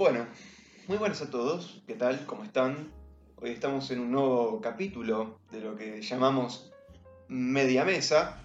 Bueno, 0.00 0.26
muy 0.88 0.96
buenas 0.96 1.20
a 1.20 1.28
todos. 1.28 1.82
¿Qué 1.86 1.92
tal? 1.92 2.24
¿Cómo 2.24 2.42
están? 2.42 2.88
Hoy 3.36 3.50
estamos 3.50 3.90
en 3.90 4.00
un 4.00 4.12
nuevo 4.12 4.58
capítulo 4.62 5.38
de 5.52 5.60
lo 5.60 5.76
que 5.76 6.00
llamamos 6.00 6.70
Media 7.28 7.84
Mesa. 7.84 8.38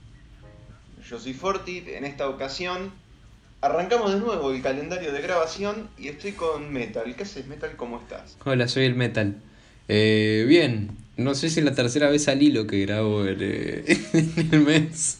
Yo 1.10 1.18
soy 1.18 1.34
Forti. 1.34 1.82
En 1.88 2.04
esta 2.04 2.28
ocasión 2.28 2.92
arrancamos 3.62 4.14
de 4.14 4.20
nuevo 4.20 4.52
el 4.52 4.62
calendario 4.62 5.14
de 5.14 5.22
grabación 5.22 5.88
y 5.98 6.10
estoy 6.10 6.34
con 6.34 6.74
Metal. 6.74 7.16
¿Qué 7.16 7.24
haces, 7.24 7.48
Metal? 7.48 7.74
¿Cómo 7.78 8.02
estás? 8.02 8.36
Hola, 8.44 8.68
soy 8.68 8.84
el 8.84 8.96
Metal. 8.96 9.38
Eh, 9.88 10.44
bien, 10.50 10.98
no 11.16 11.36
sé 11.36 11.50
si 11.50 11.62
es 11.62 11.66
la 11.66 11.74
tercera 11.74 12.10
vez 12.10 12.28
al 12.28 12.44
hilo 12.44 12.68
que 12.68 12.86
grabo 12.86 13.26
en, 13.26 13.38
eh, 13.40 13.86
en 14.12 14.50
el 14.52 14.60
mes. 14.60 15.20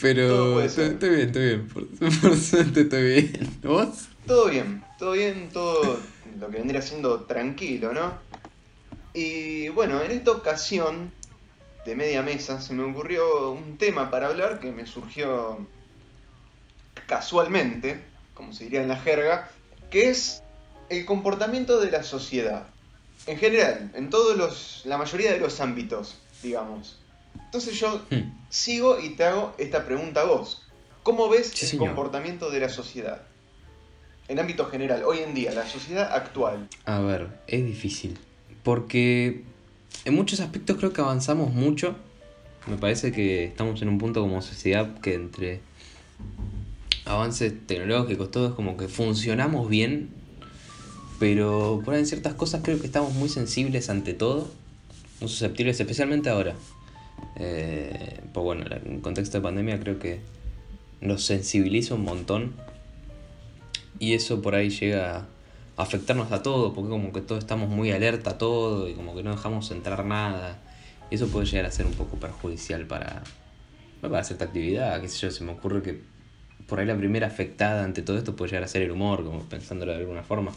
Pero 0.00 0.62
estoy 0.62 1.08
bien, 1.08 1.20
estoy 1.22 1.44
bien. 1.46 1.66
Por, 1.66 1.88
por 2.20 2.36
suerte 2.36 2.82
estoy 2.82 3.02
bien. 3.02 3.58
¿Vos? 3.64 4.08
Todo 4.28 4.48
bien, 4.48 4.84
todo 4.96 5.12
bien, 5.12 5.50
todo 5.52 6.14
lo 6.24 6.48
que 6.50 6.58
vendría 6.58 6.82
siendo 6.82 7.26
tranquilo, 7.26 7.92
¿no? 7.92 8.22
Y 9.14 9.68
bueno, 9.70 10.02
en 10.02 10.12
esta 10.12 10.32
ocasión 10.32 11.14
de 11.84 11.96
media 11.96 12.22
mesa 12.22 12.60
se 12.60 12.74
me 12.74 12.84
ocurrió 12.84 13.52
un 13.52 13.78
tema 13.78 14.10
para 14.10 14.28
hablar 14.28 14.60
que 14.60 14.72
me 14.72 14.86
surgió 14.86 15.68
casualmente, 17.06 18.04
como 18.34 18.52
se 18.52 18.64
diría 18.64 18.82
en 18.82 18.88
la 18.88 18.96
jerga, 19.00 19.50
que 19.90 20.10
es 20.10 20.44
el 20.88 21.04
comportamiento 21.06 21.80
de 21.80 21.90
la 21.90 22.02
sociedad. 22.02 22.74
En 23.26 23.38
general, 23.38 23.90
en 23.94 24.10
todos 24.10 24.36
los, 24.36 24.82
la 24.84 24.98
mayoría 24.98 25.32
de 25.32 25.40
los 25.40 25.60
ámbitos, 25.60 26.28
digamos. 26.42 27.06
Entonces 27.46 27.78
yo 27.78 28.06
Hmm. 28.10 28.48
sigo 28.48 28.98
y 29.00 29.16
te 29.16 29.24
hago 29.24 29.54
esta 29.58 29.84
pregunta 29.84 30.22
a 30.22 30.24
vos. 30.24 30.74
¿Cómo 31.02 31.28
ves 31.28 31.56
Sí, 31.56 31.66
el 31.66 31.68
señor. 31.70 31.86
comportamiento 31.86 32.50
de 32.50 32.60
la 32.60 32.68
sociedad? 32.68 33.27
En 34.28 34.38
ámbito 34.38 34.66
general, 34.66 35.04
hoy 35.06 35.20
en 35.20 35.32
día, 35.32 35.52
la 35.52 35.66
sociedad 35.66 36.12
actual. 36.12 36.68
A 36.84 37.00
ver, 37.00 37.28
es 37.46 37.64
difícil. 37.64 38.18
Porque 38.62 39.42
en 40.04 40.14
muchos 40.14 40.40
aspectos 40.40 40.76
creo 40.76 40.92
que 40.92 41.00
avanzamos 41.00 41.54
mucho. 41.54 41.96
Me 42.66 42.76
parece 42.76 43.10
que 43.10 43.44
estamos 43.44 43.80
en 43.80 43.88
un 43.88 43.96
punto 43.96 44.20
como 44.20 44.42
sociedad 44.42 45.00
que 45.00 45.14
entre 45.14 45.60
avances 47.06 47.54
tecnológicos, 47.66 48.30
todo 48.30 48.48
es 48.48 48.54
como 48.54 48.76
que 48.76 48.88
funcionamos 48.88 49.66
bien. 49.70 50.10
Pero 51.18 51.80
por 51.82 51.94
ahí 51.94 52.00
en 52.00 52.06
ciertas 52.06 52.34
cosas 52.34 52.60
creo 52.62 52.78
que 52.78 52.86
estamos 52.86 53.14
muy 53.14 53.30
sensibles 53.30 53.88
ante 53.88 54.12
todo. 54.12 54.50
Muy 55.20 55.30
susceptibles, 55.30 55.80
especialmente 55.80 56.28
ahora. 56.28 56.54
Eh, 57.36 58.20
pues 58.34 58.44
bueno, 58.44 58.66
en 58.84 59.00
contexto 59.00 59.38
de 59.38 59.42
pandemia 59.42 59.80
creo 59.80 59.98
que 59.98 60.20
nos 61.00 61.24
sensibiliza 61.24 61.94
un 61.94 62.04
montón. 62.04 62.67
Y 63.98 64.14
eso 64.14 64.42
por 64.42 64.54
ahí 64.54 64.70
llega 64.70 65.26
a 65.76 65.82
afectarnos 65.82 66.32
a 66.32 66.42
todo, 66.42 66.72
porque 66.74 66.90
como 66.90 67.12
que 67.12 67.20
todos 67.20 67.40
estamos 67.40 67.68
muy 67.68 67.90
alerta 67.92 68.30
a 68.30 68.38
todo 68.38 68.88
y 68.88 68.94
como 68.94 69.14
que 69.14 69.22
no 69.22 69.30
dejamos 69.30 69.70
entrar 69.70 70.04
nada. 70.04 70.58
Y 71.10 71.16
eso 71.16 71.28
puede 71.28 71.46
llegar 71.46 71.66
a 71.66 71.70
ser 71.70 71.86
un 71.86 71.94
poco 71.94 72.16
perjudicial 72.16 72.86
para, 72.86 73.22
para 74.00 74.24
cierta 74.24 74.46
actividad, 74.46 75.00
qué 75.00 75.08
sé 75.08 75.18
yo, 75.18 75.30
se 75.30 75.44
me 75.44 75.52
ocurre 75.52 75.82
que 75.82 76.00
por 76.66 76.80
ahí 76.80 76.86
la 76.86 76.96
primera 76.96 77.26
afectada 77.26 77.82
ante 77.82 78.02
todo 78.02 78.18
esto 78.18 78.36
puede 78.36 78.50
llegar 78.50 78.64
a 78.64 78.68
ser 78.68 78.82
el 78.82 78.90
humor, 78.90 79.24
como 79.24 79.40
pensándolo 79.44 79.92
de 79.92 79.98
alguna 79.98 80.22
forma. 80.22 80.52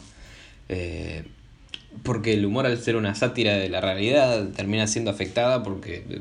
Eh, 0.68 1.24
porque 2.02 2.34
el 2.34 2.44
humor 2.44 2.66
al 2.66 2.78
ser 2.78 2.96
una 2.96 3.14
sátira 3.14 3.56
de 3.56 3.68
la 3.68 3.80
realidad 3.80 4.48
termina 4.48 4.86
siendo 4.86 5.10
afectada 5.10 5.62
porque 5.62 6.04
eh, 6.08 6.20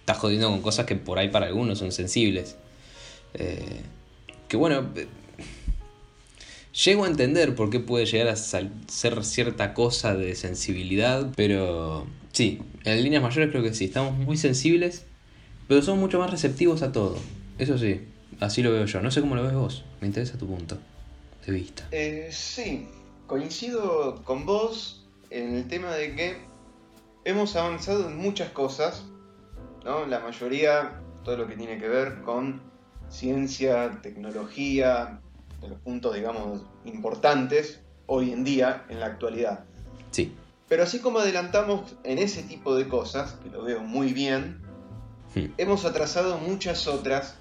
está 0.00 0.14
jodiendo 0.14 0.48
con 0.50 0.62
cosas 0.62 0.86
que 0.86 0.96
por 0.96 1.18
ahí 1.18 1.28
para 1.28 1.46
algunos 1.46 1.78
son 1.78 1.92
sensibles. 1.92 2.56
Eh, 3.34 3.82
que 4.48 4.56
bueno, 4.56 4.88
llego 6.84 7.04
a 7.04 7.08
entender 7.08 7.54
por 7.54 7.70
qué 7.70 7.80
puede 7.80 8.06
llegar 8.06 8.28
a 8.28 8.36
ser 8.36 8.70
cierta 9.24 9.74
cosa 9.74 10.14
de 10.14 10.34
sensibilidad, 10.34 11.32
pero 11.36 12.06
sí, 12.32 12.62
en 12.84 13.02
líneas 13.02 13.22
mayores 13.22 13.50
creo 13.50 13.62
que 13.62 13.74
sí, 13.74 13.86
estamos 13.86 14.16
muy 14.16 14.36
sensibles, 14.36 15.04
pero 15.66 15.82
somos 15.82 16.00
mucho 16.00 16.18
más 16.18 16.30
receptivos 16.30 16.82
a 16.82 16.92
todo. 16.92 17.18
Eso 17.58 17.76
sí, 17.78 18.02
así 18.40 18.62
lo 18.62 18.72
veo 18.72 18.86
yo. 18.86 19.00
No 19.00 19.10
sé 19.10 19.20
cómo 19.20 19.34
lo 19.34 19.42
ves 19.42 19.54
vos, 19.54 19.84
me 20.00 20.06
interesa 20.06 20.38
tu 20.38 20.46
punto 20.46 20.78
de 21.46 21.52
vista. 21.52 21.88
Eh, 21.90 22.28
sí, 22.30 22.86
coincido 23.26 24.22
con 24.24 24.46
vos 24.46 25.06
en 25.30 25.54
el 25.54 25.68
tema 25.68 25.92
de 25.94 26.14
que 26.14 26.36
hemos 27.24 27.56
avanzado 27.56 28.08
en 28.08 28.16
muchas 28.16 28.50
cosas, 28.50 29.04
¿no? 29.84 30.06
La 30.06 30.20
mayoría, 30.20 31.00
todo 31.24 31.36
lo 31.38 31.46
que 31.48 31.56
tiene 31.56 31.78
que 31.78 31.88
ver 31.88 32.22
con 32.22 32.62
ciencia, 33.08 34.00
tecnología, 34.02 35.20
de 35.60 35.68
los 35.68 35.78
puntos, 35.80 36.14
digamos, 36.14 36.62
importantes 36.84 37.80
hoy 38.06 38.32
en 38.32 38.44
día, 38.44 38.84
en 38.88 39.00
la 39.00 39.06
actualidad. 39.06 39.64
Sí. 40.10 40.34
Pero 40.68 40.82
así 40.82 40.98
como 41.00 41.18
adelantamos 41.18 41.96
en 42.04 42.18
ese 42.18 42.42
tipo 42.42 42.76
de 42.76 42.88
cosas, 42.88 43.32
que 43.42 43.50
lo 43.50 43.62
veo 43.62 43.80
muy 43.80 44.12
bien, 44.12 44.60
Hmm. 45.34 45.52
hemos 45.58 45.84
atrasado 45.84 46.38
muchas 46.38 46.86
otras 46.86 47.34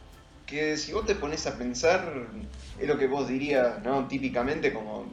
que 0.46 0.76
si 0.76 0.92
vos 0.92 1.06
te 1.06 1.16
pones 1.16 1.48
a 1.48 1.58
pensar, 1.58 2.28
es 2.80 2.88
lo 2.88 2.98
que 2.98 3.08
vos 3.08 3.28
dirías, 3.28 3.82
¿no? 3.84 4.08
Típicamente 4.08 4.74
como, 4.74 5.06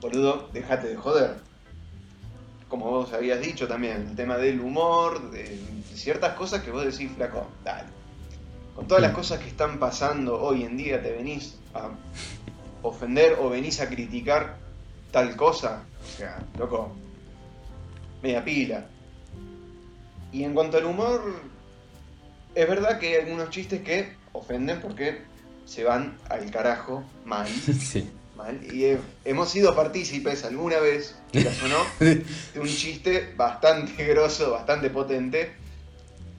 boludo, 0.00 0.48
dejate 0.52 0.88
de 0.88 0.96
joder. 0.96 1.36
Como 2.68 2.86
vos 2.90 3.12
habías 3.12 3.40
dicho 3.40 3.68
también, 3.68 4.08
el 4.10 4.16
tema 4.16 4.36
del 4.38 4.60
humor, 4.60 5.30
de, 5.30 5.44
de 5.44 5.82
ciertas 5.96 6.34
cosas 6.34 6.62
que 6.62 6.70
vos 6.72 6.84
decís, 6.84 7.10
flaco, 7.14 7.46
dale. 7.64 7.88
Con 8.76 8.86
todas 8.86 9.02
las 9.02 9.12
Hmm. 9.12 9.16
cosas 9.16 9.38
que 9.40 9.48
están 9.48 9.78
pasando 9.78 10.38
hoy 10.40 10.62
en 10.64 10.76
día, 10.76 11.02
te 11.02 11.10
venís 11.12 11.56
a 11.74 11.88
ofender 12.82 13.36
o 13.40 13.48
venís 13.48 13.80
a 13.80 13.88
criticar 13.88 14.58
tal 15.10 15.34
cosa. 15.34 15.82
O 16.14 16.18
sea, 16.18 16.38
loco, 16.58 16.94
media 18.22 18.44
pila. 18.44 18.86
Y 20.30 20.44
en 20.44 20.52
cuanto 20.54 20.76
al 20.76 20.84
humor, 20.84 21.40
es 22.54 22.68
verdad 22.68 22.98
que 22.98 23.08
hay 23.16 23.24
algunos 23.24 23.48
chistes 23.50 23.80
que 23.80 24.14
ofenden 24.32 24.80
porque 24.80 25.22
se 25.64 25.82
van 25.84 26.18
al 26.28 26.50
carajo 26.50 27.02
mal. 27.24 27.46
sí. 27.80 28.10
mal. 28.36 28.60
Y 28.70 28.84
he- 28.84 28.98
hemos 29.24 29.48
sido 29.48 29.74
partícipes 29.74 30.44
alguna 30.44 30.78
vez, 30.80 31.16
quieras 31.32 31.56
o 31.62 31.68
no, 31.68 31.78
de 32.04 32.60
un 32.60 32.66
chiste 32.68 33.32
bastante 33.36 34.04
grosso, 34.06 34.50
bastante 34.52 34.90
potente, 34.90 35.54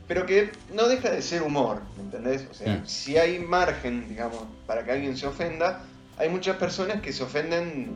pero 0.08 0.26
que 0.26 0.52
no 0.74 0.88
deja 0.88 1.10
de 1.12 1.22
ser 1.22 1.44
humor, 1.44 1.82
¿me 1.98 2.04
entendés? 2.04 2.48
O 2.50 2.54
sea, 2.54 2.76
Mm. 2.78 2.86
si 2.88 3.18
hay 3.18 3.40
margen, 3.40 4.08
digamos, 4.08 4.44
para 4.66 4.84
que 4.86 4.92
alguien 4.92 5.18
se 5.18 5.28
ofenda, 5.28 5.84
hay 6.18 6.30
muchas 6.30 6.58
personas 6.58 7.02
que 7.02 7.12
se 7.14 7.24
ofenden 7.24 7.92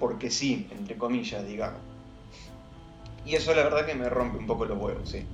porque 0.00 0.30
sí, 0.30 0.66
entre 0.70 0.96
comillas, 0.96 1.46
digamos. 1.46 1.80
Y 3.26 3.34
eso 3.34 3.54
la 3.54 3.62
verdad 3.64 3.84
que 3.84 3.94
me 3.94 4.08
rompe 4.08 4.38
un 4.38 4.46
poco 4.46 4.64
los 4.64 4.78
huevos, 4.78 5.08
sí. 5.08 5.24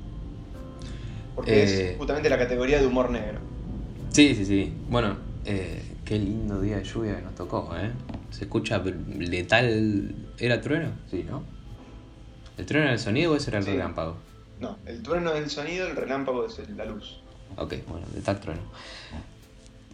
Porque 1.35 1.63
Eh. 1.63 1.91
es 1.93 1.99
justamente 1.99 2.29
la 2.29 2.39
categoría 2.39 2.81
de 2.81 2.87
humor 2.87 3.11
negro. 3.11 3.39
Sí, 4.11 4.35
sí, 4.35 4.45
sí. 4.45 4.73
Bueno, 4.89 5.17
eh, 5.45 5.83
qué 6.05 6.19
lindo 6.19 6.61
día 6.61 6.77
de 6.79 6.85
lluvia 6.85 7.17
que 7.17 7.23
nos 7.23 7.35
tocó, 7.35 7.71
¿eh? 7.77 7.91
Se 8.31 8.45
escucha 8.45 8.79
letal. 8.79 10.15
¿Era 10.39 10.61
trueno? 10.61 10.93
Sí, 11.11 11.25
¿no? 11.29 11.45
¿El 12.57 12.67
trueno 12.67 12.87
era 12.87 12.95
el 12.95 13.01
sonido 13.01 13.33
o 13.33 13.37
ese 13.37 13.51
era 13.51 13.59
el 13.59 13.65
Sí. 13.65 13.71
relámpago? 13.73 14.17
No, 14.65 14.79
el 14.87 15.03
trueno 15.03 15.33
del 15.33 15.49
sonido, 15.51 15.87
el 15.87 15.97
relámpago 15.97 16.47
es 16.47 16.59
el- 16.59 16.77
la 16.77 16.85
luz. 16.87 17.21
Ok, 17.57 17.75
bueno, 17.89 18.07
letal 18.15 18.41
trueno. 18.41 18.63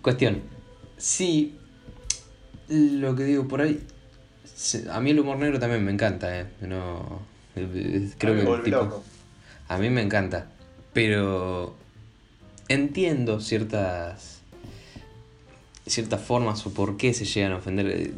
Cuestión. 0.02 0.42
Sí, 0.96 1.56
lo 2.68 3.14
que 3.16 3.24
digo 3.24 3.46
por 3.48 3.60
ahí. 3.60 3.80
A 4.90 5.00
mí 5.00 5.10
el 5.10 5.20
humor 5.20 5.38
negro 5.38 5.58
también 5.58 5.84
me 5.84 5.90
encanta, 5.92 6.38
¿eh? 6.40 6.46
No. 6.60 7.20
eh, 7.56 7.68
eh, 7.74 8.10
Creo 8.18 8.34
que 8.34 8.40
el 8.42 8.62
tipo- 8.62 8.76
loco. 8.76 9.02
A 9.68 9.78
mí 9.78 9.90
me 9.90 10.02
encanta. 10.02 10.46
Pero 10.92 11.74
entiendo 12.68 13.40
ciertas 13.40 14.40
ciertas 15.86 16.20
formas 16.20 16.64
o 16.66 16.72
por 16.72 16.96
qué 16.96 17.12
se 17.14 17.24
llegan 17.24 17.52
a 17.52 17.56
ofender. 17.56 17.86
Eh, 17.88 18.14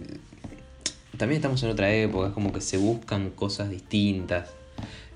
También 1.16 1.38
estamos 1.38 1.62
en 1.62 1.70
otra 1.70 1.92
época, 1.94 2.28
es 2.28 2.32
como 2.34 2.52
que 2.52 2.60
se 2.60 2.76
buscan 2.78 3.30
cosas 3.30 3.70
distintas. 3.70 4.50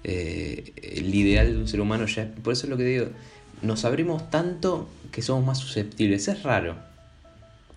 Eh, 0.08 0.72
el 0.82 1.12
ideal 1.12 1.52
de 1.52 1.58
un 1.58 1.66
ser 1.66 1.80
humano 1.80 2.06
ya... 2.06 2.32
Por 2.44 2.52
eso 2.52 2.66
es 2.66 2.70
lo 2.70 2.76
que 2.76 2.84
digo, 2.84 3.06
nos 3.60 3.84
abrimos 3.84 4.30
tanto 4.30 4.88
que 5.10 5.20
somos 5.20 5.44
más 5.44 5.58
susceptibles. 5.58 6.28
Es 6.28 6.44
raro, 6.44 6.76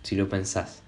si 0.03 0.15
lo 0.15 0.29
pensás. 0.29 0.83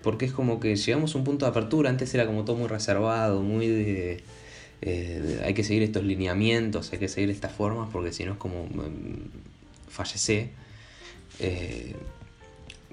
Porque 0.00 0.26
es 0.26 0.32
como 0.32 0.60
que 0.60 0.76
llegamos 0.76 1.12
a 1.14 1.18
un 1.18 1.24
punto 1.24 1.44
de 1.44 1.50
apertura, 1.50 1.90
antes 1.90 2.14
era 2.14 2.24
como 2.24 2.44
todo 2.44 2.54
muy 2.54 2.68
reservado, 2.68 3.42
muy 3.42 3.66
de... 3.66 4.22
eh, 4.82 5.42
hay 5.44 5.54
que 5.54 5.64
seguir 5.64 5.82
estos 5.82 6.04
lineamientos, 6.04 6.92
hay 6.92 7.00
que 7.00 7.08
seguir 7.08 7.30
estas 7.30 7.50
formas, 7.50 7.88
porque 7.92 8.12
si 8.12 8.24
no 8.24 8.34
es 8.34 8.38
como 8.38 8.66
mm, 8.66 9.88
fallecer. 9.88 10.50
Eh, 11.40 11.96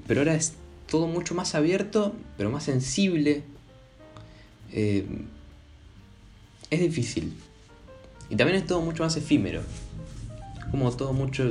pero 0.07 0.21
ahora 0.21 0.33
es 0.33 0.53
todo 0.89 1.05
mucho 1.05 1.35
más 1.35 1.53
abierto, 1.53 2.15
pero 2.37 2.49
más 2.49 2.63
sensible. 2.63 3.43
Es 4.71 5.05
difícil. 6.79 7.33
Y 8.31 8.37
también 8.37 8.59
es 8.59 8.65
todo 8.65 8.81
mucho 8.81 9.03
más 9.03 9.15
efímero. 9.17 9.61
Como 10.71 10.89
todo 10.95 11.11
mucho. 11.11 11.49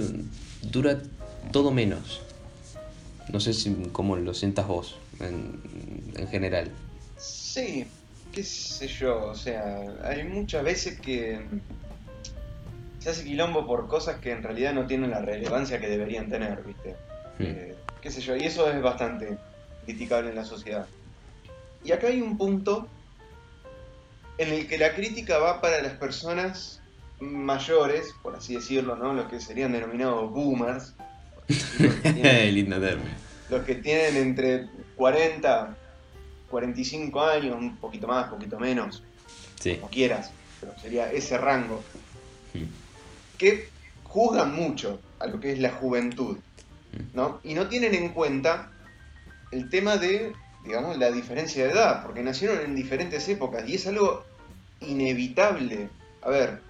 dura 0.63 0.99
todo 1.53 1.71
menos. 1.71 2.23
No 3.31 3.39
sé 3.39 3.53
si 3.53 3.71
cómo 3.93 4.17
lo 4.17 4.33
sientas 4.33 4.67
vos 4.67 4.97
en, 5.21 5.61
en 6.17 6.27
general. 6.29 6.71
Sí, 7.19 7.87
qué 8.33 8.43
sé 8.43 8.89
yo, 8.89 9.27
o 9.27 9.35
sea, 9.35 9.83
hay 10.05 10.25
muchas 10.25 10.65
veces 10.65 10.99
que 10.99 11.41
se 12.99 13.11
hace 13.11 13.25
quilombo 13.25 13.67
por 13.67 13.87
cosas 13.87 14.19
que 14.21 14.33
en 14.33 14.43
realidad 14.43 14.73
no 14.73 14.87
tienen 14.87 15.11
la 15.11 15.21
relevancia 15.21 15.81
que 15.81 15.89
deberían 15.89 16.31
tener, 16.31 16.63
¿viste? 16.63 16.97
Hmm. 17.39 17.45
Eh, 17.45 17.75
qué 18.01 18.11
sé 18.11 18.23
yo, 18.23 18.37
y 18.37 18.45
eso 18.45 18.71
es 18.71 18.81
bastante 18.81 19.37
criticable 19.85 20.31
en 20.31 20.37
la 20.37 20.45
sociedad. 20.45 20.87
Y 21.85 21.93
acá 21.93 22.07
hay 22.07 22.23
un 22.23 22.39
punto 22.39 22.89
en 24.41 24.49
el 24.55 24.67
que 24.67 24.79
la 24.79 24.95
crítica 24.95 25.37
va 25.39 25.61
para 25.61 25.83
las 25.83 25.93
personas 25.93 26.81
mayores, 27.21 28.15
por 28.23 28.35
así 28.35 28.55
decirlo, 28.55 28.97
¿no? 28.97 29.13
Los 29.13 29.29
que 29.29 29.39
serían 29.39 29.73
denominados 29.73 30.31
boomers. 30.31 30.95
Lindo 32.25 32.81
término. 32.81 33.11
los 33.51 33.65
que 33.65 33.75
tienen 33.75 34.17
entre 34.17 34.69
40, 34.97 35.77
45 36.49 37.21
años, 37.23 37.57
un 37.59 37.77
poquito 37.77 38.07
más, 38.07 38.25
un 38.27 38.39
poquito 38.39 38.59
menos, 38.59 39.03
Sí. 39.61 39.75
como 39.77 39.91
quieras, 39.91 40.31
pero 40.61 40.73
sería 40.81 41.13
ese 41.13 41.37
rango, 41.37 41.83
Hmm. 42.55 42.65
que 43.37 43.69
juzgan 44.05 44.55
mucho 44.57 45.01
a 45.19 45.27
lo 45.27 45.39
que 45.39 45.53
es 45.53 45.59
la 45.59 45.71
juventud, 45.71 46.39
¿no? 47.13 47.41
Y 47.45 47.53
no 47.55 47.67
tienen 47.69 47.95
en 47.95 48.09
cuenta 48.09 48.71
el 49.53 49.69
tema 49.69 49.99
de, 49.99 50.33
digamos, 50.65 50.97
la 50.97 51.11
diferencia 51.13 51.65
de 51.67 51.73
edad, 51.73 52.03
porque 52.03 52.23
nacieron 52.23 52.61
en 52.61 52.75
diferentes 52.75 53.29
épocas 53.29 53.69
y 53.69 53.75
es 53.75 53.87
algo 53.87 54.25
inevitable. 54.81 55.89
A 56.23 56.31
ver, 56.31 56.61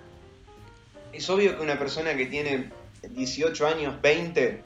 es 1.13 1.29
obvio 1.31 1.57
que 1.57 1.63
una 1.63 1.79
persona 1.79 2.15
que 2.17 2.27
tiene 2.27 2.71
18 3.03 3.67
años, 3.67 4.01
20, 4.01 4.63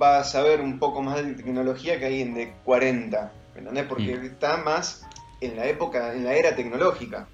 va 0.00 0.18
a 0.20 0.24
saber 0.24 0.60
un 0.60 0.78
poco 0.78 1.02
más 1.02 1.24
de 1.24 1.34
tecnología 1.34 1.98
que 1.98 2.06
alguien 2.06 2.34
de 2.34 2.52
40, 2.64 3.32
¿me 3.54 3.60
¿entendés? 3.60 3.84
Porque 3.86 4.16
Mm. 4.16 4.24
está 4.24 4.56
más 4.58 5.06
en 5.40 5.56
la 5.56 5.66
época, 5.66 6.12
en 6.12 6.24
la 6.24 6.34
era 6.34 6.54
tecnológica. 6.54 7.28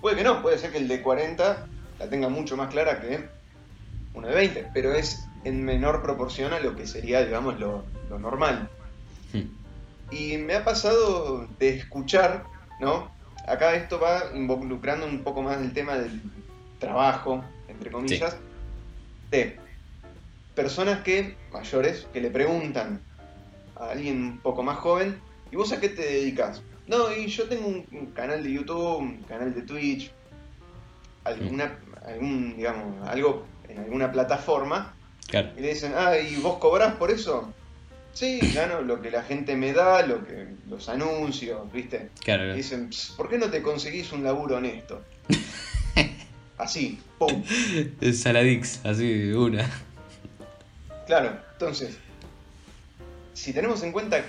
Puede 0.00 0.16
que 0.16 0.24
no, 0.24 0.42
puede 0.42 0.58
ser 0.58 0.72
que 0.72 0.78
el 0.78 0.88
de 0.88 1.02
40 1.02 1.66
la 1.98 2.08
tenga 2.08 2.28
mucho 2.28 2.56
más 2.56 2.68
clara 2.70 3.00
que 3.00 3.28
uno 4.14 4.28
de 4.28 4.34
20, 4.34 4.70
pero 4.74 4.92
es 4.94 5.26
en 5.44 5.64
menor 5.64 6.02
proporción 6.02 6.52
a 6.52 6.60
lo 6.60 6.74
que 6.74 6.86
sería, 6.86 7.24
digamos, 7.24 7.58
lo, 7.60 7.84
lo 8.08 8.18
normal. 8.18 8.68
Y 10.10 10.36
me 10.38 10.54
ha 10.54 10.64
pasado 10.64 11.48
de 11.58 11.70
escuchar, 11.70 12.44
¿no? 12.80 13.10
Acá 13.46 13.74
esto 13.76 14.00
va 14.00 14.24
involucrando 14.34 15.06
un 15.06 15.22
poco 15.22 15.42
más 15.42 15.58
el 15.60 15.72
tema 15.72 15.96
del 15.96 16.20
trabajo, 16.78 17.44
entre 17.68 17.90
comillas, 17.90 18.36
de 19.30 19.58
personas 20.54 21.00
que, 21.02 21.36
mayores, 21.52 22.06
que 22.12 22.20
le 22.20 22.30
preguntan 22.30 23.00
a 23.76 23.90
alguien 23.90 24.22
un 24.22 24.38
poco 24.38 24.62
más 24.62 24.78
joven, 24.78 25.20
¿y 25.52 25.56
vos 25.56 25.72
a 25.72 25.80
qué 25.80 25.88
te 25.88 26.02
dedicas? 26.02 26.62
No, 26.86 27.12
y 27.12 27.26
yo 27.28 27.48
tengo 27.48 27.66
un, 27.68 27.86
un 27.92 28.06
canal 28.06 28.42
de 28.42 28.52
YouTube, 28.52 28.96
un 28.98 29.22
canal 29.22 29.54
de 29.54 29.62
Twitch, 29.62 30.10
alguna, 31.24 31.78
algún, 32.04 32.56
digamos, 32.56 33.06
algo 33.08 33.44
en 33.68 33.78
alguna 33.78 34.10
plataforma, 34.12 34.94
Claro. 35.28 35.50
y 35.56 35.60
le 35.60 35.70
dicen, 35.70 35.92
ah, 35.96 36.16
¿y 36.16 36.36
vos 36.36 36.58
cobrás 36.58 36.94
por 36.94 37.10
eso? 37.10 37.52
Sí, 38.16 38.40
gano 38.54 38.80
lo 38.80 39.02
que 39.02 39.10
la 39.10 39.22
gente 39.22 39.56
me 39.56 39.74
da, 39.74 40.00
lo 40.06 40.24
que 40.26 40.46
los 40.70 40.88
anuncios, 40.88 41.70
¿viste? 41.70 42.08
Claro. 42.24 42.54
Y 42.54 42.56
dicen, 42.56 42.88
"Ps, 42.88 43.12
¿por 43.14 43.28
qué 43.28 43.36
no 43.36 43.50
te 43.50 43.60
conseguís 43.60 44.10
un 44.12 44.24
laburo 44.24 44.56
honesto? 44.56 45.04
Así, 46.56 46.98
pum. 47.18 47.44
Saladix, 48.14 48.80
así, 48.86 49.30
una. 49.32 49.68
Claro, 51.06 51.38
entonces, 51.52 51.98
si 53.34 53.52
tenemos 53.52 53.82
en 53.82 53.92
cuenta 53.92 54.24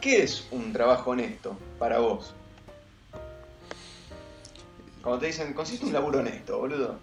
qué 0.00 0.24
es 0.24 0.48
un 0.50 0.72
trabajo 0.72 1.12
honesto 1.12 1.56
para 1.78 2.00
vos. 2.00 2.34
Cuando 5.00 5.20
te 5.20 5.26
dicen, 5.26 5.52
consiste 5.52 5.86
un 5.86 5.92
laburo 5.92 6.18
honesto, 6.18 6.58
boludo. 6.58 6.98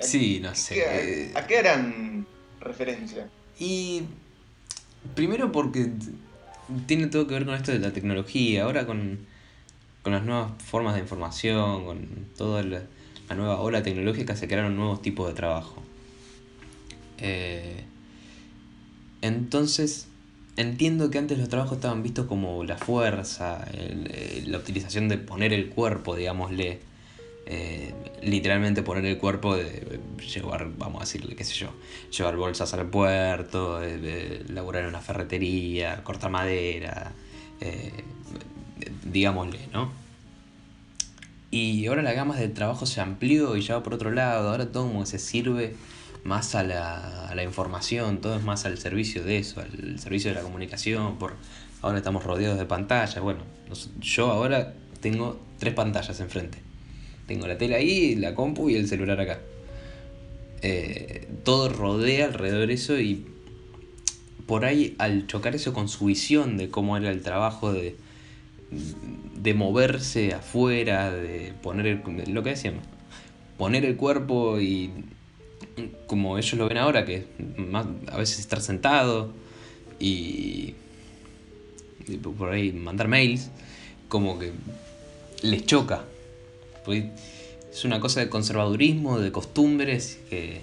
¿A 0.00 0.02
Sí, 0.02 0.40
no 0.40 0.50
qué- 0.50 0.56
sé. 0.56 1.32
¿A, 1.36 1.38
a 1.38 1.46
qué 1.46 1.58
harán 1.58 2.26
referencia? 2.60 3.28
Y 3.60 4.02
primero 5.14 5.52
porque 5.52 5.90
tiene 6.86 7.06
todo 7.06 7.26
que 7.26 7.34
ver 7.34 7.44
con 7.44 7.54
esto 7.54 7.72
de 7.72 7.78
la 7.78 7.92
tecnología, 7.92 8.64
ahora 8.64 8.86
con, 8.86 9.18
con 10.02 10.12
las 10.12 10.24
nuevas 10.24 10.52
formas 10.62 10.94
de 10.94 11.00
información, 11.00 11.84
con 11.84 12.08
toda 12.36 12.62
la, 12.62 12.82
nueva 13.34 13.60
ola 13.60 13.82
tecnológica 13.82 14.36
se 14.36 14.46
crearon 14.46 14.76
nuevos 14.76 15.00
tipos 15.00 15.28
de 15.28 15.34
trabajo. 15.34 15.82
Eh, 17.18 17.84
entonces, 19.22 20.08
entiendo 20.56 21.08
que 21.10 21.18
antes 21.18 21.38
los 21.38 21.48
trabajos 21.48 21.78
estaban 21.78 22.02
vistos 22.02 22.26
como 22.26 22.64
la 22.64 22.76
fuerza, 22.76 23.66
eh, 23.72 24.44
la 24.46 24.58
utilización 24.58 25.08
de 25.08 25.18
poner 25.18 25.52
el 25.52 25.70
cuerpo, 25.70 26.16
digámosle. 26.16 26.80
Eh, 27.46 27.92
literalmente 28.22 28.82
poner 28.82 29.04
el 29.04 29.18
cuerpo 29.18 29.56
de 29.56 30.00
llevar, 30.32 30.68
vamos 30.78 31.02
a 31.02 31.04
decirle, 31.04 31.34
qué 31.34 31.44
sé 31.44 31.54
yo, 31.54 31.70
llevar 32.16 32.36
bolsas 32.36 32.72
al 32.74 32.86
puerto, 32.86 33.80
de, 33.80 33.98
de 33.98 34.44
laburar 34.48 34.82
en 34.82 34.88
una 34.88 35.00
ferretería, 35.00 36.04
cortar 36.04 36.30
madera, 36.30 37.12
eh, 37.60 37.92
digámosle, 39.04 39.58
¿no? 39.72 39.90
Y 41.50 41.86
ahora 41.86 42.02
la 42.02 42.12
gama 42.12 42.36
de 42.36 42.48
trabajo 42.48 42.86
se 42.86 43.00
amplió 43.00 43.56
y 43.56 43.60
ya 43.60 43.74
va 43.76 43.82
por 43.82 43.94
otro 43.94 44.10
lado, 44.10 44.50
ahora 44.50 44.72
todo 44.72 44.86
como 44.86 45.04
se 45.04 45.18
sirve 45.18 45.74
más 46.24 46.54
a 46.54 46.62
la, 46.62 47.26
a 47.28 47.34
la 47.34 47.42
información, 47.42 48.20
todo 48.20 48.36
es 48.36 48.42
más 48.42 48.64
al 48.64 48.78
servicio 48.78 49.24
de 49.24 49.38
eso, 49.38 49.60
al 49.60 49.98
servicio 49.98 50.30
de 50.30 50.36
la 50.36 50.42
comunicación, 50.42 51.18
por 51.18 51.34
ahora 51.82 51.98
estamos 51.98 52.24
rodeados 52.24 52.58
de 52.58 52.64
pantallas, 52.64 53.20
bueno, 53.20 53.40
yo 54.00 54.30
ahora 54.30 54.74
tengo 55.00 55.40
tres 55.58 55.74
pantallas 55.74 56.20
enfrente. 56.20 56.71
Tengo 57.26 57.46
la 57.46 57.58
tele 57.58 57.76
ahí, 57.76 58.14
la 58.14 58.34
compu 58.34 58.70
y 58.70 58.74
el 58.74 58.88
celular 58.88 59.20
acá. 59.20 59.40
Eh, 60.62 61.26
todo 61.44 61.68
rodea 61.68 62.26
alrededor 62.26 62.68
de 62.68 62.74
eso 62.74 62.98
y 63.00 63.26
por 64.46 64.64
ahí 64.64 64.94
al 64.98 65.26
chocar 65.26 65.54
eso 65.54 65.72
con 65.72 65.88
su 65.88 66.06
visión 66.06 66.56
de 66.56 66.68
cómo 66.68 66.96
era 66.96 67.10
el 67.10 67.22
trabajo 67.22 67.72
de, 67.72 67.96
de 69.36 69.54
moverse 69.54 70.34
afuera, 70.34 71.10
de 71.10 71.52
poner 71.62 71.86
el, 71.86 72.34
lo 72.34 72.42
que 72.42 72.50
decíamos, 72.50 72.84
poner 73.58 73.84
el 73.84 73.96
cuerpo 73.96 74.60
y 74.60 74.90
como 76.06 76.38
ellos 76.38 76.54
lo 76.54 76.68
ven 76.68 76.78
ahora, 76.78 77.04
que 77.04 77.26
más, 77.56 77.86
a 78.10 78.18
veces 78.18 78.40
estar 78.40 78.60
sentado 78.60 79.32
y 79.98 80.74
por 82.36 82.50
ahí 82.50 82.72
mandar 82.72 83.08
mails, 83.08 83.50
como 84.08 84.38
que 84.38 84.52
les 85.42 85.64
choca. 85.66 86.04
Porque 86.84 87.10
es 87.72 87.84
una 87.84 88.00
cosa 88.00 88.20
de 88.20 88.28
conservadurismo, 88.28 89.18
de 89.18 89.32
costumbres, 89.32 90.20
que 90.28 90.62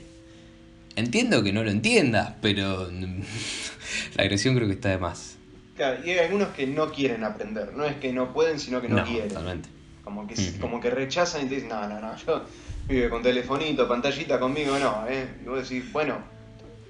entiendo 0.96 1.44
que 1.44 1.52
no 1.52 1.64
lo 1.64 1.72
entiendas, 1.72 2.36
pero 2.42 2.90
la 4.16 4.24
agresión 4.24 4.56
creo 4.56 4.68
que 4.68 4.74
está 4.74 4.90
de 4.90 4.98
más. 4.98 5.38
Claro, 5.76 6.06
y 6.06 6.12
hay 6.12 6.20
algunos 6.20 6.50
que 6.50 6.68
no 6.68 6.92
quieren 6.92 7.24
aprender, 7.24 7.74
no 7.74 7.86
es 7.86 7.96
que 7.96 8.12
no 8.12 8.34
pueden, 8.34 8.60
sino 8.60 8.82
que 8.82 8.90
no, 8.90 9.04
quieren. 9.06 9.30
totalmente. 9.30 9.70
Como 10.04 10.28
que, 10.28 10.36
como 10.60 10.82
que 10.82 10.90
rechazan 10.90 11.46
y 11.46 11.50
te 11.50 11.56
dicen, 11.56 11.70
no, 11.70 11.88
no, 11.88 12.00
no, 12.00 12.16
yo 12.18 12.44
vive 12.88 13.10
con 13.10 13.22
telefonito, 13.22 13.88
pantallita 13.88 14.40
conmigo, 14.40 14.78
no, 14.80 15.06
¿eh? 15.08 15.28
Y 15.44 15.48
vos 15.48 15.70
decís, 15.70 15.92
bueno, 15.92 16.18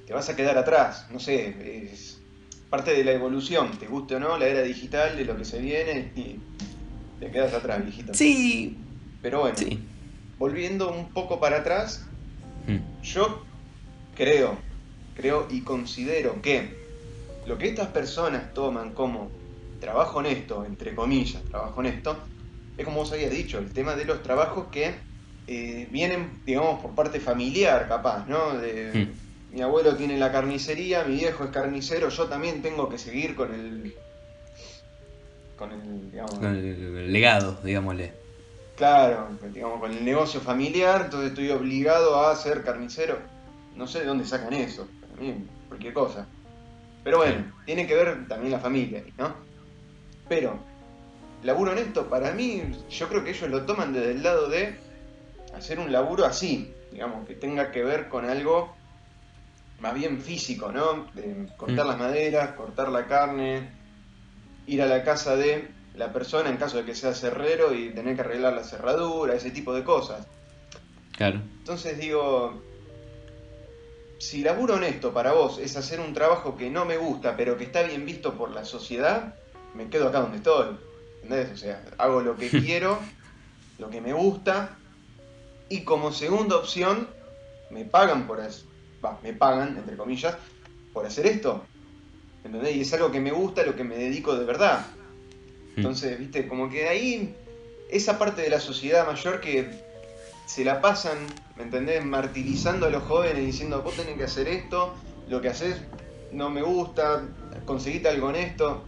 te 0.08 0.14
vas 0.14 0.28
a 0.30 0.36
quedar 0.36 0.58
atrás, 0.58 1.06
no 1.12 1.20
sé, 1.20 1.92
es 1.92 2.20
parte 2.70 2.92
de 2.92 3.04
la 3.04 3.12
evolución, 3.12 3.78
te 3.78 3.88
guste 3.88 4.16
o 4.16 4.20
no, 4.20 4.38
la 4.38 4.48
era 4.48 4.62
digital, 4.64 5.18
de 5.18 5.26
lo 5.26 5.38
que 5.38 5.46
se 5.46 5.60
viene, 5.60 6.12
y 6.16 6.40
te 7.20 7.30
quedas 7.30 7.54
atrás, 7.54 7.84
viejito. 7.84 8.14
Sí, 8.14 8.78
Pero 9.22 9.42
bueno, 9.42 9.58
sí. 9.58 9.80
volviendo 10.38 10.92
un 10.92 11.10
poco 11.12 11.40
para 11.40 11.58
atrás, 11.58 12.10
Mm, 12.70 13.02
yo 13.04 13.44
creo, 14.16 14.58
creo 15.16 15.48
y 15.50 15.62
considero 15.62 16.42
que 16.42 16.78
lo 17.48 17.58
que 17.58 17.68
estas 17.68 17.88
personas 17.88 18.54
toman 18.54 18.92
como 18.92 19.32
trabajo 19.80 20.20
honesto, 20.20 20.66
entre 20.66 20.94
comillas, 20.94 21.44
trabajo 21.46 21.80
honesto, 21.80 22.18
es 22.78 22.86
como 22.86 22.98
vos 22.98 23.12
habías 23.12 23.32
dicho, 23.32 23.58
el 23.58 23.72
tema 23.72 23.96
de 23.96 24.06
los 24.06 24.22
trabajos 24.22 24.68
que 24.72 24.94
eh, 25.48 25.88
vienen, 25.90 26.42
digamos, 26.46 26.82
por 26.82 26.94
parte 26.94 27.20
familiar, 27.20 27.88
capaz, 27.88 28.28
¿no? 28.28 28.58
De, 28.58 29.08
Mi 29.52 29.62
abuelo 29.62 29.96
tiene 29.96 30.20
la 30.20 30.32
carnicería, 30.32 31.04
mi 31.06 31.16
viejo 31.16 31.46
es 31.46 31.50
carnicero, 31.50 32.10
yo 32.10 32.26
también 32.26 32.62
tengo 32.62 32.88
que 32.88 33.00
seguir 33.00 33.36
con 33.36 33.52
el... 33.52 33.96
con 35.58 35.72
el, 35.72 36.12
digamos, 36.12 36.36
Con 36.36 36.56
el 36.56 37.12
legado, 37.12 37.58
digámosle. 37.64 38.14
Claro, 38.80 39.28
digamos, 39.54 39.82
con 39.82 39.92
el 39.92 40.06
negocio 40.06 40.40
familiar, 40.40 41.02
entonces 41.04 41.32
estoy 41.32 41.50
obligado 41.50 42.26
a 42.26 42.34
ser 42.38 42.64
carnicero. 42.64 43.20
No 43.76 43.86
sé 43.86 44.00
de 44.00 44.06
dónde 44.06 44.24
sacan 44.24 44.54
eso, 44.54 44.88
cualquier 45.68 45.94
cosa. 45.94 46.26
Pero 47.04 47.18
bueno, 47.18 47.52
tiene 47.66 47.86
que 47.86 47.94
ver 47.94 48.26
también 48.30 48.54
la 48.54 48.60
familia, 48.60 49.04
¿no? 49.18 49.36
Pero, 50.30 50.58
laburo 51.44 51.74
honesto, 51.74 52.08
para 52.08 52.32
mí, 52.32 52.72
yo 52.90 53.10
creo 53.10 53.22
que 53.22 53.32
ellos 53.32 53.50
lo 53.50 53.66
toman 53.66 53.92
desde 53.92 54.12
el 54.12 54.24
lado 54.24 54.48
de 54.48 54.80
hacer 55.54 55.78
un 55.78 55.92
laburo 55.92 56.24
así, 56.24 56.74
digamos, 56.94 57.28
que 57.28 57.36
tenga 57.36 57.72
que 57.72 57.84
ver 57.84 58.08
con 58.08 58.30
algo 58.30 58.74
más 59.82 59.94
bien 59.94 60.22
físico, 60.22 60.72
¿no? 60.72 61.06
De 61.14 61.50
cortar 61.58 61.84
Mm. 61.84 61.90
las 61.90 62.00
maderas, 62.00 62.52
cortar 62.54 62.88
la 62.88 63.08
carne, 63.08 63.72
ir 64.68 64.82
a 64.82 64.86
la 64.86 65.04
casa 65.04 65.36
de 65.36 65.79
la 66.00 66.14
persona 66.14 66.50
en 66.50 66.56
caso 66.56 66.78
de 66.78 66.86
que 66.86 66.96
sea 66.96 67.14
cerrero 67.14 67.74
y 67.74 67.90
tener 67.90 68.16
que 68.16 68.22
arreglar 68.22 68.54
la 68.54 68.64
cerradura, 68.64 69.36
ese 69.36 69.52
tipo 69.52 69.74
de 69.74 69.84
cosas. 69.84 70.26
Claro. 71.12 71.42
Entonces 71.58 71.98
digo, 72.00 72.64
si 74.18 74.42
laburo 74.42 74.76
honesto 74.76 75.12
para 75.14 75.34
vos 75.34 75.60
es 75.60 75.76
hacer 75.76 76.00
un 76.00 76.14
trabajo 76.14 76.56
que 76.56 76.70
no 76.70 76.86
me 76.86 76.96
gusta, 76.96 77.36
pero 77.36 77.58
que 77.58 77.66
está 77.66 77.84
bien 77.84 78.06
visto 78.06 78.36
por 78.36 78.52
la 78.52 78.64
sociedad, 78.64 79.36
me 79.76 79.90
quedo 79.90 80.08
acá 80.08 80.22
donde 80.22 80.38
estoy. 80.38 80.78
¿Entendés? 81.22 81.52
O 81.52 81.58
sea, 81.58 81.84
hago 81.98 82.22
lo 82.22 82.38
que 82.38 82.48
quiero, 82.66 82.98
lo 83.78 83.90
que 83.90 84.00
me 84.00 84.14
gusta, 84.14 84.78
y 85.68 85.82
como 85.82 86.14
segunda 86.14 86.56
opción, 86.56 87.10
me 87.72 87.84
pagan 87.84 88.26
por 88.26 88.40
eso. 88.40 88.66
Va, 89.04 89.20
me 89.22 89.34
pagan, 89.34 89.78
entre 89.78 89.98
comillas, 89.98 90.38
por 90.94 91.06
hacer 91.06 91.28
esto. 91.28 91.66
¿Entendés? 92.46 92.78
Y 92.78 92.82
es 92.82 92.94
algo 92.94 93.12
que 93.12 93.20
me 93.20 93.34
gusta, 93.34 93.64
lo 93.64 93.76
que 93.76 93.84
me 93.84 93.98
dedico 93.98 94.38
de 94.38 94.46
verdad. 94.46 94.86
Entonces, 95.80 96.20
viste, 96.20 96.48
como 96.48 96.70
que 96.70 96.88
ahí, 96.88 97.36
esa 97.90 98.20
parte 98.20 98.42
de 98.42 98.50
la 98.50 98.60
sociedad 98.60 99.08
mayor 99.08 99.40
que 99.40 99.70
se 100.46 100.66
la 100.66 100.82
pasan, 100.82 101.18
¿me 101.56 101.64
entendés? 101.64 102.04
Martirizando 102.04 102.88
a 102.88 102.90
los 102.90 103.04
jóvenes 103.04 103.46
diciendo, 103.46 103.82
vos 103.82 103.96
tenés 103.96 104.18
que 104.18 104.24
hacer 104.24 104.48
esto, 104.48 104.94
lo 105.30 105.42
que 105.42 105.50
haces 105.50 105.78
no 106.32 106.50
me 106.50 106.62
gusta, 106.62 107.24
conseguiste 107.66 108.10
algo 108.10 108.28
honesto. 108.28 108.86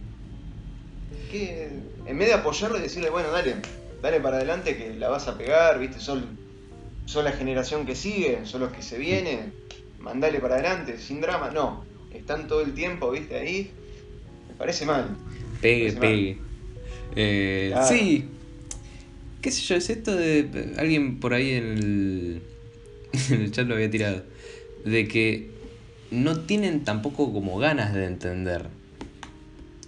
Que 1.30 1.68
en 2.04 2.18
vez 2.18 2.28
de 2.28 2.34
apoyarlo 2.34 2.78
y 2.78 2.82
decirle, 2.82 3.10
bueno, 3.10 3.30
dale, 3.30 3.56
dale 4.02 4.20
para 4.20 4.36
adelante 4.36 4.76
que 4.76 4.94
la 4.94 5.08
vas 5.08 5.28
a 5.28 5.38
pegar, 5.38 5.78
viste, 5.78 5.98
son, 6.00 6.38
son 7.06 7.24
la 7.24 7.32
generación 7.32 7.86
que 7.86 7.94
sigue, 7.94 8.44
son 8.44 8.60
los 8.60 8.72
que 8.72 8.82
se 8.82 8.98
vienen, 8.98 9.52
mandale 9.98 10.40
para 10.40 10.56
adelante, 10.56 10.98
sin 10.98 11.20
drama, 11.20 11.50
no. 11.50 11.84
Están 12.12 12.46
todo 12.48 12.60
el 12.60 12.74
tiempo, 12.74 13.10
viste, 13.10 13.36
ahí. 13.36 13.70
Me 14.48 14.54
parece 14.54 14.84
mal. 14.84 15.16
Pegue, 15.60 15.92
pegue. 15.92 16.38
Eh, 17.16 17.74
Sí, 17.88 18.24
qué 19.40 19.50
sé 19.50 19.62
yo, 19.62 19.76
es 19.76 19.90
esto 19.90 20.14
de. 20.14 20.74
Alguien 20.78 21.20
por 21.20 21.34
ahí 21.34 21.50
en 21.50 21.64
el, 21.64 22.42
en 23.30 23.42
el 23.42 23.52
chat 23.52 23.66
lo 23.66 23.74
había 23.74 23.90
tirado. 23.90 24.24
De 24.84 25.06
que 25.06 25.50
no 26.10 26.40
tienen 26.40 26.84
tampoco 26.84 27.32
como 27.32 27.58
ganas 27.58 27.94
de 27.94 28.06
entender. 28.06 28.66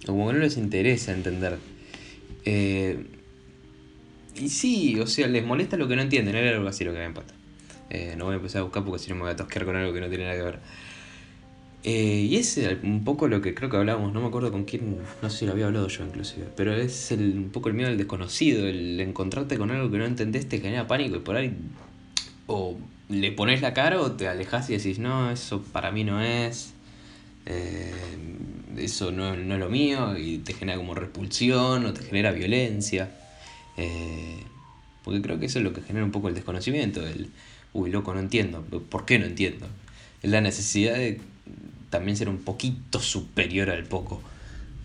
Como 0.05 0.27
que 0.27 0.33
no 0.33 0.39
les 0.39 0.57
interesa 0.57 1.11
entender. 1.13 1.57
Eh, 2.45 3.05
y 4.35 4.49
sí, 4.49 4.99
o 4.99 5.07
sea, 5.07 5.27
les 5.27 5.45
molesta 5.45 5.77
lo 5.77 5.87
que 5.87 5.95
no 5.95 6.01
entienden. 6.01 6.35
Era 6.35 6.55
algo 6.55 6.67
así 6.67 6.83
lo 6.83 6.93
que 6.93 6.99
me 6.99 7.05
empata. 7.05 7.33
Eh, 7.89 8.15
no 8.17 8.25
voy 8.25 8.33
a 8.33 8.37
empezar 8.37 8.59
a 8.59 8.63
buscar 8.63 8.83
porque 8.83 9.03
si 9.03 9.09
no 9.09 9.15
me 9.15 9.21
voy 9.21 9.31
a 9.31 9.35
tosquear 9.35 9.65
con 9.65 9.75
algo 9.75 9.93
que 9.93 10.01
no 10.01 10.09
tiene 10.09 10.25
nada 10.25 10.35
que 10.35 10.43
ver. 10.43 10.59
Eh, 11.87 12.27
y 12.31 12.35
es 12.37 12.59
un 12.81 13.03
poco 13.03 13.27
lo 13.27 13.43
que 13.43 13.53
creo 13.53 13.69
que 13.69 13.77
hablábamos, 13.77 14.11
no 14.11 14.19
me 14.19 14.27
acuerdo 14.27 14.51
con 14.51 14.65
quién, 14.65 14.97
no 15.21 15.29
sé 15.29 15.37
si 15.37 15.45
lo 15.45 15.51
había 15.51 15.67
hablado 15.67 15.87
yo 15.87 16.03
inclusive, 16.03 16.47
pero 16.55 16.73
es 16.73 17.11
el, 17.11 17.37
un 17.37 17.49
poco 17.51 17.69
el 17.69 17.75
miedo 17.75 17.89
al 17.89 17.97
desconocido, 17.97 18.67
el 18.67 18.99
encontrarte 18.99 19.55
con 19.59 19.69
algo 19.69 19.91
que 19.91 19.99
no 19.99 20.05
entendés 20.05 20.49
te 20.49 20.59
genera 20.59 20.87
pánico 20.87 21.17
y 21.17 21.19
por 21.19 21.35
ahí 21.35 21.53
o 22.47 22.75
le 23.09 23.31
pones 23.31 23.61
la 23.61 23.73
cara 23.75 24.01
o 24.01 24.13
te 24.13 24.27
alejas 24.27 24.69
y 24.71 24.77
decís, 24.77 24.99
no, 24.99 25.29
eso 25.29 25.61
para 25.61 25.91
mí 25.91 26.03
no 26.03 26.21
es, 26.21 26.73
eh, 27.45 27.93
eso 28.77 29.11
no, 29.11 29.35
no, 29.35 29.53
es 29.53 29.59
lo 29.59 29.69
mío 29.69 30.17
y 30.17 30.39
te 30.39 30.53
genera 30.53 30.77
como 30.77 30.95
repulsión 30.95 31.85
o 31.85 31.93
te 31.93 32.03
genera 32.03 32.31
violencia. 32.31 33.11
Eh, 33.77 34.43
porque 35.03 35.21
creo 35.21 35.39
que 35.39 35.45
eso 35.45 35.59
es 35.59 35.63
lo 35.63 35.73
que 35.73 35.81
genera 35.81 36.03
un 36.03 36.11
poco 36.11 36.29
el 36.29 36.35
desconocimiento, 36.35 37.05
el, 37.05 37.29
uy, 37.73 37.91
loco, 37.91 38.13
no 38.13 38.19
entiendo, 38.19 38.63
¿por 38.63 39.05
qué 39.05 39.19
no 39.19 39.25
entiendo? 39.25 39.67
Es 40.23 40.31
la 40.31 40.41
necesidad 40.41 40.95
de 40.95 41.21
también 41.89 42.17
ser 42.17 42.29
un 42.29 42.39
poquito 42.39 42.99
superior 42.99 43.69
al 43.69 43.83
poco, 43.83 44.21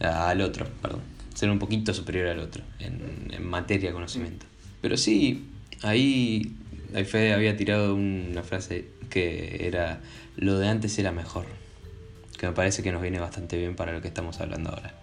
al 0.01 0.41
otro, 0.41 0.67
perdón, 0.83 1.01
ser 1.35 1.51
un 1.51 1.59
poquito 1.59 1.95
superior 1.95 2.29
al 2.29 2.41
otro 2.41 2.63
en, 2.79 3.45
materia 3.45 3.89
de 3.89 3.95
conocimiento. 3.95 4.47
Pero 4.81 4.97
sí, 4.97 5.49
ahí, 5.83 6.55
ahí 6.95 7.05
Fede 7.05 7.33
había 7.33 7.57
tirado 7.57 7.95
una 7.95 8.43
frase 8.43 8.89
que 9.09 9.67
era, 9.67 10.01
lo 10.37 10.59
de 10.59 10.69
antes 10.69 10.99
era 10.99 11.13
mejor, 11.13 11.47
que 12.39 12.47
me 12.47 12.53
parece 12.53 12.83
que 12.83 12.93
nos 12.93 13.03
viene 13.03 13.19
bastante 13.19 13.57
bien 13.57 13.75
para 13.77 13.93
lo 13.93 14.01
que 14.01 14.09
estamos 14.09 14.41
hablando 14.41 14.71
ahora. 14.71 14.95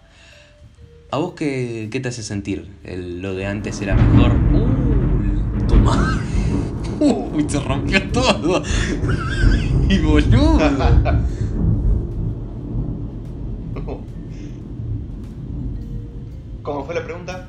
¿A 1.10 1.16
vos 1.16 1.32
qué, 1.34 1.88
qué 1.90 2.00
te 2.00 2.08
hace 2.08 2.22
sentir? 2.22 2.68
El, 2.84 3.22
lo 3.22 3.34
de 3.34 3.46
antes 3.46 3.80
era 3.80 3.94
mejor. 3.94 4.32
¡Uh! 4.52 5.66
Toma. 5.66 6.22
¡Uy! 7.00 7.46
Se 7.48 7.60
rompió 7.60 8.02
todo. 8.10 8.62
y 9.88 9.98
boludo. 10.00 10.58
¿Cómo 16.68 16.84
fue 16.84 16.94
la 16.94 17.02
pregunta? 17.02 17.48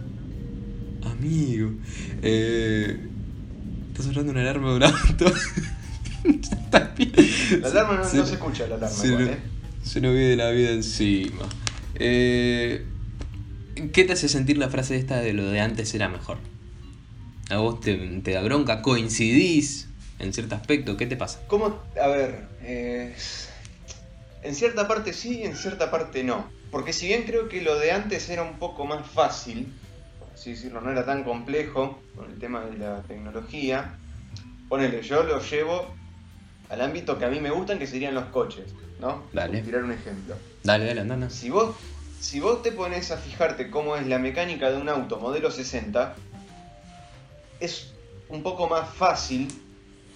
Amigo, 1.03 1.71
eh, 2.21 3.05
estás 3.91 4.07
hablando 4.07 4.31
de 4.31 4.39
una 4.39 4.49
alarma 4.49 4.69
de 4.69 4.75
un 4.77 4.83
auto. 4.83 5.25
la 7.59 7.67
alarma 7.67 7.97
no 7.97 8.05
se, 8.05 8.21
escucha, 8.21 8.65
la 8.67 8.75
alarma. 8.75 8.95
Se, 8.95 9.13
¿eh? 9.13 9.37
se 9.83 9.99
nos 9.99 10.13
viene 10.13 10.37
la 10.37 10.51
vida 10.51 10.69
encima. 10.69 11.49
Eh, 11.95 12.85
¿Qué 13.91 14.05
te 14.05 14.13
hace 14.13 14.29
sentir 14.29 14.57
la 14.57 14.69
frase 14.69 14.95
esta 14.95 15.19
de 15.19 15.33
lo 15.33 15.49
de 15.49 15.59
antes 15.59 15.93
era 15.93 16.07
mejor? 16.07 16.37
¿A 17.49 17.57
vos 17.57 17.81
te, 17.81 17.97
te 18.21 18.31
da 18.31 18.41
bronca? 18.41 18.81
¿Coincidís 18.81 19.89
en 20.19 20.31
cierto 20.31 20.55
aspecto? 20.55 20.95
¿Qué 20.95 21.07
te 21.07 21.17
pasa? 21.17 21.41
¿Cómo? 21.47 21.77
A 22.01 22.07
ver, 22.07 22.47
eh, 22.61 23.13
en 24.43 24.55
cierta 24.55 24.87
parte 24.87 25.11
sí, 25.11 25.43
en 25.43 25.57
cierta 25.57 25.91
parte 25.91 26.23
no. 26.23 26.57
Porque 26.71 26.93
si 26.93 27.07
bien 27.07 27.23
creo 27.23 27.49
que 27.49 27.61
lo 27.61 27.77
de 27.79 27.91
antes 27.91 28.29
era 28.29 28.43
un 28.43 28.59
poco 28.59 28.85
más 28.85 29.05
fácil, 29.07 29.73
por 30.19 30.29
así 30.33 30.51
decirlo, 30.51 30.81
no 30.81 30.91
era 30.91 31.05
tan 31.05 31.23
complejo 31.23 31.99
con 32.15 32.29
el 32.29 32.37
tema 32.37 32.61
de 32.65 32.77
la 32.77 33.01
tecnología, 33.03 33.97
ponele, 34.67 35.01
yo 35.01 35.23
lo 35.23 35.41
llevo 35.41 35.87
al 36.69 36.81
ámbito 36.81 37.17
que 37.17 37.25
a 37.25 37.29
mí 37.29 37.39
me 37.39 37.49
gustan, 37.49 37.79
que 37.79 37.87
serían 37.87 38.13
los 38.13 38.25
coches, 38.25 38.71
¿no? 38.99 39.23
Dale. 39.33 39.61
tirar 39.61 39.83
un 39.83 39.91
ejemplo. 39.91 40.35
Dale, 40.63 40.85
dale, 40.85 41.01
anda, 41.01 41.29
Si 41.29 41.49
vos, 41.49 41.75
si 42.19 42.39
vos 42.39 42.61
te 42.61 42.71
pones 42.71 43.11
a 43.11 43.17
fijarte 43.17 43.71
cómo 43.71 43.95
es 43.95 44.05
la 44.05 44.19
mecánica 44.19 44.69
de 44.69 44.77
un 44.77 44.89
auto 44.89 45.19
modelo 45.19 45.49
60, 45.49 46.15
es 47.59 47.91
un 48.29 48.43
poco 48.43 48.69
más 48.69 48.93
fácil 48.93 49.47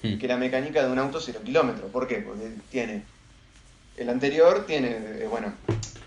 hmm. 0.03 0.19
que 0.19 0.27
la 0.27 0.37
mecánica 0.37 0.85
de 0.85 0.91
un 0.91 0.99
auto 0.99 1.19
0 1.19 1.39
kilómetros. 1.43 1.89
¿Por 1.91 2.07
qué? 2.07 2.17
Porque 2.17 2.51
tiene. 2.69 3.03
El 3.97 4.09
anterior 4.09 4.65
tiene, 4.65 4.89
eh, 4.89 5.27
bueno, 5.29 5.53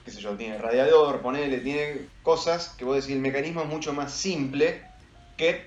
qué 0.06 0.12
sé 0.12 0.20
yo, 0.20 0.36
tiene 0.36 0.56
radiador, 0.56 1.20
ponele, 1.20 1.58
tiene 1.58 2.06
cosas 2.22 2.68
que 2.78 2.84
vos 2.84 2.94
decís, 2.94 3.10
el 3.10 3.20
mecanismo 3.20 3.62
es 3.62 3.66
mucho 3.66 3.92
más 3.92 4.12
simple 4.12 4.80
que 5.36 5.66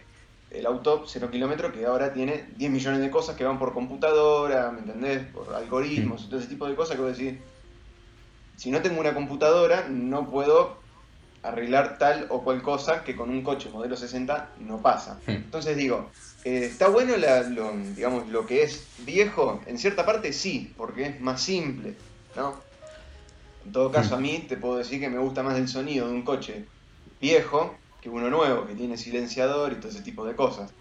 el 0.49 0.65
auto 0.65 1.03
0 1.05 1.29
kilómetro 1.29 1.73
que 1.73 1.85
ahora 1.85 2.13
tiene 2.13 2.45
10 2.55 2.71
millones 2.71 3.01
de 3.01 3.11
cosas 3.11 3.35
que 3.35 3.43
van 3.43 3.59
por 3.59 3.73
computadora, 3.73 4.71
¿me 4.71 4.79
entendés? 4.79 5.27
Por 5.33 5.53
algoritmos, 5.53 6.29
todo 6.29 6.39
ese 6.39 6.47
tipo 6.47 6.69
de 6.69 6.75
cosas 6.75 6.95
que 6.95 7.01
vos 7.01 7.17
decís, 7.17 7.37
si 8.55 8.71
no 8.71 8.81
tengo 8.81 9.01
una 9.01 9.13
computadora 9.13 9.87
no 9.89 10.29
puedo 10.29 10.77
arreglar 11.43 11.97
tal 11.97 12.27
o 12.29 12.41
cual 12.41 12.61
cosa 12.61 13.03
que 13.03 13.17
con 13.17 13.29
un 13.29 13.43
coche 13.43 13.69
modelo 13.69 13.97
60 13.97 14.51
no 14.59 14.81
pasa. 14.81 15.19
Entonces 15.27 15.75
digo, 15.75 16.09
eh, 16.45 16.63
¿está 16.63 16.87
bueno 16.87 17.15
lo, 17.17 17.73
digamos, 17.93 18.29
lo 18.29 18.45
que 18.45 18.63
es 18.63 18.87
viejo? 18.99 19.61
En 19.65 19.77
cierta 19.77 20.05
parte 20.05 20.31
sí, 20.31 20.73
porque 20.77 21.07
es 21.07 21.19
más 21.19 21.41
simple, 21.41 21.95
¿no? 22.37 22.68
En 23.65 23.71
todo 23.71 23.91
caso, 23.91 24.15
a 24.15 24.19
mí 24.19 24.45
te 24.47 24.57
puedo 24.57 24.77
decir 24.77 24.99
que 24.99 25.09
me 25.09 25.19
gusta 25.19 25.43
más 25.43 25.57
el 25.57 25.67
sonido 25.67 26.07
de 26.07 26.13
un 26.13 26.23
coche 26.23 26.65
viejo 27.21 27.75
que 28.01 28.09
uno 28.09 28.29
nuevo, 28.29 28.65
que 28.65 28.75
tiene 28.75 28.97
silenciador 28.97 29.73
y 29.73 29.75
todo 29.75 29.89
ese 29.89 30.01
tipo 30.01 30.25
de 30.25 30.35
cosas. 30.35 30.73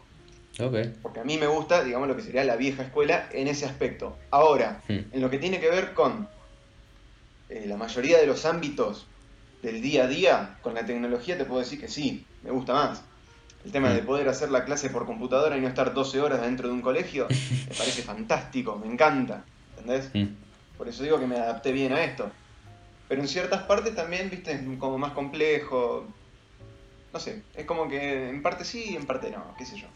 Porque 1.02 1.20
a 1.20 1.25
mí 1.25 1.38
me 1.38 1.47
gusta, 1.47 1.85
digamos, 1.85 2.08
lo 2.08 2.16
que 2.16 2.23
sería 2.23 2.44
la 2.44 2.56
vieja 2.56 2.82
escuela 2.82 3.28
en 3.32 3.47
ese 3.47 3.64
aspecto. 3.64 4.16
Ahora, 4.30 4.82
hmm. 4.88 4.99
en 5.12 5.20
lo 5.20 5.30
que 5.30 5.38
tiene 5.38 5.61
que 5.61 5.70
ver 5.70 5.94
con 5.94 6.28
eh, 7.49 7.64
la 7.68 7.76
mayoría 7.76 8.18
de 8.18 8.26
los 8.26 8.44
ámbitos 8.44 9.06
del 9.62 9.80
día 9.80 10.04
a 10.04 10.06
día, 10.08 10.58
con 10.62 10.75
la 10.75 10.85
tecnología 10.85 11.38
te 11.38 11.44
puedo 11.44 11.61
decir 11.61 11.80
que 11.80 11.88
sí, 11.88 12.26
me 12.42 12.50
gusta 12.50 12.75
más. 12.75 13.02
El 13.64 13.73
tema 13.73 13.90
de 13.90 14.02
hmm. 14.02 14.06
poder 14.06 14.28
hacer 14.28 14.50
la 14.50 14.64
clase 14.64 14.90
por 14.90 15.06
computadora 15.06 15.56
y 15.56 15.61
no 15.61 15.68
estar 15.68 15.94
12 15.94 16.20
horas 16.20 16.40
dentro 16.40 16.68
de 16.68 16.75
un 16.75 16.82
colegio, 16.82 17.26
me 17.68 17.75
parece 17.75 18.02
fantástico, 18.02 18.76
me 18.76 18.90
encanta. 18.90 19.44
¿Entendés? 19.78 20.11
Hmm. 20.12 20.35
Por 20.76 20.88
eso 20.88 21.02
digo 21.02 21.20
que 21.20 21.26
me 21.26 21.37
adapté 21.37 21.73
bien 21.73 21.92
a 21.92 22.02
esto. 22.02 22.30
Pero 23.08 23.22
en 23.22 23.28
ciertas 23.28 23.62
partes 23.62 23.94
también, 23.94 24.28
viste, 24.30 24.52
es 24.52 24.60
como 24.78 24.98
más 24.98 25.12
complejo. 25.12 26.06
No 27.12 27.18
sé, 27.18 27.42
es 27.56 27.64
como 27.64 27.88
que 27.88 28.28
en 28.28 28.42
parte 28.42 28.64
sí 28.64 28.90
y 28.90 28.96
en 28.96 29.06
parte 29.06 29.30
no, 29.30 29.54
qué 29.56 29.64
sé 29.64 29.76
yo. 29.76 29.86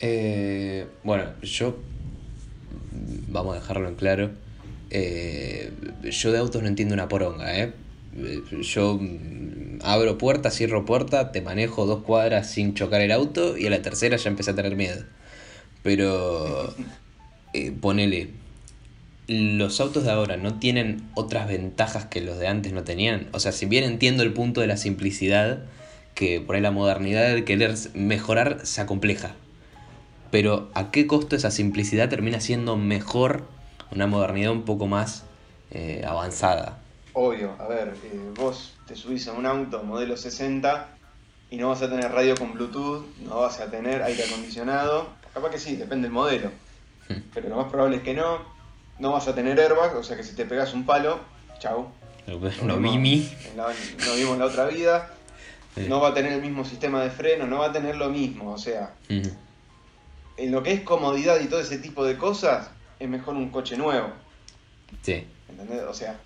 Eh, 0.00 0.86
bueno, 1.04 1.26
yo. 1.42 1.76
Vamos 3.28 3.56
a 3.56 3.60
dejarlo 3.60 3.88
en 3.88 3.94
claro. 3.94 4.30
Eh, 4.90 5.72
yo 6.02 6.32
de 6.32 6.38
autos 6.38 6.62
no 6.62 6.68
entiendo 6.68 6.94
una 6.94 7.08
poronga, 7.08 7.58
¿eh? 7.58 7.72
Yo 8.62 9.00
abro 9.82 10.18
puerta, 10.18 10.50
cierro 10.50 10.84
puerta, 10.84 11.32
te 11.32 11.40
manejo 11.40 11.86
dos 11.86 12.02
cuadras 12.02 12.50
sin 12.50 12.74
chocar 12.74 13.00
el 13.00 13.10
auto 13.10 13.56
y 13.56 13.66
a 13.66 13.70
la 13.70 13.82
tercera 13.82 14.16
ya 14.16 14.30
empecé 14.30 14.50
a 14.50 14.54
tener 14.56 14.74
miedo. 14.76 15.04
Pero. 15.82 16.74
Eh, 17.52 17.70
ponele 17.70 18.30
los 19.26 19.80
autos 19.80 20.04
de 20.04 20.10
ahora 20.10 20.36
no 20.36 20.58
tienen 20.58 21.08
otras 21.14 21.48
ventajas 21.48 22.06
que 22.06 22.20
los 22.20 22.38
de 22.38 22.48
antes 22.48 22.72
no 22.72 22.84
tenían. 22.84 23.28
O 23.32 23.40
sea, 23.40 23.52
si 23.52 23.66
bien 23.66 23.84
entiendo 23.84 24.22
el 24.22 24.32
punto 24.32 24.60
de 24.60 24.66
la 24.66 24.76
simplicidad, 24.76 25.60
que 26.14 26.40
por 26.40 26.56
ahí 26.56 26.62
la 26.62 26.70
modernidad 26.70 27.34
de 27.34 27.44
querer 27.44 27.74
mejorar 27.94 28.60
se 28.66 28.80
acompleja. 28.80 29.34
Pero 30.30 30.70
¿a 30.74 30.90
qué 30.90 31.06
costo 31.06 31.36
esa 31.36 31.50
simplicidad 31.50 32.08
termina 32.08 32.40
siendo 32.40 32.76
mejor 32.76 33.44
una 33.90 34.06
modernidad 34.06 34.52
un 34.52 34.64
poco 34.64 34.86
más 34.86 35.24
eh, 35.70 36.04
avanzada? 36.06 36.78
Obvio, 37.12 37.54
a 37.58 37.68
ver, 37.68 37.94
eh, 38.04 38.20
vos 38.36 38.74
te 38.86 38.96
subís 38.96 39.28
a 39.28 39.32
un 39.32 39.46
auto 39.46 39.82
modelo 39.84 40.16
60 40.16 40.88
y 41.50 41.56
no 41.56 41.68
vas 41.68 41.82
a 41.82 41.88
tener 41.88 42.10
radio 42.10 42.34
con 42.34 42.52
Bluetooth, 42.52 43.04
no 43.20 43.40
vas 43.40 43.60
a 43.60 43.70
tener 43.70 44.02
aire 44.02 44.24
acondicionado, 44.24 45.08
capaz 45.32 45.50
que 45.50 45.58
sí, 45.58 45.76
depende 45.76 46.08
del 46.08 46.12
modelo, 46.12 46.50
Hmm. 47.08 47.20
pero 47.34 47.48
lo 47.50 47.56
más 47.56 47.70
probable 47.70 47.98
es 47.98 48.02
que 48.02 48.14
no, 48.14 48.38
no 48.98 49.12
vas 49.12 49.26
a 49.28 49.34
tener 49.34 49.58
airbag, 49.60 49.96
o 49.96 50.02
sea 50.02 50.16
que 50.16 50.22
si 50.24 50.34
te 50.34 50.44
pegas 50.44 50.72
un 50.74 50.84
palo, 50.86 51.18
chau. 51.58 51.88
Mimi. 52.78 53.30
en 53.50 53.56
la- 53.58 53.68
Nos 54.06 54.16
vimos 54.16 54.38
la 54.38 54.46
otra 54.46 54.66
vida, 54.66 55.10
Sí. 55.74 55.86
no 55.88 56.00
va 56.00 56.08
a 56.08 56.14
tener 56.14 56.32
el 56.32 56.40
mismo 56.40 56.64
sistema 56.64 57.02
de 57.02 57.10
freno, 57.10 57.46
no 57.46 57.58
va 57.58 57.66
a 57.66 57.72
tener 57.72 57.96
lo 57.96 58.08
mismo, 58.08 58.52
o 58.52 58.58
sea, 58.58 58.94
en 60.36 60.50
lo 60.52 60.62
que 60.62 60.72
es 60.72 60.80
comodidad 60.82 61.40
y 61.40 61.46
todo 61.46 61.60
ese 61.60 61.78
tipo 61.78 62.04
de 62.04 62.16
cosas, 62.16 62.70
es 62.98 63.08
mejor 63.08 63.34
un 63.34 63.50
coche 63.50 63.76
nuevo, 63.76 64.08
Sí, 65.02 65.26
¿entendés? 65.48 65.82
O 65.82 65.92
sea, 65.94 66.18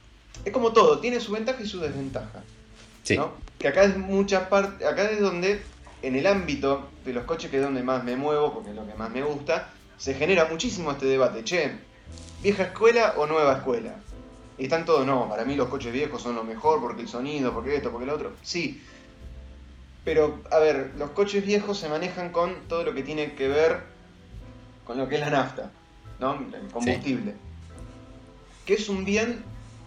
es 0.45 0.53
como 0.53 0.73
todo, 0.73 1.01
tiene 1.01 1.19
su 1.21 1.33
ventaja 1.33 1.63
y 1.63 1.67
su 1.67 1.81
desventaja. 1.81 2.43
sí. 3.03 3.17
¿no? 3.17 3.33
Que 3.59 3.69
acá 3.69 3.83
es 3.85 3.97
mucha 3.97 4.49
parte, 4.49 4.87
acá 4.87 5.11
es 5.11 5.21
donde, 5.21 5.63
en 6.03 6.15
el 6.15 6.27
ámbito 6.29 6.89
de 7.05 7.13
los 7.13 7.25
coches, 7.25 7.51
que 7.51 7.57
es 7.57 7.63
donde 7.63 7.83
más 7.83 8.05
me 8.05 8.15
muevo, 8.17 8.53
porque 8.55 8.71
es 8.71 8.77
lo 8.77 8.87
que 8.87 8.95
más 8.95 9.11
me 9.11 9.23
gusta, 9.23 9.71
se 9.97 10.15
genera 10.15 10.45
muchísimo 10.45 10.93
este 10.93 11.07
debate. 11.07 11.43
Che, 11.43 11.73
¿vieja 12.43 12.65
escuela 12.65 13.15
o 13.17 13.27
nueva 13.27 13.55
escuela? 13.55 13.97
Y 14.59 14.65
están 14.65 14.85
todos, 14.85 15.07
no, 15.07 15.29
para 15.29 15.45
mí 15.45 15.55
los 15.55 15.69
coches 15.69 15.93
viejos 15.93 16.23
son 16.23 16.35
lo 16.35 16.43
mejor, 16.43 16.81
porque 16.81 17.03
el 17.03 17.09
sonido, 17.09 17.53
porque 17.53 17.77
esto, 17.77 17.91
porque 17.91 18.07
lo 18.07 18.15
otro. 18.15 18.33
Sí. 18.43 18.83
Pero, 20.05 20.41
a 20.51 20.59
ver, 20.59 20.93
los 20.99 21.11
coches 21.11 21.45
viejos 21.45 21.79
se 21.79 21.89
manejan 21.89 22.31
con 22.31 22.55
todo 22.69 22.83
lo 22.83 22.95
que 22.95 23.03
tiene 23.03 23.35
que 23.35 23.49
ver 23.49 23.83
con 24.85 24.99
lo 24.99 25.09
que 25.09 25.17
es 25.17 25.21
la 25.21 25.31
nafta, 25.31 25.71
¿no? 26.19 26.35
El 26.53 26.69
combustible. 26.73 27.35
Que 28.65 28.75
es 28.75 28.89
un 28.89 29.05
bien 29.05 29.45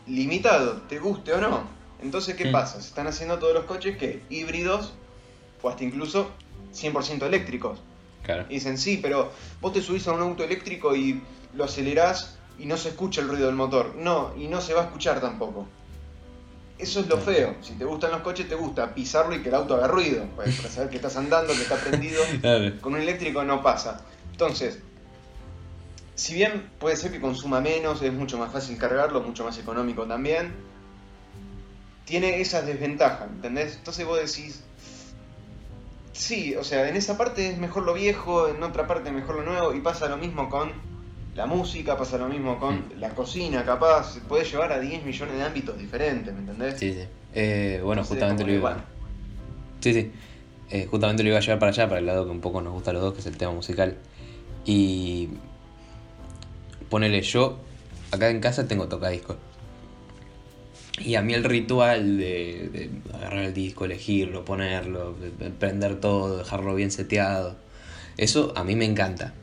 limitado, 0.07 0.81
te 0.83 0.99
guste 0.99 1.33
o 1.33 1.41
no. 1.41 1.63
Entonces, 2.01 2.35
¿qué 2.35 2.47
pasa? 2.47 2.81
Se 2.81 2.87
están 2.87 3.07
haciendo 3.07 3.39
todos 3.39 3.53
los 3.53 3.65
coches 3.65 3.97
que 3.97 4.21
híbridos 4.29 4.93
o 5.61 5.69
hasta 5.69 5.83
incluso 5.83 6.31
100% 6.73 7.23
eléctricos. 7.23 7.79
Claro. 8.23 8.45
Y 8.49 8.55
dicen, 8.55 8.77
sí, 8.77 8.99
pero 9.01 9.31
vos 9.59 9.73
te 9.73 9.81
subís 9.81 10.07
a 10.07 10.13
un 10.13 10.21
auto 10.21 10.43
eléctrico 10.43 10.95
y 10.95 11.21
lo 11.55 11.63
acelerás 11.63 12.37
y 12.61 12.67
no 12.67 12.77
se 12.77 12.89
escucha 12.89 13.21
el 13.21 13.27
ruido 13.27 13.47
del 13.47 13.55
motor. 13.55 13.95
No, 13.95 14.33
y 14.37 14.47
no 14.47 14.61
se 14.61 14.73
va 14.73 14.81
a 14.81 14.85
escuchar 14.85 15.19
tampoco. 15.19 15.67
Eso 16.77 16.99
es 16.99 17.07
lo 17.07 17.17
feo. 17.17 17.55
Si 17.61 17.73
te 17.73 17.85
gustan 17.85 18.11
los 18.11 18.21
coches, 18.21 18.47
te 18.47 18.55
gusta 18.55 18.93
pisarlo 18.93 19.35
y 19.35 19.41
que 19.41 19.49
el 19.49 19.55
auto 19.55 19.75
haga 19.75 19.87
ruido. 19.87 20.25
Pues, 20.35 20.55
para 20.57 20.69
saber 20.69 20.89
que 20.89 20.97
estás 20.97 21.15
andando, 21.17 21.53
que 21.53 21.61
está 21.61 21.75
prendido. 21.75 22.21
Con 22.81 22.93
un 22.93 23.01
eléctrico 23.01 23.43
no 23.43 23.63
pasa. 23.63 24.05
Entonces, 24.31 24.79
si 26.15 26.35
bien 26.35 26.69
puede 26.79 26.95
ser 26.95 27.11
que 27.11 27.19
consuma 27.19 27.61
menos, 27.61 28.01
es 28.03 28.13
mucho 28.13 28.37
más 28.37 28.51
fácil 28.51 28.77
cargarlo, 28.77 29.21
mucho 29.21 29.43
más 29.43 29.57
económico 29.57 30.05
también, 30.05 30.53
tiene 32.05 32.41
esas 32.41 32.65
desventajas, 32.65 33.27
¿entendés? 33.29 33.75
Entonces 33.77 34.05
vos 34.05 34.19
decís, 34.19 34.63
sí, 36.13 36.55
o 36.55 36.63
sea, 36.63 36.87
en 36.89 36.95
esa 36.95 37.17
parte 37.17 37.49
es 37.49 37.57
mejor 37.57 37.83
lo 37.83 37.93
viejo, 37.93 38.47
en 38.49 38.61
otra 38.61 38.85
parte 38.85 39.11
mejor 39.11 39.37
lo 39.37 39.43
nuevo, 39.43 39.73
y 39.73 39.81
pasa 39.81 40.09
lo 40.09 40.17
mismo 40.17 40.49
con 40.49 40.90
la 41.35 41.45
música, 41.45 41.97
pasa 41.97 42.17
lo 42.17 42.27
mismo 42.27 42.59
con 42.59 42.83
la 42.99 43.09
cocina, 43.09 43.63
capaz, 43.63 44.19
puede 44.27 44.43
llevar 44.45 44.71
a 44.73 44.79
10 44.79 45.03
millones 45.05 45.35
de 45.35 45.43
ámbitos 45.43 45.77
diferentes, 45.77 46.33
¿me 46.33 46.39
entendés? 46.41 46.77
Sí, 46.79 46.93
sí. 46.93 47.05
Eh, 47.33 47.79
bueno, 47.83 48.03
justamente 48.03 48.43
lo 48.45 48.51
iba. 48.53 48.85
Sí, 49.79 49.93
sí. 49.93 50.11
Eh, 50.69 50.87
justamente 50.89 51.23
lo 51.23 51.29
iba 51.29 51.37
a 51.37 51.41
llevar 51.41 51.59
para 51.59 51.71
allá, 51.71 51.87
para 51.87 51.99
el 51.99 52.05
lado 52.05 52.25
que 52.25 52.31
un 52.31 52.41
poco 52.41 52.61
nos 52.61 52.73
gusta 52.73 52.91
a 52.91 52.93
los 52.93 53.01
dos, 53.01 53.13
que 53.13 53.19
es 53.21 53.25
el 53.25 53.37
tema 53.37 53.51
musical. 53.53 53.97
Y. 54.65 55.29
Ponele 56.89 57.21
yo, 57.21 57.57
acá 58.11 58.29
en 58.29 58.41
casa 58.41 58.67
tengo 58.67 58.87
tocadiscos. 58.87 59.37
Y 60.99 61.15
a 61.15 61.21
mí 61.21 61.33
el 61.33 61.43
ritual 61.45 62.17
de, 62.17 62.69
de 62.71 62.89
agarrar 63.15 63.39
el 63.45 63.53
disco, 63.53 63.85
elegirlo, 63.85 64.43
ponerlo, 64.43 65.13
de- 65.13 65.31
de 65.31 65.49
prender 65.51 65.99
todo, 66.01 66.37
dejarlo 66.39 66.75
bien 66.75 66.91
seteado, 66.91 67.55
eso 68.17 68.51
a 68.57 68.63
mí 68.65 68.75
me 68.75 68.85
encanta. 68.85 69.33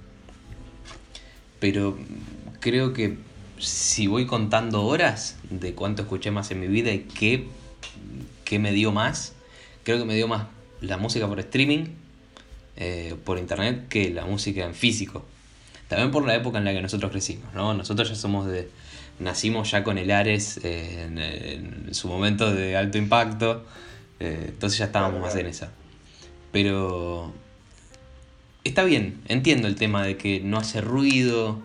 Pero 1.61 1.99
creo 2.61 2.93
que 2.93 3.17
si 3.59 4.07
voy 4.07 4.27
contando 4.27 4.85
horas 4.85 5.37
de 5.51 5.75
cuánto 5.75 6.03
escuché 6.03 6.31
más 6.31 6.51
en 6.51 6.61
mi 6.61 6.69
vida 6.69 6.93
y 6.93 7.01
qué, 7.01 7.47
qué 8.45 8.59
me 8.59 8.73
dio 8.73 8.93
más, 8.93 9.35
creo 9.85 9.99
que 9.99 10.05
me 10.05 10.15
dio 10.15 10.29
más 10.29 10.47
la 10.81 10.97
música 10.97 11.27
por 11.27 11.41
streaming, 11.41 11.87
eh, 12.77 13.17
por 13.25 13.39
internet, 13.39 13.89
que 13.89 14.11
la 14.11 14.25
música 14.25 14.65
en 14.65 14.75
físico. 14.75 15.25
También 15.89 16.11
por 16.11 16.27
la 16.27 16.35
época 16.35 16.59
en 16.59 16.65
la 16.65 16.73
que 16.73 16.83
nosotros 16.83 17.11
crecimos, 17.11 17.53
¿no? 17.55 17.75
Nosotros 17.75 18.09
ya 18.09 18.15
somos 18.15 18.47
de... 18.47 18.71
Nacimos 19.19 19.73
ya 19.73 19.83
con 19.83 19.99
el 19.99 20.13
Ares 20.13 20.61
eh, 20.63 21.03
en, 21.03 21.19
en 21.19 21.93
su 21.93 22.07
momento 22.07 22.55
de 22.55 22.77
alto 22.77 22.99
impacto, 22.99 23.65
eh, 24.21 24.47
entonces 24.49 24.79
ya 24.79 24.85
estábamos 24.85 25.21
más 25.21 25.35
en 25.35 25.47
esa. 25.47 25.73
Pero 26.53 27.33
está 28.69 28.85
bien, 28.85 29.21
entiendo 29.29 29.69
el 29.69 29.75
tema 29.75 30.05
de 30.05 30.17
que 30.17 30.41
no 30.41 30.59
hace 30.59 30.81
ruido. 30.81 31.61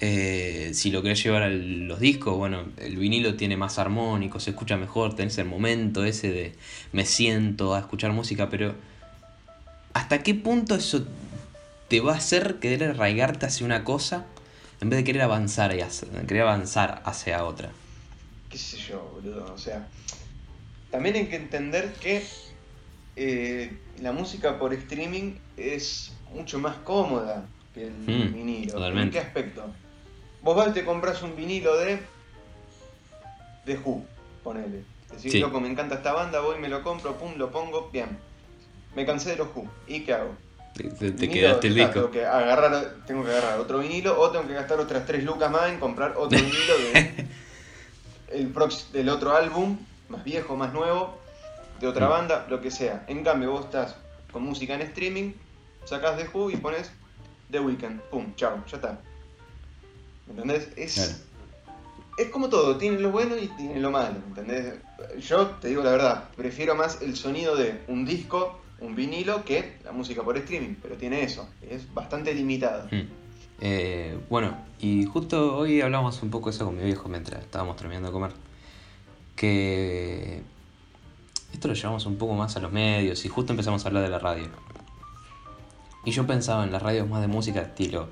eh, 0.00 0.70
si 0.74 0.90
lo 0.90 1.02
querés 1.02 1.22
llevar 1.24 1.42
a 1.42 1.48
los 1.50 1.98
discos, 1.98 2.36
bueno, 2.36 2.64
el 2.76 2.96
vinilo 2.96 3.34
tiene 3.34 3.56
más 3.56 3.78
armónico, 3.78 4.38
se 4.38 4.50
escucha 4.50 4.76
mejor, 4.76 5.16
tenés 5.16 5.38
el 5.38 5.46
momento 5.46 6.04
ese 6.04 6.30
de 6.30 6.52
me 6.92 7.04
siento 7.04 7.74
a 7.74 7.80
escuchar 7.80 8.12
música, 8.12 8.48
pero 8.48 8.74
¿hasta 9.94 10.22
qué 10.22 10.34
punto 10.34 10.76
eso 10.76 11.04
te 11.88 12.00
va 12.00 12.12
a 12.14 12.16
hacer 12.16 12.56
querer 12.60 12.84
arraigarte 12.84 13.46
hacia 13.46 13.66
una 13.66 13.82
cosa 13.84 14.26
en 14.80 14.90
vez 14.90 14.98
de 14.98 15.04
querer 15.04 15.22
avanzar, 15.22 15.76
querer 16.28 16.42
avanzar 16.42 17.02
hacia 17.04 17.44
otra? 17.44 17.70
qué 18.48 18.58
sé 18.58 18.76
yo, 18.76 19.10
boludo. 19.14 19.52
O 19.52 19.58
sea, 19.58 19.88
también 20.90 21.16
hay 21.16 21.26
que 21.26 21.36
entender 21.36 21.92
que 21.94 22.24
eh, 23.16 23.76
la 24.00 24.12
música 24.12 24.58
por 24.58 24.72
streaming 24.72 25.34
es 25.56 26.12
mucho 26.32 26.58
más 26.58 26.76
cómoda 26.84 27.44
que 27.74 27.86
el 27.86 27.92
Mm, 27.92 28.34
vinilo. 28.34 28.72
totalmente. 28.74 29.02
¿En 29.04 29.10
qué 29.10 29.18
aspecto? 29.28 29.64
Vos 30.42 30.56
vas 30.56 30.68
y 30.68 30.72
te 30.72 30.84
compras 30.84 31.22
un 31.22 31.34
vinilo 31.36 31.76
de. 31.78 32.00
de 33.64 33.76
Who, 33.78 34.04
ponele. 34.42 34.84
Decís, 35.10 35.32
Sí. 35.32 35.38
loco, 35.40 35.60
me 35.60 35.68
encanta 35.68 35.96
esta 35.96 36.12
banda, 36.12 36.40
voy, 36.40 36.58
me 36.58 36.68
lo 36.68 36.82
compro, 36.82 37.16
pum, 37.16 37.32
lo 37.36 37.50
pongo, 37.50 37.90
bien. 37.92 38.18
Me 38.94 39.04
cansé 39.04 39.30
de 39.30 39.36
los 39.36 39.48
Who. 39.54 39.68
¿Y 39.86 40.00
qué 40.00 40.14
hago? 40.14 40.30
Te, 40.74 40.84
te- 40.84 41.10
te 41.10 41.26
Vinilo, 41.26 41.32
quedaste 41.48 41.66
el 41.68 41.74
disco. 41.74 41.92
Tengo 41.92 42.10
que, 42.10 42.24
agarrar, 42.24 42.94
tengo 43.06 43.24
que 43.24 43.30
agarrar 43.30 43.58
otro 43.58 43.78
vinilo 43.80 44.18
o 44.20 44.30
tengo 44.30 44.46
que 44.46 44.54
gastar 44.54 44.78
otras 44.78 45.04
tres 45.06 45.24
lucas 45.24 45.50
más 45.50 45.70
en 45.70 45.80
comprar 45.80 46.14
otro 46.16 46.38
vinilo 46.38 46.78
de, 46.78 47.26
el 48.32 48.54
prox- 48.54 48.90
del 48.90 49.08
otro 49.08 49.34
álbum, 49.34 49.78
más 50.08 50.22
viejo, 50.24 50.56
más 50.56 50.72
nuevo, 50.72 51.18
de 51.80 51.88
otra 51.88 52.06
Mm. 52.06 52.10
banda, 52.10 52.46
lo 52.48 52.60
que 52.60 52.70
sea. 52.70 53.04
En 53.08 53.24
cambio, 53.24 53.50
vos 53.52 53.64
estás 53.64 53.96
con 54.32 54.42
música 54.44 54.74
en 54.74 54.82
streaming, 54.82 55.32
sacás 55.88 56.16
de 56.16 56.28
Who 56.28 56.50
y 56.50 56.56
pones 56.56 56.90
The 57.50 57.60
Weeknd. 57.60 58.00
Pum, 58.10 58.34
chao, 58.36 58.62
ya 58.70 58.76
está. 58.76 59.00
¿Me 60.26 60.32
entendés? 60.34 60.68
Es, 60.76 60.94
Claro. 60.94 61.12
es 62.18 62.28
como 62.28 62.48
todo, 62.48 62.76
tiene 62.76 62.98
lo 62.98 63.10
bueno 63.10 63.36
y 63.36 63.46
tiene 63.48 63.80
lo 63.80 63.90
malo, 63.90 64.16
¿entendés? 64.28 64.74
Yo 65.20 65.46
te 65.46 65.68
digo 65.68 65.82
la 65.82 65.92
verdad, 65.92 66.24
prefiero 66.36 66.74
más 66.74 67.00
el 67.00 67.16
sonido 67.16 67.56
de 67.56 67.80
un 67.88 68.04
disco, 68.04 68.60
un 68.80 68.94
vinilo, 68.94 69.44
que 69.44 69.78
la 69.84 69.92
música 69.92 70.22
por 70.22 70.36
streaming, 70.36 70.74
pero 70.82 70.96
tiene 70.96 71.22
eso, 71.22 71.48
es 71.62 71.92
bastante 71.94 72.34
limitado. 72.34 72.86
Mm. 72.90 73.08
Eh, 73.60 74.18
bueno, 74.28 74.56
y 74.78 75.04
justo 75.06 75.56
hoy 75.56 75.80
hablamos 75.80 76.22
un 76.22 76.30
poco 76.30 76.50
de 76.50 76.56
eso 76.56 76.64
con 76.66 76.76
mi 76.76 76.84
viejo 76.84 77.08
mientras 77.08 77.42
estábamos 77.42 77.76
terminando 77.76 78.08
de 78.08 78.12
comer. 78.12 78.32
Que 79.34 80.42
esto 81.52 81.68
lo 81.68 81.74
llevamos 81.74 82.06
un 82.06 82.16
poco 82.18 82.34
más 82.34 82.56
a 82.56 82.60
los 82.60 82.70
medios 82.70 83.24
y 83.24 83.28
justo 83.28 83.52
empezamos 83.52 83.84
a 83.84 83.88
hablar 83.88 84.02
de 84.02 84.10
la 84.10 84.18
radio. 84.18 84.48
Y 86.04 86.10
yo 86.10 86.26
pensaba 86.26 86.64
en 86.64 86.72
las 86.72 86.82
radios 86.82 87.08
más 87.08 87.20
de 87.20 87.28
música 87.28 87.60
estilo, 87.60 88.08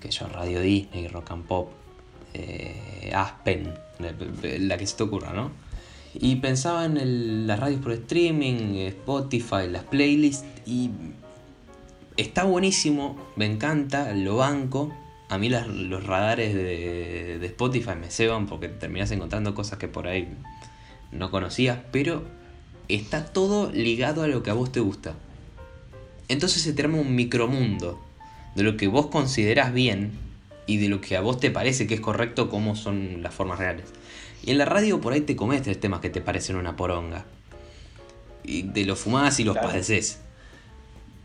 que 0.00 0.10
yo, 0.10 0.26
Radio 0.28 0.60
Disney, 0.60 1.08
Rock 1.08 1.32
and 1.32 1.44
Pop, 1.44 1.70
eh, 2.34 3.12
Aspen, 3.14 3.74
la, 3.98 4.78
que 4.78 4.86
se 4.86 4.96
te 4.96 5.02
ocurra, 5.02 5.32
¿no? 5.32 5.50
Y 6.14 6.36
pensaba 6.36 6.84
en 6.84 7.46
las 7.46 7.60
radios 7.60 7.80
por 7.80 7.92
streaming, 7.92 8.76
Spotify, 8.88 9.68
las 9.68 9.84
playlists 9.84 10.44
y 10.66 10.90
está 12.16 12.44
buenísimo, 12.44 13.16
me 13.36 13.46
encanta, 13.46 14.12
lo 14.14 14.36
banco. 14.36 14.92
A 15.28 15.38
mí 15.38 15.48
los 15.48 16.04
radares 16.04 16.54
de, 16.54 17.38
de 17.38 17.46
Spotify 17.46 17.94
me 18.00 18.10
ceban 18.10 18.46
porque 18.46 18.68
terminas 18.68 19.12
encontrando 19.12 19.54
cosas 19.54 19.78
que 19.78 19.86
por 19.86 20.08
ahí 20.08 20.28
no 21.12 21.30
conocías, 21.30 21.78
pero 21.92 22.24
está 22.88 23.26
todo 23.26 23.70
ligado 23.70 24.22
a 24.24 24.26
lo 24.26 24.42
que 24.42 24.50
a 24.50 24.54
vos 24.54 24.72
te 24.72 24.80
gusta. 24.80 25.14
Entonces 26.30 26.62
se 26.62 26.72
te 26.72 26.82
arma 26.82 26.98
un 26.98 27.14
micromundo 27.14 28.00
de 28.54 28.62
lo 28.62 28.76
que 28.76 28.86
vos 28.88 29.06
considerás 29.06 29.72
bien 29.74 30.12
y 30.66 30.76
de 30.78 30.88
lo 30.88 31.00
que 31.00 31.16
a 31.16 31.20
vos 31.20 31.40
te 31.40 31.50
parece 31.50 31.86
que 31.86 31.94
es 31.94 32.00
correcto 32.00 32.48
como 32.48 32.76
son 32.76 33.22
las 33.22 33.34
formas 33.34 33.58
reales. 33.58 33.86
Y 34.44 34.50
en 34.52 34.58
la 34.58 34.64
radio 34.64 35.00
por 35.00 35.12
ahí 35.12 35.20
te 35.22 35.36
comes 35.36 35.62
tres 35.62 35.78
temas 35.80 36.00
que 36.00 36.08
te 36.10 36.20
parecen 36.20 36.56
una 36.56 36.76
poronga. 36.76 37.24
y 38.42 38.62
te 38.62 38.84
lo 38.86 38.96
fumás 38.96 39.38
y 39.38 39.44
los 39.44 39.54
Claro. 39.54 39.68
padeces. 39.68 40.20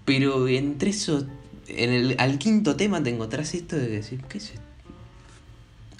Pero 0.04 0.48
entre 0.50 0.90
eso, 0.90 1.26
en 1.68 1.90
el, 1.92 2.16
al 2.20 2.38
quinto 2.38 2.76
tema 2.76 3.02
te 3.02 3.10
encontrás 3.10 3.54
esto 3.56 3.76
de 3.78 3.88
decir, 3.88 4.22
¿qué 4.28 4.38
es 4.40 4.46
esto? 4.52 4.62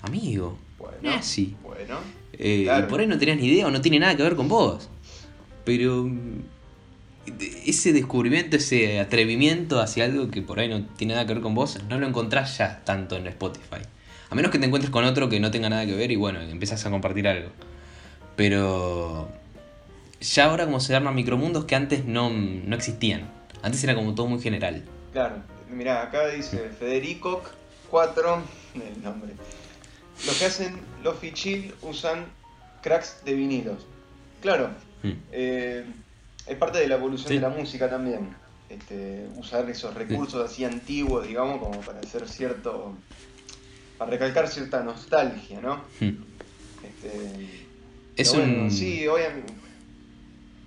Amigo, 0.02 0.58
Bueno, 0.78 1.12
así. 1.18 1.56
bueno. 1.64 2.00
Eh, 2.34 2.64
Claro. 2.66 2.86
Y 2.86 2.90
por 2.90 3.00
ahí 3.00 3.08
no 3.08 3.18
tenías 3.18 3.38
ni 3.40 3.48
idea 3.48 3.66
o 3.68 3.72
no 3.72 3.82
tiene 3.82 3.98
nada 4.00 4.16
que 4.18 4.24
ver 4.24 4.36
con 4.36 4.48
vos. 4.50 4.90
Pero 5.64 6.10
ese 7.66 7.94
descubrimiento, 7.94 8.58
ese 8.58 9.00
atrevimiento 9.00 9.80
hacia 9.80 10.06
algo 10.06 10.30
que 10.30 10.42
por 10.42 10.60
ahí 10.60 10.70
no 10.70 10.86
tiene 10.86 11.14
nada 11.14 11.26
que 11.26 11.34
ver 11.34 11.42
con 11.44 11.56
vos, 11.56 11.80
no 11.90 11.98
lo 12.00 12.08
encontrás 12.08 12.58
ya 12.58 12.82
tanto 12.84 13.16
en 13.16 13.28
Spotify. 13.28 13.82
A 14.30 14.36
menos 14.36 14.52
que 14.52 14.60
te 14.60 14.66
encuentres 14.66 14.92
con 14.92 15.04
otro 15.06 15.30
que 15.30 15.40
no 15.40 15.52
tenga 15.52 15.70
nada 15.70 15.86
que 15.86 15.94
ver 15.96 16.12
y 16.12 16.16
bueno, 16.16 16.40
empiezas 16.42 16.86
a 16.86 16.90
compartir 16.90 17.28
algo. 17.28 17.50
Pero 18.36 19.30
ya 20.20 20.46
ahora 20.46 20.66
como 20.66 20.80
se 20.80 20.96
arman 20.96 21.16
micromundos 21.16 21.66
que 21.66 21.76
antes 21.76 22.06
no, 22.06 22.30
no 22.30 22.76
existían. 22.76 23.30
Antes 23.62 23.84
era 23.84 23.96
como 23.96 24.14
todo 24.16 24.28
muy 24.28 24.42
general. 24.42 24.84
Claro, 25.14 25.38
mirá, 25.72 26.04
acá 26.04 26.28
dice 26.28 26.70
Federico 26.78 27.44
4, 27.90 28.42
el 28.76 29.04
nombre. 29.04 29.32
Los 30.26 30.38
que 30.38 30.46
hacen 30.46 30.80
los 31.04 31.16
Chill 31.34 31.74
usan 31.82 32.26
cracks 32.82 33.22
de 33.26 33.34
vinilos. 33.34 33.86
Claro, 34.42 34.70
Mm. 35.04 35.12
eh, 35.34 35.86
es 36.48 36.56
parte 36.58 36.80
de 36.80 36.88
la 36.88 36.96
evolución 36.96 37.30
Sí. 37.30 37.36
de 37.36 37.42
la 37.42 37.50
música 37.50 37.90
también. 37.90 38.36
Este, 38.70 39.28
usar 39.36 39.70
esos 39.70 39.94
recursos 39.94 40.44
así 40.50 40.66
antiguos, 40.66 41.28
digamos, 41.28 41.60
como 41.60 41.80
para 41.82 42.00
hacer 42.00 42.28
cierto. 42.28 42.96
para 43.98 44.12
recalcar 44.12 44.48
cierta 44.50 44.84
nostalgia, 44.84 45.62
¿no? 45.62 45.78
Hmm. 46.02 46.18
Este, 46.84 47.66
Es 48.18 48.34
bueno, 48.36 48.64
un... 48.64 48.72
sí, 48.72 49.08
obviamente. 49.08 49.54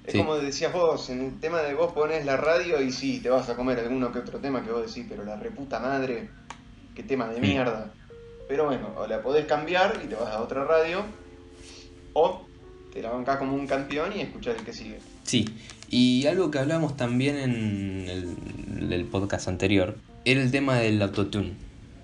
Es 0.04 0.14
como 0.14 0.36
decías 0.36 0.72
vos, 0.72 1.10
en 1.10 1.20
el 1.20 1.38
tema 1.40 1.60
de 1.60 1.74
vos 1.74 1.92
pones 1.92 2.24
la 2.24 2.38
radio 2.38 2.80
y 2.80 2.90
sí, 2.90 3.20
te 3.20 3.28
vas 3.28 3.46
a 3.50 3.56
comer 3.56 3.78
alguno 3.80 4.10
que 4.10 4.20
otro 4.20 4.38
tema 4.38 4.64
que 4.64 4.70
vos 4.70 4.86
decís, 4.86 5.04
pero 5.06 5.22
la 5.24 5.36
reputa 5.36 5.78
madre, 5.80 6.30
qué 6.94 7.02
tema 7.02 7.28
de 7.28 7.38
Mm. 7.38 7.42
mierda. 7.42 7.92
Pero 8.48 8.64
bueno, 8.64 8.94
o 8.96 9.06
la 9.06 9.20
podés 9.20 9.44
cambiar 9.44 10.00
y 10.02 10.06
te 10.06 10.14
vas 10.14 10.28
a 10.34 10.40
otra 10.40 10.64
radio, 10.64 11.02
la 13.26 13.38
como 13.38 13.54
un 13.54 13.66
campeón 13.66 14.12
y 14.16 14.20
escuchás 14.20 14.56
el 14.58 14.64
que 14.64 14.72
sigue. 14.72 14.98
Sí, 15.24 15.46
y 15.90 16.26
algo 16.26 16.50
que 16.50 16.58
hablamos 16.58 16.96
también 16.96 17.36
en 17.36 18.06
el, 18.90 19.04
podcast 19.04 19.48
anterior 19.48 19.96
era 20.24 20.42
el 20.42 20.50
tema 20.50 20.76
del 20.76 21.00
autotune. 21.00 21.52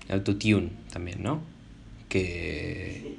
Autotune 0.09 0.71
también, 0.91 1.21
¿no? 1.21 1.41
Que 2.09 3.15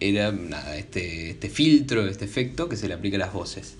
era 0.00 0.32
nada, 0.32 0.76
este, 0.76 1.30
este 1.30 1.48
filtro, 1.50 2.06
este 2.06 2.24
efecto 2.24 2.68
que 2.68 2.76
se 2.76 2.88
le 2.88 2.94
aplica 2.94 3.16
a 3.16 3.20
las 3.20 3.32
voces. 3.32 3.76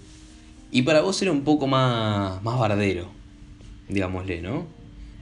Y 0.71 0.83
para 0.83 1.01
vos 1.01 1.21
era 1.23 1.33
un 1.33 1.45
poco 1.45 1.67
más, 1.67 2.43
más 2.43 2.59
bardero, 2.59 3.09
digámosle, 3.89 4.43
¿no? 4.43 4.67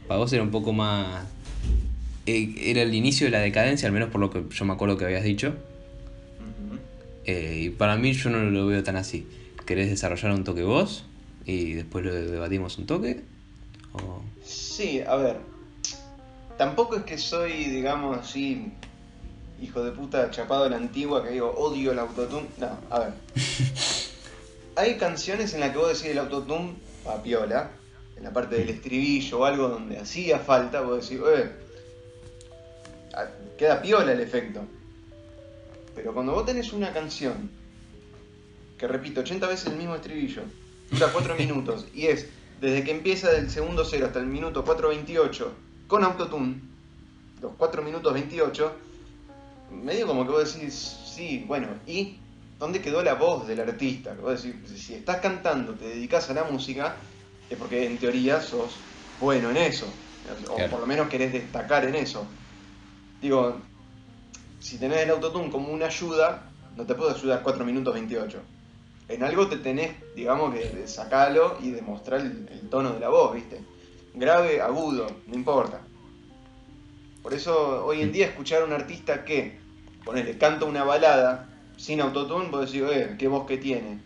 Para 0.09 0.19
vos 0.19 0.33
era 0.33 0.43
un 0.43 0.51
poco 0.51 0.73
más... 0.73 1.25
eh, 2.27 2.55
era 2.59 2.83
el 2.83 2.95
inicio 2.95 3.27
de 3.27 3.31
la 3.31 3.41
decadencia, 3.41 3.87
al 3.87 3.93
menos 3.93 4.11
por 4.11 4.21
lo 4.21 4.31
que 4.31 4.43
yo 4.51 4.65
me 4.65 4.73
acuerdo 4.73 4.97
que 4.97 5.05
habías 5.05 5.25
dicho. 5.25 5.55
Eh, 7.25 7.63
y 7.65 7.71
para 7.71 7.97
mí 7.97 8.13
yo 8.13 8.31
no 8.31 8.39
lo 8.51 8.67
veo 8.67 8.83
tan 8.83 8.97
así. 8.97 9.27
¿Querés 9.67 9.91
desarrollar 9.91 10.33
un 10.33 10.45
toque 10.45 10.63
vos? 10.63 11.05
Y 11.45 11.73
después 11.73 12.05
lo 12.05 12.15
debatimos 12.15 12.79
un 12.79 12.87
toque. 12.87 13.23
O... 13.93 14.23
Sí, 14.45 15.01
a 15.07 15.17
ver. 15.17 15.39
Tampoco 16.59 16.97
es 16.97 17.05
que 17.05 17.19
soy, 17.19 17.65
digamos 17.65 18.17
así, 18.17 18.73
hijo 19.61 19.83
de 19.83 19.93
puta 19.93 20.31
chapado 20.31 20.65
a 20.65 20.69
la 20.69 20.77
antigua 20.77 21.25
que 21.25 21.31
digo 21.31 21.51
odio 21.51 21.93
el 21.93 21.99
autotune. 21.99 22.47
No, 22.59 22.79
a 22.91 23.01
ver. 23.01 23.13
Hay 24.77 24.97
canciones 24.97 25.55
en 25.55 25.61
las 25.61 25.71
que 25.71 25.79
vos 25.79 25.89
decís 25.89 26.07
el 26.07 26.19
autotune 26.19 26.75
a 27.07 27.23
piola, 27.23 27.71
en 28.17 28.25
la 28.25 28.33
parte 28.33 28.57
del 28.57 28.71
estribillo 28.71 29.41
o 29.41 29.45
algo 29.45 29.69
donde 29.69 29.99
hacía 29.99 30.39
falta, 30.39 30.81
vos 30.81 31.09
decís, 31.09 31.25
eh, 31.27 31.51
queda 33.59 33.81
piola 33.81 34.13
el 34.13 34.21
efecto. 34.21 34.63
Pero 35.95 36.13
cuando 36.13 36.33
vos 36.33 36.45
tenés 36.47 36.73
una 36.73 36.93
canción 36.93 37.51
que 38.79 38.89
repito 38.89 39.21
80 39.21 39.47
veces 39.47 39.67
el 39.69 39.77
mismo 39.77 39.95
estribillo, 39.95 40.43
dura 40.91 41.09
4 41.13 41.35
minutos 41.39 41.87
y 41.95 42.07
es 42.07 42.27
desde 42.61 42.85
que 42.85 42.91
empieza 42.93 43.31
del 43.31 43.51
segundo 43.51 43.85
cero 43.85 44.07
hasta 44.07 44.21
el 44.21 44.27
minuto 44.27 44.65
4.28 44.65 45.49
con 45.87 46.03
autotune, 46.05 46.57
los 47.43 47.53
4 47.59 47.83
minutos 47.83 48.13
28, 48.13 48.73
medio 49.83 50.07
como 50.07 50.25
que 50.25 50.33
vos 50.33 50.55
decís, 50.55 50.97
sí, 51.05 51.45
bueno, 51.47 51.69
¿y 51.87 52.17
dónde 52.59 52.81
quedó 52.81 53.03
la 53.03 53.15
voz 53.15 53.47
del 53.47 53.61
artista? 53.61 54.15
Que 54.15 54.23
vos 54.23 54.43
decís, 54.43 54.57
si 54.81 54.95
estás 54.95 55.19
cantando, 55.19 55.75
te 55.75 55.89
dedicas 55.89 56.31
a 56.31 56.35
la 56.35 56.45
música, 56.45 56.97
es 57.51 57.59
porque 57.59 57.87
en 57.87 57.99
teoría 57.99 58.41
sos 58.41 58.77
bueno 59.21 59.51
en 59.51 59.59
eso, 59.59 59.87
o 60.49 60.55
Claro. 60.57 60.71
por 60.71 60.81
lo 60.81 60.87
menos 60.87 61.09
querés 61.09 61.33
destacar 61.33 61.85
en 61.85 61.97
eso. 61.97 62.27
Digo, 63.21 63.59
si 64.65 64.79
tenés 64.79 65.03
el 65.03 65.11
autotune 65.11 65.51
como 65.51 65.71
una 65.71 65.87
ayuda, 65.87 66.51
no 66.75 66.87
te 66.87 66.95
puedo 66.95 67.15
ayudar 67.15 67.43
4 67.43 67.67
minutos 67.67 67.93
28. 67.93 68.41
En 69.11 69.23
algo 69.23 69.47
te 69.47 69.59
tenés, 69.59 69.95
digamos, 70.17 70.55
que 70.55 70.89
sacarlo 70.89 71.59
y 71.63 71.71
demostrar 71.71 72.23
el, 72.23 72.69
tono 72.71 72.95
de 72.95 73.01
la 73.01 73.11
voz, 73.11 73.35
¿viste? 73.35 73.61
Grave, 74.15 74.63
agudo, 74.63 75.07
no 75.27 75.35
importa. 75.35 75.83
Por 77.23 77.35
eso 77.35 77.85
hoy 77.85 78.01
en 78.01 78.11
día 78.11 78.29
escuchar 78.29 78.63
a 78.63 78.65
un 78.65 78.73
artista 78.73 79.27
que, 79.27 79.59
ponele, 80.03 80.39
canta 80.39 80.65
una 80.65 80.83
balada 80.83 81.47
sin 81.77 82.01
autotune, 82.01 82.49
vos 82.49 82.73
decís, 82.73 82.89
eh, 82.91 83.17
qué 83.19 83.29
voz 83.29 83.47
que 83.47 83.59
tiene. 83.59 83.99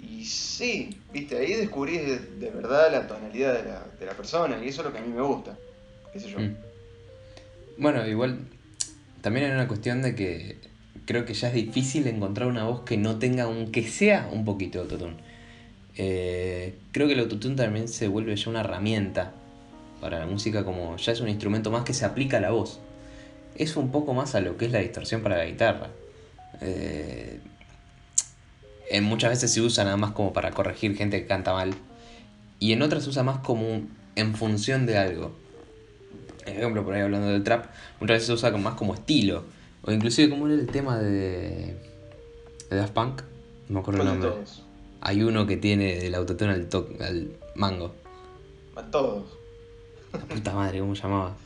Y 0.00 0.24
sí, 0.24 0.98
viste, 1.12 1.36
ahí 1.36 1.52
descubrís 1.52 2.06
de, 2.06 2.18
de 2.18 2.50
verdad 2.50 2.90
la 2.90 3.06
tonalidad 3.06 3.52
de 3.52 3.68
la, 3.68 3.86
de 4.00 4.06
la 4.06 4.14
persona, 4.14 4.64
y 4.64 4.68
eso 4.68 4.80
es 4.80 4.86
lo 4.86 4.92
que 4.94 5.00
a 5.00 5.02
mí 5.02 5.12
me 5.12 5.20
gusta. 5.20 5.58
¿Qué 6.10 6.20
sé 6.20 6.30
yo? 6.30 6.38
Mm. 6.38 6.56
Bueno, 7.76 8.06
igual 8.06 8.38
también 9.24 9.46
hay 9.46 9.52
una 9.52 9.68
cuestión 9.68 10.02
de 10.02 10.14
que 10.14 10.58
creo 11.06 11.24
que 11.24 11.32
ya 11.32 11.48
es 11.48 11.54
difícil 11.54 12.06
encontrar 12.08 12.46
una 12.46 12.64
voz 12.64 12.82
que 12.82 12.98
no 12.98 13.18
tenga 13.18 13.44
aunque 13.44 13.82
sea 13.88 14.28
un 14.30 14.44
poquito 14.44 14.76
de 14.76 14.82
autotune. 14.84 15.16
Eh, 15.96 16.74
creo 16.92 17.06
que 17.06 17.14
el 17.14 17.20
autotune 17.20 17.56
también 17.56 17.88
se 17.88 18.06
vuelve 18.06 18.36
ya 18.36 18.50
una 18.50 18.60
herramienta 18.60 19.32
para 20.02 20.18
la 20.18 20.26
música 20.26 20.62
como 20.62 20.98
ya 20.98 21.12
es 21.12 21.22
un 21.22 21.30
instrumento 21.30 21.70
más 21.70 21.84
que 21.84 21.94
se 21.94 22.04
aplica 22.04 22.36
a 22.36 22.40
la 22.40 22.50
voz. 22.50 22.80
Es 23.56 23.78
un 23.78 23.90
poco 23.90 24.12
más 24.12 24.34
a 24.34 24.42
lo 24.42 24.58
que 24.58 24.66
es 24.66 24.72
la 24.72 24.80
distorsión 24.80 25.22
para 25.22 25.38
la 25.38 25.46
guitarra. 25.46 25.88
Eh, 26.60 27.40
en 28.90 29.04
muchas 29.04 29.30
veces 29.30 29.50
se 29.50 29.62
usa 29.62 29.84
nada 29.84 29.96
más 29.96 30.10
como 30.10 30.34
para 30.34 30.50
corregir 30.50 30.98
gente 30.98 31.18
que 31.22 31.26
canta 31.26 31.54
mal. 31.54 31.74
Y 32.58 32.74
en 32.74 32.82
otras 32.82 33.04
se 33.04 33.08
usa 33.08 33.22
más 33.22 33.38
como 33.38 33.84
en 34.16 34.34
función 34.34 34.84
de 34.84 34.98
algo. 34.98 35.34
Por 36.44 36.52
ejemplo, 36.52 36.84
por 36.84 36.94
ahí 36.94 37.00
hablando 37.02 37.28
del 37.28 37.42
trap, 37.42 37.66
muchas 38.00 38.16
veces 38.16 38.26
se 38.26 38.32
usa 38.34 38.50
más 38.56 38.74
como 38.74 38.94
estilo. 38.94 39.44
O 39.82 39.92
inclusive 39.92 40.30
como 40.30 40.46
era 40.46 40.54
el 40.56 40.66
tema 40.66 40.98
de, 40.98 41.74
de 42.70 42.76
Daft 42.76 42.92
Punk. 42.92 43.22
No 43.68 43.74
me 43.74 43.80
acuerdo 43.80 44.02
el 44.02 44.08
¿Cuál 44.08 44.20
de 44.20 44.26
nombre. 44.28 44.44
todos? 44.44 44.62
Hay 45.00 45.22
uno 45.22 45.46
que 45.46 45.56
tiene 45.56 46.06
el 46.06 46.14
autotune 46.14 46.52
al, 46.52 46.68
to- 46.68 46.88
al 47.00 47.30
mango. 47.54 47.94
A 48.76 48.82
todos. 48.82 49.24
La 50.12 50.20
puta 50.20 50.54
madre, 50.54 50.78
¿cómo 50.80 50.94
se 50.94 51.02
llamaba? 51.02 51.36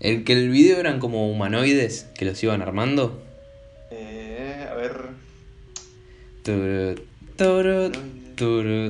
El 0.00 0.24
que 0.24 0.32
el 0.34 0.50
video 0.50 0.78
eran 0.78 0.98
como 1.00 1.30
humanoides 1.30 2.06
que 2.16 2.24
los 2.24 2.42
iban 2.42 2.62
armando. 2.62 3.20
Eh, 3.90 4.66
a 4.70 4.74
ver. 4.74 5.08
Turu, 6.42 6.94
turu, 7.36 7.90
turu. 8.36 8.88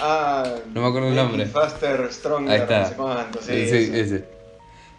Ah, 0.00 0.54
No 0.72 0.82
me 0.82 0.88
acuerdo 0.88 1.08
el 1.08 1.14
nombre. 1.16 1.46
Faster, 1.46 2.08
Stronger, 2.12 2.50
Ahí 2.54 2.60
está. 2.60 2.80
no 2.82 2.88
sé 2.88 2.94
cuánto, 2.94 3.38
sí. 3.42 3.66
Sí, 3.68 3.90
ese. 3.94 4.24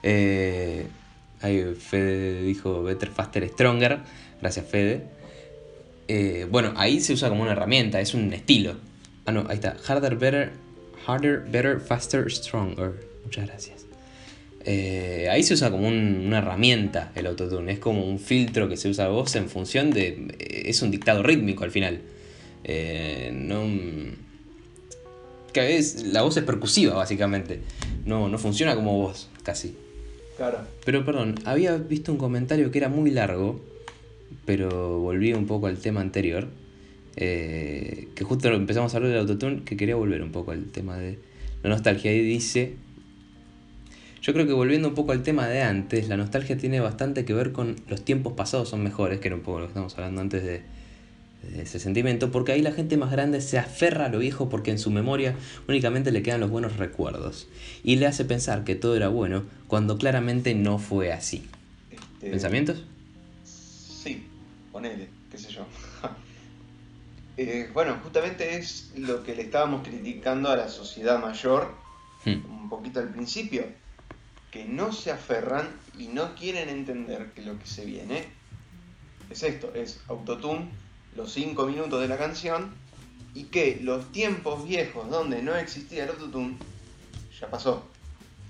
Eh, 0.04 0.88
ahí 1.42 1.76
Fede 1.80 2.44
dijo 2.44 2.84
Better, 2.84 3.10
Faster, 3.10 3.48
Stronger. 3.50 4.00
Gracias, 4.42 4.66
Fede. 4.66 5.04
Eh, 6.08 6.46
bueno, 6.50 6.74
ahí 6.76 7.00
se 7.00 7.14
usa 7.14 7.30
como 7.30 7.44
una 7.44 7.52
herramienta, 7.54 8.00
es 8.02 8.14
un 8.14 8.34
estilo. 8.34 8.76
Ah, 9.26 9.32
no, 9.32 9.46
ahí 9.50 9.56
está. 9.56 9.76
Harder, 9.88 10.16
better, 10.16 10.52
harder, 11.08 11.40
better, 11.50 11.80
faster, 11.80 12.30
stronger. 12.32 12.94
Muchas 13.24 13.48
gracias. 13.48 13.86
Eh, 14.66 15.28
ahí 15.32 15.42
se 15.44 15.54
usa 15.56 15.72
como 15.72 15.88
un- 15.88 16.24
una 16.28 16.40
herramienta 16.40 17.12
el 17.16 17.26
autotune. 17.28 17.72
Es 17.72 17.80
como 17.80 18.06
un 18.06 18.20
filtro 18.20 18.68
que 18.70 18.78
se 18.78 18.90
usa 18.90 19.06
a 19.06 19.08
voz 19.10 19.36
en 19.36 19.50
función 19.50 19.90
de. 19.92 20.36
Es 20.40 20.82
un 20.82 20.92
dictado 20.92 21.24
rítmico 21.24 21.64
al 21.64 21.72
final. 21.72 22.02
No. 23.34 23.64
Que 25.54 25.62
a 25.62 25.64
veces 25.64 26.04
la 26.08 26.22
voz 26.22 26.38
es 26.38 26.44
percusiva, 26.44 26.96
básicamente. 26.96 27.60
No, 28.06 28.30
no 28.30 28.38
funciona 28.38 28.76
como 28.76 28.98
voz, 28.98 29.30
casi. 29.44 29.76
Claro. 30.38 30.60
Pero 30.86 31.06
perdón, 31.06 31.36
había 31.46 31.76
visto 31.78 32.12
un 32.12 32.18
comentario 32.18 32.72
que 32.72 32.78
era 32.80 32.90
muy 32.90 33.12
largo, 33.12 33.62
pero 34.46 35.00
volví 35.00 35.34
un 35.34 35.46
poco 35.48 35.68
al 35.68 35.78
tema 35.78 36.02
anterior. 36.02 36.48
eh, 37.18 38.08
que 38.16 38.24
justo 38.24 38.48
empezamos 38.48 38.94
a 38.94 38.98
hablar 38.98 39.12
del 39.12 39.20
autotune, 39.22 39.64
que 39.64 39.76
quería 39.76 39.96
volver 39.96 40.22
un 40.24 40.32
poco 40.32 40.52
al 40.52 40.66
tema 40.72 40.98
de 40.98 41.20
la 41.64 41.70
nostalgia. 41.70 42.14
Y 42.14 42.22
dice: 42.22 42.76
Yo 44.22 44.34
creo 44.34 44.48
que 44.48 44.54
volviendo 44.54 44.88
un 44.88 44.96
poco 44.96 45.12
al 45.12 45.22
tema 45.24 45.48
de 45.48 45.62
antes, 45.62 46.08
la 46.08 46.16
nostalgia 46.18 46.58
tiene 46.58 46.80
bastante 46.80 47.26
que 47.26 47.34
ver 47.34 47.52
con 47.52 47.76
los 47.90 48.04
tiempos 48.04 48.34
pasados 48.34 48.70
son 48.70 48.82
mejores, 48.84 49.20
que 49.20 49.28
era 49.28 49.36
un 49.36 49.42
poco 49.42 49.60
lo 49.60 49.66
que 49.66 49.72
estamos 49.72 49.94
hablando 49.98 50.22
antes 50.22 50.44
de, 50.44 50.62
ese 51.56 51.80
sentimiento, 51.80 52.32
porque 52.32 52.52
ahí 52.52 52.62
la 52.62 52.72
gente 52.72 52.98
más 52.98 53.12
grande 53.12 53.42
se 53.42 53.58
aferra 53.58 54.06
a 54.06 54.10
lo 54.10 54.20
viejo 54.20 54.50
porque 54.50 54.72
en 54.72 54.80
su 54.80 54.92
memoria 54.92 55.36
únicamente 55.68 56.12
le 56.12 56.24
quedan 56.24 56.40
los 56.40 56.50
buenos 56.50 56.78
recuerdos 56.78 57.48
y 57.84 57.96
le 57.96 58.08
hace 58.08 58.26
pensar 58.26 58.64
que 58.64 58.76
todo 58.76 58.96
era 58.96 59.08
bueno 59.08 59.44
cuando 59.68 59.98
claramente 59.98 60.54
no 60.54 60.78
fue 60.78 61.12
así. 61.12 61.48
Este, 61.90 62.30
¿Pensamientos? 62.30 62.84
Sí, 63.44 64.26
ponele, 64.72 65.08
qué 65.32 65.38
sé 65.38 65.52
yo. 65.52 65.66
Eh, 67.38 67.70
bueno, 67.74 67.98
justamente 68.04 68.58
es 68.58 68.92
lo 68.98 69.24
que 69.24 69.34
le 69.34 69.44
estábamos 69.44 69.88
criticando 69.88 70.50
a 70.50 70.58
la 70.58 70.68
sociedad 70.68 71.20
mayor 71.20 71.74
Hmm. 72.24 72.46
un 72.46 72.70
poquito 72.70 73.00
al 73.00 73.10
principio, 73.10 73.66
que 74.52 74.66
no 74.66 74.92
se 74.92 75.12
aferran 75.12 75.70
y 75.98 76.08
no 76.08 76.36
quieren 76.36 76.70
entender 76.70 77.32
que 77.34 77.42
lo 77.42 77.58
que 77.58 77.66
se 77.66 77.86
viene 77.86 78.26
es 79.30 79.42
esto, 79.44 79.74
es 79.74 80.02
autotune, 80.08 80.70
los 81.16 81.32
cinco 81.32 81.66
minutos 81.68 82.02
de 82.02 82.08
la 82.08 82.18
canción, 82.18 82.70
y 83.34 83.46
que 83.46 83.80
los 83.82 84.12
tiempos 84.12 84.68
viejos 84.68 85.10
donde 85.10 85.42
no 85.42 85.56
existía 85.56 86.04
el 86.04 86.10
autotune, 86.12 86.58
ya 87.40 87.50
pasó, 87.50 87.84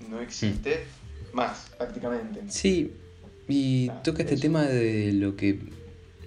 no 0.08 0.20
existe 0.20 0.84
más 1.32 1.70
prácticamente. 1.78 2.40
Sí, 2.48 2.92
y 3.48 3.88
Ah, 3.90 4.02
toca 4.02 4.22
este 4.22 4.34
eso. 4.34 4.42
tema 4.42 4.62
de 4.64 5.12
lo 5.12 5.36
que 5.36 5.60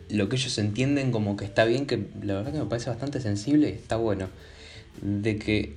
lo 0.08 0.30
que 0.30 0.36
ellos 0.36 0.58
entienden 0.60 1.12
como 1.12 1.36
que 1.36 1.46
está 1.46 1.66
bien, 1.66 1.88
que 1.88 2.06
la 2.22 2.36
verdad 2.36 2.54
que 2.54 2.60
me 2.60 2.66
parece 2.66 2.90
bastante 2.92 3.20
sensible 3.20 3.70
y 3.70 3.74
está 3.74 3.96
bueno. 3.98 4.30
De 5.02 5.38
que 5.38 5.74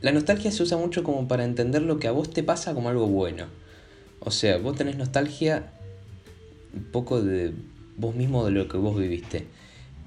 la 0.00 0.12
nostalgia 0.12 0.50
se 0.52 0.62
usa 0.62 0.78
mucho 0.78 1.02
como 1.02 1.26
para 1.28 1.44
entender 1.44 1.82
lo 1.82 1.98
que 1.98 2.06
a 2.08 2.12
vos 2.12 2.30
te 2.30 2.42
pasa 2.42 2.74
como 2.74 2.88
algo 2.88 3.06
bueno. 3.08 3.46
O 4.20 4.30
sea, 4.30 4.56
vos 4.58 4.76
tenés 4.76 4.96
nostalgia 4.96 5.72
un 6.74 6.84
poco 6.84 7.20
de 7.22 7.52
vos 8.00 8.14
mismo 8.14 8.44
de 8.44 8.50
lo 8.50 8.66
que 8.66 8.78
vos 8.78 8.98
viviste. 8.98 9.46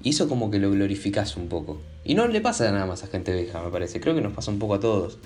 Y 0.02 0.10
eso 0.10 0.28
como 0.28 0.50
que 0.50 0.58
lo 0.58 0.70
glorificás 0.70 1.36
un 1.36 1.48
poco. 1.48 1.80
Y 2.04 2.14
no 2.14 2.26
le 2.26 2.40
pasa 2.40 2.70
nada 2.70 2.84
más 2.84 3.04
a 3.04 3.06
gente 3.06 3.32
vieja, 3.32 3.62
me 3.62 3.70
parece. 3.70 4.00
Creo 4.00 4.14
que 4.14 4.20
nos 4.20 4.34
pasa 4.34 4.50
un 4.50 4.58
poco 4.58 4.74
a 4.74 4.80
todos. 4.80 5.18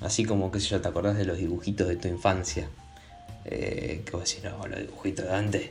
Así 0.00 0.24
como, 0.24 0.50
qué 0.52 0.60
sé 0.60 0.68
yo, 0.68 0.80
te 0.80 0.88
acordás 0.88 1.16
de 1.16 1.24
los 1.24 1.38
dibujitos 1.38 1.88
de 1.88 1.96
tu 1.96 2.08
infancia. 2.08 2.68
Eh, 3.44 4.02
que 4.04 4.12
vos 4.12 4.24
decís, 4.24 4.44
no, 4.44 4.66
los 4.66 4.80
dibujitos 4.80 5.24
de 5.24 5.32
antes. 5.32 5.70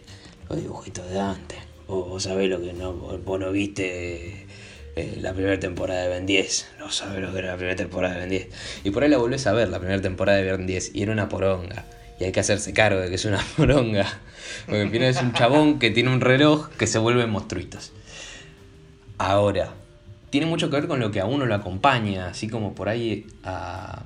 Los 0.50 0.60
dibujitos 0.60 1.10
de 1.10 1.20
antes. 1.20 1.60
Vos, 1.88 2.24
sabés 2.24 2.50
lo 2.50 2.60
que 2.60 2.74
no, 2.74 2.94
vos, 2.94 3.24
vos 3.24 3.40
no 3.40 3.52
viste 3.52 4.48
eh, 4.96 5.18
la 5.22 5.34
primera 5.34 5.60
temporada 5.60 6.04
de 6.04 6.10
Ben 6.10 6.26
10. 6.26 6.68
No 6.80 6.90
sabés 6.90 7.22
lo 7.22 7.32
que 7.32 7.40
era 7.40 7.52
la 7.52 7.58
primera 7.58 7.76
temporada 7.76 8.16
de 8.16 8.22
Ben 8.22 8.30
10. 8.30 8.50
Y 8.86 8.92
por 8.92 9.04
ahí 9.04 9.10
la 9.10 9.18
volvés 9.18 9.46
a 9.46 9.54
ver, 9.54 9.70
la 9.70 9.80
primera 9.80 10.02
temporada 10.02 10.40
de 10.40 10.52
Ben 10.52 10.66
10. 10.66 10.96
Y 10.96 11.04
era 11.04 11.12
una 11.12 11.30
poronga. 11.30 11.86
Y 12.20 12.26
hay 12.26 12.32
que 12.32 12.40
hacerse 12.40 12.74
cargo 12.74 13.00
de 13.00 13.10
que 13.10 13.16
es 13.16 13.26
una 13.26 13.44
poronga. 13.58 14.06
Porque 14.66 14.82
al 14.82 14.90
final 14.90 15.10
es 15.10 15.22
un 15.22 15.34
chabón 15.34 15.80
que 15.80 15.92
tiene 15.92 16.12
un 16.12 16.22
reloj 16.22 16.70
que 16.78 16.88
se 16.88 17.00
vuelve 17.00 17.26
monstruitos. 17.28 17.92
Ahora, 19.18 19.74
tiene 20.30 20.46
mucho 20.48 20.70
que 20.70 20.78
ver 20.78 20.88
con 20.88 21.00
lo 21.00 21.12
que 21.12 21.20
a 21.20 21.26
uno 21.26 21.46
lo 21.46 21.56
acompaña, 21.56 22.28
así 22.28 22.48
como 22.48 22.76
por 22.76 22.90
ahí 22.90 23.26
a, 23.44 24.04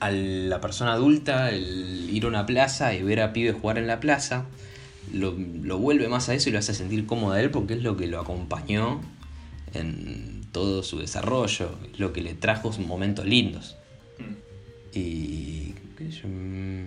a 0.00 0.10
la 0.10 0.60
persona 0.60 0.92
adulta, 0.92 1.50
el 1.50 2.10
ir 2.10 2.24
a 2.24 2.28
una 2.28 2.46
plaza 2.46 2.94
y 2.94 3.02
ver 3.02 3.20
a 3.20 3.32
pibes 3.32 3.54
jugar 3.54 3.78
en 3.78 3.86
la 3.86 4.00
plaza, 4.00 4.46
lo, 5.12 5.34
lo 5.62 5.78
vuelve 5.78 6.08
más 6.08 6.28
a 6.28 6.34
eso 6.34 6.48
y 6.48 6.52
lo 6.52 6.58
hace 6.58 6.74
sentir 6.74 7.06
cómodo 7.06 7.32
a 7.32 7.40
él 7.40 7.50
porque 7.50 7.74
es 7.74 7.82
lo 7.82 7.96
que 7.96 8.06
lo 8.06 8.20
acompañó 8.20 9.00
en 9.74 10.42
todo 10.52 10.82
su 10.82 10.98
desarrollo, 10.98 11.78
es 11.92 11.98
lo 11.98 12.12
que 12.12 12.22
le 12.22 12.34
trajo 12.34 12.70
momentos 12.78 13.24
lindos. 13.24 13.76
Mm. 14.18 14.98
Y. 14.98 15.74
qué 15.96 16.04
sé 16.10 16.22
yo, 16.22 16.28
mm, 16.28 16.86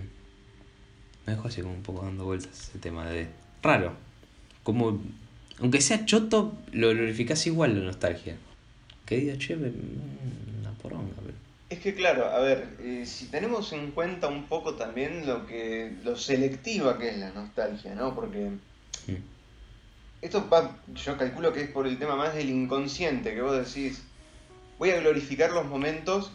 me 1.26 1.34
dejó 1.34 1.48
así 1.48 1.62
como 1.62 1.74
un 1.74 1.82
poco 1.82 2.04
dando 2.04 2.24
vueltas 2.24 2.68
ese 2.68 2.78
tema 2.78 3.06
de. 3.06 3.28
Raro. 3.62 3.92
Como. 4.62 5.00
Aunque 5.60 5.80
sea 5.80 6.04
choto, 6.04 6.56
lo 6.72 6.90
glorificás 6.90 7.46
igual 7.46 7.78
la 7.78 7.86
nostalgia. 7.86 8.36
Que 9.06 9.16
diga, 9.18 9.38
che, 9.38 9.54
una 9.54 10.70
poronga, 10.82 11.14
pero. 11.22 11.34
Es 11.68 11.80
que 11.80 11.94
claro, 11.94 12.26
a 12.26 12.38
ver, 12.38 12.76
eh, 12.80 13.04
si 13.06 13.26
tenemos 13.26 13.72
en 13.72 13.90
cuenta 13.90 14.28
un 14.28 14.44
poco 14.44 14.74
también 14.74 15.26
lo 15.26 15.46
que 15.46 15.96
lo 16.04 16.16
selectiva 16.16 16.96
que 16.98 17.08
es 17.10 17.18
la 17.18 17.30
nostalgia, 17.32 17.94
¿no? 17.94 18.14
Porque 18.14 18.50
Mm. 19.08 19.14
esto 20.22 20.48
va, 20.48 20.76
yo 20.94 21.16
calculo 21.16 21.52
que 21.52 21.62
es 21.62 21.70
por 21.70 21.86
el 21.86 21.98
tema 21.98 22.16
más 22.16 22.34
del 22.34 22.50
inconsciente, 22.50 23.34
que 23.34 23.40
vos 23.42 23.56
decís, 23.56 24.02
voy 24.78 24.90
a 24.90 25.00
glorificar 25.00 25.50
los 25.52 25.66
momentos 25.66 26.30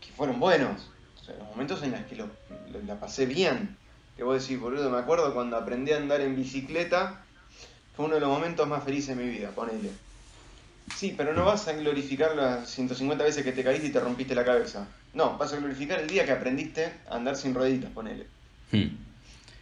que 0.00 0.12
fueron 0.16 0.38
buenos, 0.40 0.88
o 1.24 1.26
sea, 1.26 1.36
los 1.38 1.48
momentos 1.48 1.82
en 1.82 1.92
los 1.92 2.00
que 2.02 2.16
lo, 2.16 2.26
lo- 2.26 2.82
la 2.86 3.00
pasé 3.00 3.24
bien. 3.24 3.76
Que 4.16 4.22
vos 4.22 4.40
decís, 4.42 4.60
boludo, 4.60 4.90
me 4.90 4.98
acuerdo 4.98 5.32
cuando 5.32 5.56
aprendí 5.56 5.92
a 5.92 5.96
andar 5.96 6.20
en 6.20 6.36
bicicleta, 6.36 7.24
fue 7.96 8.04
uno 8.04 8.14
de 8.16 8.20
los 8.20 8.28
momentos 8.28 8.68
más 8.68 8.84
felices 8.84 9.16
de 9.16 9.22
mi 9.24 9.28
vida, 9.30 9.50
ponele. 9.50 9.90
Sí, 10.94 11.14
pero 11.16 11.32
no 11.32 11.46
vas 11.46 11.66
a 11.66 11.72
glorificar 11.72 12.36
las 12.36 12.68
150 12.68 13.24
veces 13.24 13.42
que 13.42 13.52
te 13.52 13.64
caíste 13.64 13.86
y 13.86 13.90
te 13.90 14.00
rompiste 14.00 14.34
la 14.34 14.44
cabeza. 14.44 14.86
No, 15.14 15.38
vas 15.38 15.52
a 15.52 15.56
glorificar 15.56 15.98
el 16.00 16.08
día 16.08 16.26
que 16.26 16.32
aprendiste 16.32 16.92
a 17.08 17.16
andar 17.16 17.36
sin 17.36 17.54
rueditas, 17.54 17.90
ponele. 17.90 18.26
Mm. 18.70 18.88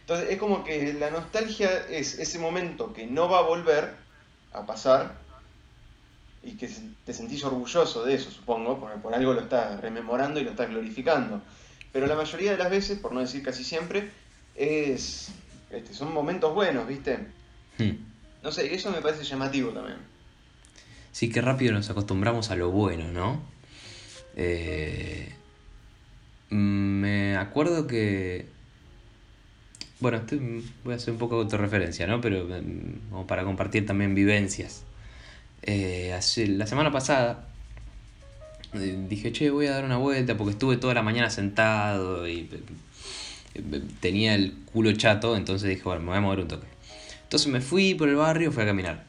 Entonces 0.01 0.29
es 0.31 0.37
como 0.37 0.65
que 0.65 0.91
la 0.93 1.09
nostalgia 1.11 1.87
es 1.89 2.19
ese 2.19 2.39
momento 2.39 2.91
que 2.91 3.07
no 3.07 3.29
va 3.29 3.39
a 3.39 3.43
volver 3.43 3.91
a 4.51 4.65
pasar 4.65 5.13
y 6.43 6.51
que 6.57 6.69
te 7.05 7.13
sentís 7.13 7.43
orgulloso 7.45 8.03
de 8.03 8.15
eso, 8.15 8.29
supongo, 8.29 8.79
porque 8.79 8.97
por 8.97 9.13
algo 9.13 9.33
lo 9.33 9.41
estás 9.41 9.79
rememorando 9.79 10.39
y 10.39 10.43
lo 10.43 10.51
estás 10.51 10.69
glorificando. 10.69 11.41
Pero 11.91 12.07
la 12.07 12.15
mayoría 12.15 12.51
de 12.51 12.57
las 12.57 12.69
veces, 12.69 12.99
por 12.99 13.13
no 13.13 13.19
decir 13.21 13.43
casi 13.43 13.63
siempre, 13.63 14.09
es 14.55 15.29
este, 15.69 15.93
son 15.93 16.13
momentos 16.13 16.53
buenos, 16.53 16.87
¿viste? 16.87 17.17
Mm. 17.77 17.91
No 18.43 18.51
sé, 18.51 18.73
eso 18.75 18.91
me 18.91 19.01
parece 19.01 19.23
llamativo 19.23 19.71
también. 19.71 19.97
Sí, 21.11 21.29
qué 21.29 21.41
rápido 21.41 21.71
nos 21.73 21.89
acostumbramos 21.89 22.51
a 22.51 22.55
lo 22.55 22.71
bueno, 22.71 23.11
¿no? 23.11 23.41
Eh, 24.35 25.31
me 26.49 27.37
acuerdo 27.37 27.87
que... 27.87 28.47
Bueno, 29.99 30.17
estoy- 30.17 30.63
voy 30.83 30.93
a 30.93 30.97
hacer 30.97 31.13
un 31.13 31.19
poco 31.19 31.35
de 31.37 31.43
autorreferencia, 31.43 32.05
¿no? 32.07 32.19
Pero 32.19 32.45
mm, 32.45 33.09
como 33.11 33.27
para 33.27 33.43
compartir 33.43 33.85
también 33.85 34.13
vivencias. 34.15 34.83
Eh, 35.65 36.17
la 36.47 36.67
semana 36.67 36.91
pasada 36.91 37.47
eh, 38.73 39.05
dije, 39.07 39.31
che, 39.31 39.51
voy 39.51 39.67
a 39.67 39.71
dar 39.71 39.85
una 39.85 39.97
vuelta 39.97 40.35
porque 40.35 40.51
estuve 40.51 40.77
toda 40.77 40.93
la 40.95 41.03
mañana 41.03 41.29
sentado 41.29 42.27
y 42.27 42.49
eh, 42.51 42.59
eh, 43.55 43.81
tenía 43.99 44.33
el 44.33 44.53
culo 44.71 44.91
chato, 44.93 45.35
entonces 45.37 45.69
dije, 45.69 45.83
bueno, 45.83 46.01
me 46.01 46.07
voy 46.07 46.17
a 46.17 46.21
mover 46.21 46.39
un 46.39 46.47
toque. 46.47 46.67
Entonces 47.23 47.51
me 47.51 47.61
fui 47.61 47.93
por 47.93 48.09
el 48.09 48.15
barrio, 48.15 48.51
fui 48.51 48.63
a 48.63 48.65
caminar. 48.65 49.05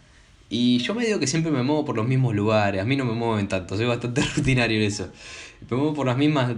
Y 0.51 0.79
yo 0.79 0.95
me 0.95 1.05
digo 1.07 1.19
que 1.19 1.27
siempre 1.27 1.51
me 1.51 1.63
muevo 1.63 1.85
por 1.85 1.97
los 1.97 2.07
mismos 2.07 2.35
lugares, 2.35 2.81
a 2.81 2.85
mí 2.85 2.97
no 2.97 3.05
me 3.07 3.15
mueven 3.15 3.49
tanto, 3.49 3.77
soy 3.77 3.87
bastante 3.87 4.23
rutinario 4.37 4.77
en 4.79 4.85
eso. 4.85 5.11
Me 5.71 5.77
muevo 5.77 5.95
por 5.95 6.07
las 6.07 6.19
mismas 6.19 6.55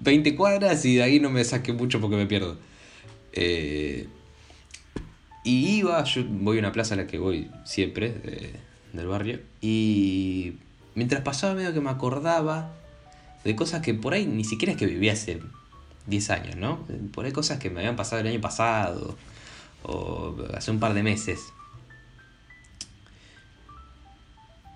20 0.00 0.34
cuadras 0.34 0.84
y 0.84 0.96
de 0.96 1.02
ahí 1.04 1.20
no 1.20 1.30
me 1.30 1.44
saqué 1.44 1.72
mucho 1.72 2.00
porque 2.00 2.16
me 2.16 2.26
pierdo. 2.26 2.58
Y 5.42 5.78
iba, 5.78 6.02
yo 6.04 6.24
voy 6.26 6.56
a 6.58 6.60
una 6.60 6.72
plaza 6.72 6.94
a 6.94 6.96
la 6.98 7.06
que 7.06 7.18
voy 7.18 7.48
siempre, 7.64 8.60
del 8.92 9.06
barrio, 9.06 9.40
y 9.60 10.54
mientras 10.94 11.22
pasaba 11.22 11.54
medio 11.54 11.72
que 11.72 11.80
me 11.80 11.90
acordaba 11.90 12.72
de 13.44 13.56
cosas 13.56 13.82
que 13.82 13.94
por 13.94 14.12
ahí 14.14 14.26
ni 14.26 14.44
siquiera 14.44 14.72
es 14.72 14.78
que 14.78 14.86
viví 14.86 15.08
hace 15.08 15.40
10 16.06 16.30
años, 16.30 16.56
¿no? 16.56 16.86
Por 17.12 17.24
ahí 17.24 17.32
cosas 17.32 17.58
que 17.58 17.70
me 17.70 17.80
habían 17.80 17.96
pasado 17.96 18.20
el 18.20 18.26
año 18.28 18.40
pasado, 18.40 19.16
o 19.82 20.36
hace 20.54 20.70
un 20.70 20.78
par 20.80 20.94
de 20.94 21.02
meses. 21.02 21.40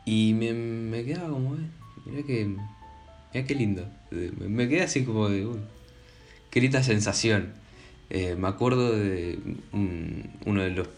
Y 0.04 0.34
me, 0.34 0.52
me 0.52 1.04
quedaba 1.04 1.30
como, 1.30 1.54
eh, 1.56 1.58
mirá 2.06 2.22
que, 2.26 2.46
mirá 3.32 3.46
qué 3.46 3.54
lindo. 3.54 3.86
Me, 4.10 4.68
quedé 4.68 4.82
así 4.82 5.04
como 5.04 5.28
de, 5.28 5.46
uy, 5.46 5.58
qué 6.50 6.60
linda 6.60 6.82
sensación. 6.82 7.52
Eh, 8.10 8.36
me 8.38 8.48
acuerdo 8.48 8.92
de 8.92 9.38
un- 9.72 10.30
uno, 10.44 10.62
de 10.62 10.70
los 10.70 10.88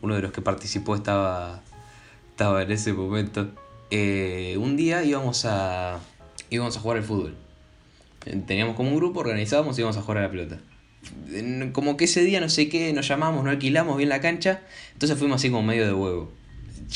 uno 0.00 0.14
de 0.14 0.22
los 0.22 0.32
que 0.32 0.42
participó 0.42 0.94
estaba, 0.94 1.60
estaba 2.32 2.62
en 2.62 2.72
ese 2.72 2.92
momento. 2.92 3.50
Eh, 3.90 4.56
un 4.58 4.76
día 4.76 5.04
íbamos 5.04 5.44
a, 5.44 6.00
íbamos 6.50 6.76
a 6.76 6.80
jugar 6.80 6.98
al 6.98 7.04
fútbol. 7.04 7.36
Teníamos 8.46 8.74
como 8.74 8.90
un 8.90 8.96
grupo, 8.96 9.20
organizábamos 9.20 9.76
y 9.76 9.82
íbamos 9.82 9.98
a 9.98 10.02
jugar 10.02 10.18
a 10.18 10.22
la 10.22 10.30
pelota. 10.30 10.58
Como 11.72 11.96
que 11.96 12.04
ese 12.04 12.22
día 12.22 12.40
no 12.40 12.48
sé 12.48 12.68
qué, 12.68 12.92
nos 12.92 13.06
llamamos, 13.06 13.44
no 13.44 13.50
alquilamos 13.50 13.96
bien 13.96 14.08
la 14.08 14.20
cancha, 14.20 14.62
entonces 14.92 15.18
fuimos 15.18 15.36
así 15.36 15.50
como 15.50 15.62
medio 15.62 15.84
de 15.84 15.92
huevo. 15.92 16.32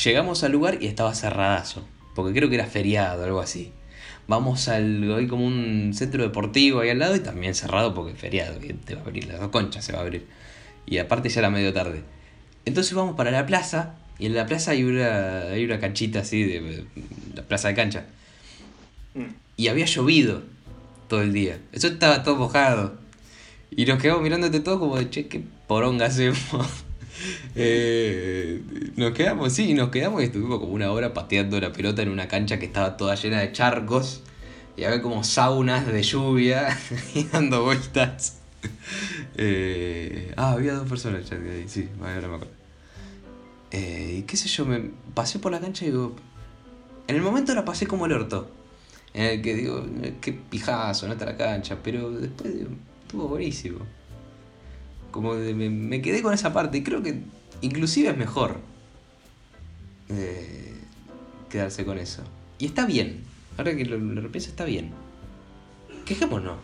Llegamos 0.03 0.43
al 0.43 0.53
lugar 0.53 0.77
y 0.81 0.87
estaba 0.87 1.13
cerradazo, 1.13 1.85
porque 2.15 2.33
creo 2.33 2.49
que 2.49 2.55
era 2.55 2.65
feriado, 2.65 3.23
algo 3.23 3.39
así. 3.39 3.73
Vamos 4.27 4.67
al, 4.69 5.13
hay 5.13 5.27
como 5.27 5.45
un 5.45 5.91
centro 5.93 6.23
deportivo 6.23 6.79
ahí 6.79 6.89
al 6.89 6.99
lado 6.99 7.15
y 7.15 7.19
también 7.19 7.53
cerrado 7.53 7.93
porque 7.93 8.13
es 8.13 8.19
feriado, 8.19 8.59
te 8.59 8.95
va 8.95 9.01
a 9.01 9.03
abrir, 9.03 9.27
las 9.27 9.39
dos 9.39 9.49
conchas 9.49 9.85
se 9.85 9.93
va 9.93 9.99
a 9.99 10.01
abrir. 10.01 10.25
Y 10.85 10.97
aparte 10.97 11.29
ya 11.29 11.41
era 11.41 11.49
medio 11.49 11.73
tarde. 11.73 12.03
Entonces 12.65 12.93
vamos 12.93 13.15
para 13.15 13.31
la 13.31 13.45
plaza 13.45 13.95
y 14.19 14.25
en 14.25 14.35
la 14.35 14.45
plaza 14.45 14.71
hay 14.71 14.83
una, 14.83 15.41
hay 15.41 15.63
una 15.63 15.79
canchita 15.79 16.19
así, 16.19 16.43
de, 16.43 16.85
la 17.35 17.43
plaza 17.43 17.67
de 17.69 17.75
cancha. 17.75 18.05
Mm. 19.13 19.33
Y 19.57 19.67
había 19.67 19.85
llovido 19.85 20.41
todo 21.07 21.21
el 21.21 21.33
día. 21.33 21.59
Eso 21.71 21.87
estaba 21.87 22.23
todo 22.23 22.35
mojado. 22.35 22.97
Y 23.71 23.85
nos 23.85 24.01
quedamos 24.01 24.23
mirándote 24.23 24.59
todo 24.59 24.79
como 24.79 24.97
de, 24.97 25.09
che, 25.09 25.27
qué 25.27 25.43
poronga 25.67 26.07
hacemos. 26.07 26.39
Eh, 27.55 28.61
nos 28.95 29.11
quedamos, 29.13 29.51
sí, 29.51 29.73
nos 29.73 29.89
quedamos 29.89 30.21
y 30.21 30.25
estuvimos 30.25 30.59
como 30.59 30.73
una 30.73 30.91
hora 30.91 31.15
pateando 31.15 31.59
la 31.59 31.73
pelota 31.73 32.03
en 32.03 32.09
una 32.09 32.27
cancha 32.27 32.59
que 32.59 32.67
estaba 32.67 32.95
toda 32.95 33.15
llena 33.15 33.39
de 33.39 33.51
charcos 33.51 34.21
y 34.77 34.83
había 34.83 35.01
como 35.01 35.23
saunas 35.23 35.87
de 35.87 36.03
lluvia 36.03 36.77
y 37.15 37.23
dando 37.23 37.63
vueltas. 37.63 38.37
Eh, 39.39 40.33
ah, 40.35 40.53
había 40.53 40.73
dos 40.73 40.89
personas 40.89 41.31
ahí, 41.31 41.65
sí, 41.67 41.89
ahora 41.99 42.27
me 42.27 42.35
acuerdo. 42.35 42.56
Eh, 43.71 44.23
qué 44.27 44.37
sé 44.37 44.47
yo, 44.47 44.65
me 44.65 44.91
pasé 45.13 45.39
por 45.39 45.51
la 45.51 45.59
cancha 45.59 45.85
y 45.85 45.89
digo. 45.89 46.15
En 47.07 47.15
el 47.15 47.21
momento 47.21 47.53
la 47.55 47.65
pasé 47.65 47.87
como 47.87 48.05
el 48.05 48.13
orto. 48.13 48.49
En 49.13 49.25
el 49.25 49.41
que 49.41 49.55
digo, 49.55 49.85
qué 50.21 50.33
pijazo, 50.33 51.07
no 51.07 51.13
está 51.13 51.25
la 51.25 51.37
cancha. 51.37 51.77
Pero 51.83 52.11
después 52.11 52.53
digo, 52.53 52.69
estuvo 53.03 53.27
buenísimo. 53.27 53.79
Como 55.11 55.33
me, 55.33 56.01
quedé 56.01 56.21
con 56.21 56.33
esa 56.33 56.53
parte 56.53 56.77
y 56.77 56.83
creo 56.83 57.01
que 57.01 57.21
inclusive 57.61 58.09
es 58.09 58.17
mejor 58.17 58.57
eh, 60.09 60.75
quedarse 61.49 61.85
con 61.85 61.97
eso. 61.97 62.23
Y 62.59 62.65
está 62.65 62.85
bien. 62.85 63.23
Ahora 63.57 63.75
que 63.75 63.85
lo, 63.85 63.97
lo 63.97 64.21
repienso, 64.21 64.49
está 64.49 64.65
bien. 64.65 64.91
Quejémonos. 66.05 66.57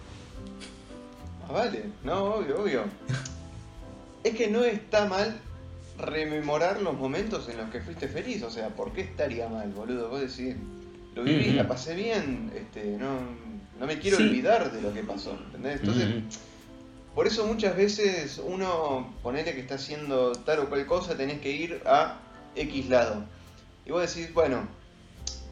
Ah, 1.48 1.52
vale, 1.52 1.86
no, 2.04 2.36
obvio, 2.36 2.62
obvio. 2.62 2.84
es 4.24 4.36
que 4.36 4.50
no 4.50 4.64
está 4.64 5.06
mal 5.06 5.40
rememorar 5.98 6.82
los 6.82 6.98
momentos 6.98 7.50
en 7.50 7.58
los 7.58 7.70
que 7.70 7.82
fuiste 7.82 8.08
feliz. 8.08 8.44
O 8.44 8.50
sea, 8.50 8.70
¿por 8.70 8.94
qué 8.94 9.02
estaría 9.02 9.48
mal, 9.48 9.72
boludo? 9.72 10.10
Vos 10.10 10.22
decís, 10.22 10.56
lo 11.16 11.24
viví, 11.24 11.52
la 11.52 11.68
pasé 11.68 11.96
bien, 11.96 12.52
este, 12.56 12.98
no, 12.98 13.20
no 13.80 13.86
me 13.86 14.00
quiero 14.00 14.18
olvidar 14.18 14.72
de 14.72 14.82
lo 14.82 14.94
que 14.94 15.04
pasó, 15.04 15.38
¿entendés? 15.46 15.80
Entonces, 15.82 16.08
por 17.14 17.28
eso 17.28 17.46
muchas 17.46 17.76
veces 17.76 18.42
uno, 18.44 19.14
ponele 19.22 19.54
que 19.54 19.60
está 19.60 19.76
haciendo 19.76 20.32
tal 20.32 20.60
o 20.60 20.70
cual 20.70 20.86
cosa, 20.86 21.16
tenés 21.16 21.40
que 21.42 21.52
ir 21.52 21.82
a 21.86 22.20
X 22.56 22.90
lado. 22.90 23.26
Y 23.86 23.92
vos 23.92 24.02
decís, 24.02 24.34
bueno, 24.34 24.68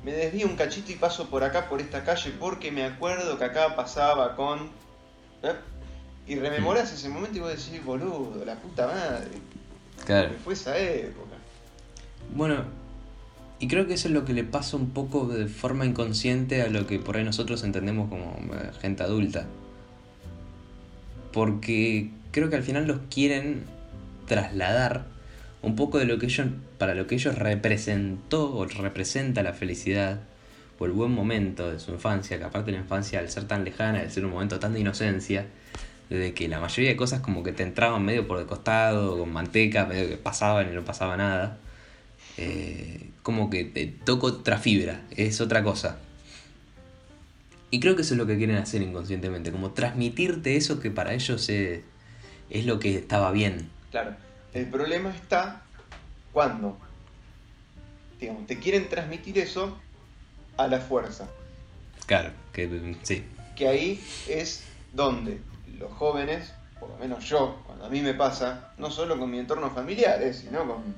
me 0.03 0.13
desvío 0.13 0.47
un 0.47 0.55
cachito 0.55 0.91
y 0.91 0.95
paso 0.95 1.29
por 1.29 1.43
acá, 1.43 1.69
por 1.69 1.81
esta 1.81 2.03
calle, 2.03 2.31
porque 2.39 2.71
me 2.71 2.83
acuerdo 2.83 3.37
que 3.37 3.43
acá 3.43 3.75
pasaba 3.75 4.35
con... 4.35 4.71
¿eh? 5.43 5.53
Y 6.27 6.35
rememoras 6.35 6.91
ese 6.93 7.09
momento 7.09 7.37
y 7.37 7.41
vos 7.41 7.49
decís, 7.49 7.83
boludo, 7.83 8.43
la 8.45 8.55
puta 8.55 8.87
madre. 8.87 9.29
Claro. 10.05 10.31
fue 10.43 10.53
esa 10.53 10.77
época. 10.77 11.35
Bueno, 12.35 12.65
y 13.59 13.67
creo 13.67 13.87
que 13.87 13.93
eso 13.93 14.07
es 14.07 14.13
lo 14.13 14.25
que 14.25 14.33
le 14.33 14.43
pasa 14.43 14.75
un 14.77 14.89
poco 14.89 15.27
de 15.27 15.47
forma 15.47 15.85
inconsciente 15.85 16.61
a 16.63 16.67
lo 16.67 16.87
que 16.87 16.97
por 16.99 17.17
ahí 17.17 17.23
nosotros 17.23 17.63
entendemos 17.63 18.09
como 18.09 18.35
eh, 18.55 18.71
gente 18.81 19.03
adulta. 19.03 19.45
Porque 21.31 22.09
creo 22.31 22.49
que 22.49 22.55
al 22.55 22.63
final 22.63 22.87
los 22.87 22.99
quieren 23.09 23.65
trasladar 24.27 25.05
un 25.61 25.75
poco 25.75 25.99
de 25.99 26.05
lo 26.05 26.17
que 26.17 26.25
ellos, 26.25 26.47
para 26.77 26.95
lo 26.95 27.05
que 27.05 27.15
ellos 27.15 27.37
representó 27.37 28.55
o 28.55 28.65
representa 28.65 29.43
la 29.43 29.53
felicidad 29.53 30.21
o 30.79 30.85
el 30.85 30.91
buen 30.91 31.11
momento 31.11 31.71
de 31.71 31.79
su 31.79 31.91
infancia, 31.91 32.39
que 32.39 32.43
aparte 32.43 32.71
de 32.71 32.77
la 32.77 32.83
infancia 32.83 33.19
al 33.19 33.29
ser 33.29 33.43
tan 33.43 33.63
lejana, 33.63 33.99
al 33.99 34.09
ser 34.09 34.25
un 34.25 34.31
momento 34.31 34.59
tan 34.59 34.73
de 34.73 34.79
inocencia, 34.79 35.45
de 36.17 36.33
que 36.33 36.47
la 36.47 36.59
mayoría 36.59 36.89
de 36.89 36.97
cosas 36.97 37.21
como 37.21 37.41
que 37.43 37.53
te 37.53 37.63
entraban 37.63 38.03
medio 38.03 38.27
por 38.27 38.39
el 38.39 38.45
costado, 38.45 39.17
con 39.17 39.31
manteca, 39.31 39.85
medio 39.85 40.09
que 40.09 40.17
pasaban 40.17 40.69
y 40.69 40.75
no 40.75 40.83
pasaba 40.83 41.15
nada. 41.15 41.57
Eh, 42.37 43.09
como 43.23 43.49
que 43.49 43.63
te 43.65 43.87
toco 43.87 44.27
otra 44.27 44.57
fibra, 44.57 45.01
es 45.11 45.39
otra 45.41 45.63
cosa. 45.63 45.99
Y 47.69 47.79
creo 47.79 47.95
que 47.95 48.01
eso 48.01 48.13
es 48.13 48.17
lo 48.17 48.27
que 48.27 48.37
quieren 48.37 48.57
hacer 48.57 48.81
inconscientemente, 48.81 49.51
como 49.51 49.71
transmitirte 49.71 50.57
eso 50.57 50.81
que 50.81 50.91
para 50.91 51.13
ellos 51.13 51.47
es, 51.47 51.81
es 52.49 52.65
lo 52.65 52.79
que 52.79 52.95
estaba 52.95 53.31
bien. 53.31 53.69
Claro, 53.91 54.15
el 54.53 54.65
problema 54.67 55.15
está 55.15 55.61
cuando, 56.33 56.77
digamos, 58.19 58.47
te 58.47 58.59
quieren 58.59 58.89
transmitir 58.89 59.39
eso 59.39 59.77
a 60.57 60.67
la 60.67 60.79
fuerza. 60.81 61.29
Claro, 62.05 62.31
que 62.51 62.97
sí. 63.03 63.23
Que 63.55 63.69
ahí 63.69 64.03
es 64.27 64.65
donde 64.93 65.39
los 65.81 65.91
jóvenes, 65.93 66.53
por 66.79 66.89
lo 66.89 66.97
menos 66.97 67.23
yo, 67.25 67.61
cuando 67.65 67.85
a 67.85 67.89
mí 67.89 68.01
me 68.01 68.13
pasa, 68.13 68.73
no 68.77 68.89
solo 68.89 69.17
con 69.19 69.29
mi 69.29 69.39
entorno 69.39 69.69
familiar, 69.71 70.21
eh, 70.21 70.33
sino 70.33 70.67
con... 70.67 70.95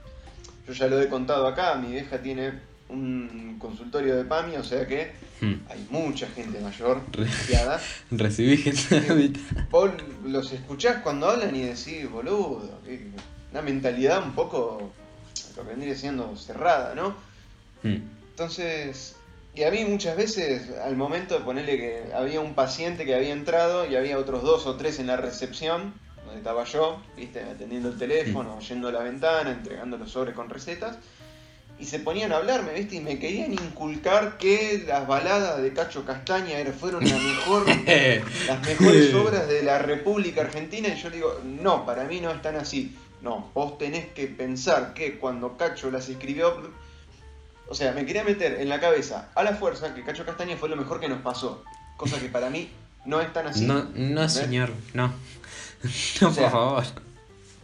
Yo 0.67 0.73
ya 0.73 0.87
lo 0.87 1.01
he 1.01 1.09
contado 1.09 1.45
acá, 1.45 1.75
mi 1.75 1.91
vieja 1.91 2.21
tiene 2.21 2.53
un 2.87 3.57
consultorio 3.59 4.15
de 4.15 4.23
PAMI, 4.23 4.57
o 4.57 4.63
sea 4.63 4.87
que 4.87 5.11
hmm. 5.41 5.53
hay 5.69 5.87
mucha 5.89 6.27
gente 6.27 6.59
mayor 6.59 7.01
Recibí 8.11 8.57
gente 8.57 9.39
Vos 9.69 9.91
los 10.25 10.51
escuchás 10.53 11.01
cuando 11.01 11.29
hablan 11.29 11.55
y 11.55 11.63
decís, 11.63 12.09
boludo, 12.09 12.61
una 13.51 13.61
mentalidad 13.61 14.23
un 14.23 14.33
poco, 14.33 14.91
lo 15.55 15.63
que 15.63 15.69
vendría 15.69 15.95
siendo 15.95 16.35
cerrada, 16.37 16.95
¿no? 16.95 17.15
Hmm. 17.83 18.01
Entonces, 18.29 19.15
y 19.55 19.63
a 19.63 19.71
mí 19.71 19.85
muchas 19.85 20.17
veces, 20.17 20.71
al 20.83 20.95
momento 20.95 21.37
de 21.37 21.45
ponerle 21.45 21.77
que 21.77 22.13
había 22.15 22.39
un 22.39 22.55
paciente 22.55 23.05
que 23.05 23.13
había 23.13 23.33
entrado 23.33 23.85
y 23.85 23.95
había 23.95 24.17
otros 24.17 24.41
dos 24.41 24.65
o 24.65 24.77
tres 24.77 24.97
en 24.97 25.07
la 25.07 25.17
recepción, 25.17 25.93
donde 26.25 26.37
estaba 26.37 26.63
yo, 26.63 26.99
viste, 27.15 27.41
atendiendo 27.41 27.89
el 27.89 27.97
teléfono, 27.97 28.59
yendo 28.59 28.87
a 28.87 28.91
la 28.91 29.03
ventana, 29.03 29.51
entregando 29.51 29.97
los 29.97 30.11
sobres 30.11 30.33
con 30.33 30.49
recetas, 30.49 30.97
y 31.79 31.85
se 31.85 31.99
ponían 31.99 32.31
a 32.31 32.37
hablarme, 32.37 32.73
viste, 32.73 32.95
y 32.95 33.01
me 33.01 33.19
querían 33.19 33.53
inculcar 33.53 34.37
que 34.37 34.83
las 34.87 35.05
baladas 35.05 35.61
de 35.61 35.71
Cacho 35.73 36.03
Castaña 36.03 36.57
fueron 36.71 37.07
la 37.07 37.17
mejor, 37.17 37.65
las 38.47 38.65
mejores 38.65 39.13
obras 39.13 39.47
de 39.47 39.61
la 39.61 39.77
República 39.77 40.41
Argentina, 40.41 40.87
y 40.87 40.99
yo 40.99 41.11
digo, 41.11 41.39
no, 41.43 41.85
para 41.85 42.05
mí 42.05 42.21
no 42.21 42.31
están 42.31 42.55
así. 42.55 42.97
No, 43.21 43.51
vos 43.53 43.77
tenés 43.77 44.07
que 44.07 44.27
pensar 44.27 44.93
que 44.93 45.17
cuando 45.17 45.57
Cacho 45.57 45.89
las 45.89 46.09
escribió, 46.09 46.57
o 47.67 47.75
sea, 47.75 47.93
me 47.93 48.05
quería 48.05 48.23
meter 48.23 48.59
en 48.59 48.69
la 48.69 48.79
cabeza 48.79 49.29
a 49.35 49.43
la 49.43 49.55
fuerza 49.55 49.93
que 49.93 50.03
Cacho 50.03 50.25
Castaña 50.25 50.57
fue 50.57 50.69
lo 50.69 50.75
mejor 50.75 50.99
que 50.99 51.09
nos 51.09 51.21
pasó. 51.21 51.63
Cosa 51.97 52.19
que 52.19 52.29
para 52.29 52.49
mí 52.49 52.69
no 53.05 53.21
es 53.21 53.31
tan 53.33 53.47
así. 53.47 53.65
No, 53.65 53.85
no 53.95 54.29
señor, 54.29 54.71
no. 54.93 55.13
No, 56.21 56.31
por 56.33 56.49
favor. 56.49 56.83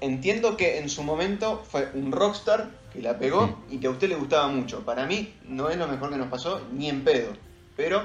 Entiendo 0.01 0.57
que 0.57 0.79
en 0.79 0.89
su 0.89 1.03
momento 1.03 1.63
fue 1.69 1.89
un 1.93 2.11
rockstar 2.11 2.69
que 2.91 3.01
la 3.01 3.17
pegó 3.17 3.63
y 3.69 3.77
que 3.77 3.87
a 3.87 3.91
usted 3.91 4.09
le 4.09 4.15
gustaba 4.15 4.47
mucho. 4.47 4.83
Para 4.83 5.05
mí 5.05 5.33
no 5.45 5.69
es 5.69 5.77
lo 5.77 5.87
mejor 5.87 6.09
que 6.09 6.17
nos 6.17 6.27
pasó, 6.27 6.61
ni 6.73 6.89
en 6.89 7.05
pedo. 7.05 7.31
Pero 7.77 8.03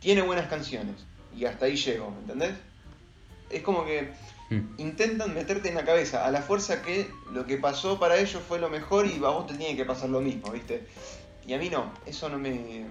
tiene 0.00 0.22
buenas 0.22 0.48
canciones. 0.48 0.96
Y 1.36 1.44
hasta 1.44 1.66
ahí 1.66 1.76
llego, 1.76 2.14
¿entendés? 2.20 2.54
Es 3.50 3.62
como 3.62 3.84
que 3.84 4.10
mm. 4.50 4.60
intentan 4.78 5.34
meterte 5.34 5.68
en 5.68 5.76
la 5.76 5.84
cabeza 5.84 6.26
a 6.26 6.30
la 6.30 6.42
fuerza 6.42 6.82
que 6.82 7.10
lo 7.32 7.46
que 7.46 7.56
pasó 7.56 7.98
para 7.98 8.18
ellos 8.18 8.42
fue 8.46 8.58
lo 8.58 8.68
mejor 8.68 9.06
y 9.06 9.16
a 9.16 9.28
vos 9.28 9.46
te 9.46 9.54
tiene 9.54 9.76
que 9.76 9.84
pasar 9.84 10.10
lo 10.10 10.20
mismo, 10.20 10.50
¿viste? 10.50 10.86
Y 11.48 11.54
a 11.54 11.58
mí 11.58 11.70
no, 11.70 11.90
eso 12.04 12.28
no 12.28 12.38
me. 12.38 12.84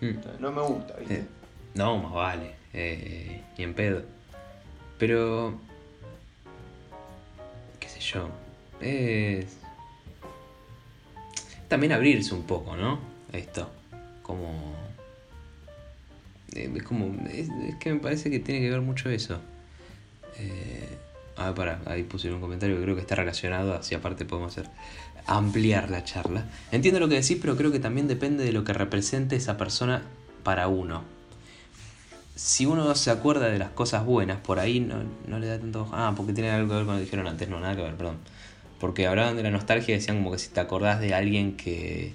Hmm. 0.00 0.16
No 0.40 0.50
me 0.50 0.62
gusta, 0.62 0.96
¿viste? 0.96 1.16
Eh, 1.16 1.26
no, 1.74 1.98
más 1.98 2.12
vale. 2.14 2.54
Eh, 2.72 3.42
ni 3.58 3.64
en 3.64 3.74
pedo. 3.74 4.02
Pero. 4.98 5.60
¿Qué 7.78 7.88
sé 7.90 8.00
yo? 8.00 8.30
Es. 8.80 9.58
También 11.68 11.92
abrirse 11.92 12.34
un 12.34 12.44
poco, 12.44 12.74
¿no? 12.74 12.98
Esto. 13.32 13.68
Como. 14.22 14.74
Eh, 16.54 16.72
es 16.74 16.82
como. 16.84 17.14
Es, 17.28 17.50
que 17.80 17.92
me 17.92 18.00
parece 18.00 18.30
que 18.30 18.38
tiene 18.38 18.62
que 18.62 18.70
ver 18.70 18.80
mucho 18.80 19.10
eso. 19.10 19.38
Eh, 20.38 20.88
a 21.36 21.46
ver, 21.46 21.54
para, 21.54 21.80
ahí 21.86 22.02
pusieron 22.04 22.36
un 22.36 22.42
comentario 22.42 22.76
que 22.76 22.82
creo 22.82 22.94
que 22.94 23.00
está 23.00 23.16
relacionado, 23.16 23.74
así 23.74 23.94
aparte 23.94 24.24
podemos 24.24 24.52
hacer 24.52 24.70
ampliar 25.26 25.90
la 25.90 26.04
charla. 26.04 26.44
Entiendo 26.70 27.00
lo 27.00 27.08
que 27.08 27.16
decís, 27.16 27.38
pero 27.40 27.56
creo 27.56 27.72
que 27.72 27.80
también 27.80 28.08
depende 28.08 28.44
de 28.44 28.52
lo 28.52 28.64
que 28.64 28.72
represente 28.72 29.36
esa 29.36 29.56
persona 29.56 30.02
para 30.42 30.68
uno. 30.68 31.02
Si 32.36 32.66
uno 32.66 32.94
se 32.94 33.10
acuerda 33.10 33.48
de 33.48 33.58
las 33.58 33.70
cosas 33.70 34.04
buenas, 34.04 34.38
por 34.38 34.58
ahí 34.58 34.80
no, 34.80 35.38
le 35.38 35.46
da 35.46 35.58
tanto... 35.58 35.88
Ah, 35.92 36.12
porque 36.16 36.32
tiene 36.32 36.50
algo 36.50 36.68
que 36.68 36.74
ver 36.74 36.84
con 36.84 36.94
lo 36.94 36.98
que 36.98 37.04
dijeron 37.04 37.26
antes, 37.26 37.48
no, 37.48 37.60
nada 37.60 37.76
que 37.76 37.82
ver, 37.82 37.94
perdón. 37.94 38.18
Porque 38.80 39.06
hablaban 39.06 39.36
de 39.36 39.44
la 39.44 39.50
nostalgia 39.50 39.94
y 39.94 39.98
decían 39.98 40.18
como 40.18 40.32
que 40.32 40.38
si 40.38 40.48
te 40.50 40.60
acordás 40.60 41.00
de 41.00 41.14
alguien 41.14 41.56
que... 41.56 42.14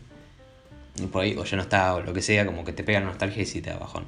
Por 1.11 1.23
ahí, 1.23 1.37
o 1.37 1.45
ya 1.45 1.55
no 1.55 1.63
está, 1.63 1.95
o 1.95 2.01
lo 2.01 2.11
que 2.13 2.21
sea, 2.21 2.45
como 2.45 2.65
que 2.65 2.73
te 2.73 2.83
pega 2.83 2.99
la 2.99 3.05
nostalgia 3.05 3.41
y 3.41 3.45
si 3.45 3.61
te 3.61 3.69
da 3.69 3.77
bajón. 3.77 4.03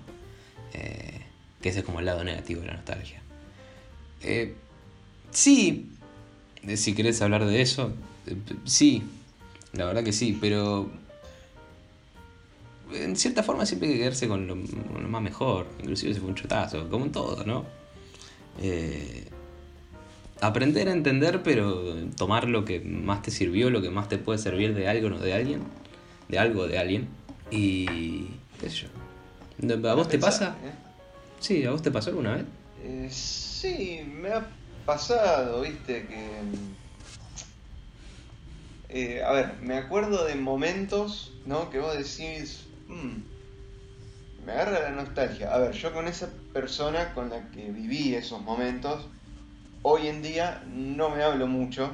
Eh, 0.73 1.21
que 1.61 1.69
ese 1.69 1.79
es 1.79 1.85
como 1.85 1.99
el 1.99 2.05
lado 2.05 2.23
negativo 2.25 2.59
de 2.61 2.67
la 2.67 2.73
nostalgia. 2.73 3.21
Eh, 4.21 4.55
sí, 5.31 5.89
si 6.75 6.93
querés 6.93 7.21
hablar 7.21 7.45
de 7.45 7.61
eso, 7.61 7.93
Sí, 8.65 9.03
la 9.73 9.85
verdad 9.85 10.03
que 10.03 10.13
sí, 10.13 10.37
pero 10.39 10.89
en 12.93 13.15
cierta 13.15 13.43
forma 13.43 13.65
siempre 13.65 13.87
hay 13.87 13.95
que 13.95 13.99
quedarse 14.01 14.27
con 14.27 14.47
lo, 14.47 14.55
más 14.55 15.21
mejor, 15.21 15.67
inclusive 15.79 16.13
si 16.13 16.19
fue 16.19 16.29
un 16.29 16.35
chotazo, 16.35 16.89
como 16.89 17.05
en 17.05 17.11
todo, 17.11 17.43
¿no? 17.45 17.65
Eh, 18.61 19.27
aprender 20.41 20.89
a 20.89 20.91
entender, 20.91 21.41
pero 21.43 21.95
tomar 22.15 22.47
lo 22.47 22.65
que 22.65 22.79
más 22.79 23.21
te 23.21 23.31
sirvió, 23.31 23.69
lo 23.69 23.81
que 23.81 23.89
más 23.89 24.09
te 24.09 24.17
puede 24.17 24.39
servir 24.39 24.73
de 24.75 24.87
algo, 24.87 25.09
no 25.09 25.19
de 25.19 25.33
alguien, 25.33 25.61
de 26.27 26.39
algo, 26.39 26.67
de 26.67 26.77
alguien, 26.77 27.07
y 27.49 28.27
qué 28.59 28.69
sé 28.69 28.87
yo. 28.87 29.89
¿A 29.89 29.93
vos 29.93 30.07
te 30.09 30.19
pasa? 30.19 30.57
¿eh? 30.63 30.71
Sí, 31.39 31.63
¿a 31.63 31.71
vos 31.71 31.81
te 31.81 31.91
pasó 31.91 32.09
alguna 32.09 32.35
vez? 32.35 32.45
Eh, 32.83 33.07
sí, 33.11 34.01
me 34.05 34.29
ha 34.29 34.47
pasado, 34.85 35.61
viste, 35.61 36.07
que 36.07 36.41
Eh, 38.93 39.23
a 39.23 39.31
ver, 39.31 39.53
me 39.61 39.77
acuerdo 39.77 40.25
de 40.25 40.35
momentos, 40.35 41.31
¿no? 41.45 41.69
Que 41.69 41.79
vos 41.79 41.93
decís, 41.97 42.65
"Mm, 42.89 43.21
me 44.45 44.51
agarra 44.51 44.81
la 44.81 44.89
nostalgia. 44.89 45.53
A 45.53 45.59
ver, 45.59 45.71
yo 45.71 45.93
con 45.93 46.09
esa 46.09 46.29
persona 46.51 47.13
con 47.13 47.29
la 47.29 47.49
que 47.51 47.71
viví 47.71 48.13
esos 48.15 48.41
momentos, 48.41 49.07
hoy 49.81 50.07
en 50.07 50.21
día 50.21 50.61
no 50.67 51.09
me 51.09 51.23
hablo 51.23 51.47
mucho, 51.47 51.89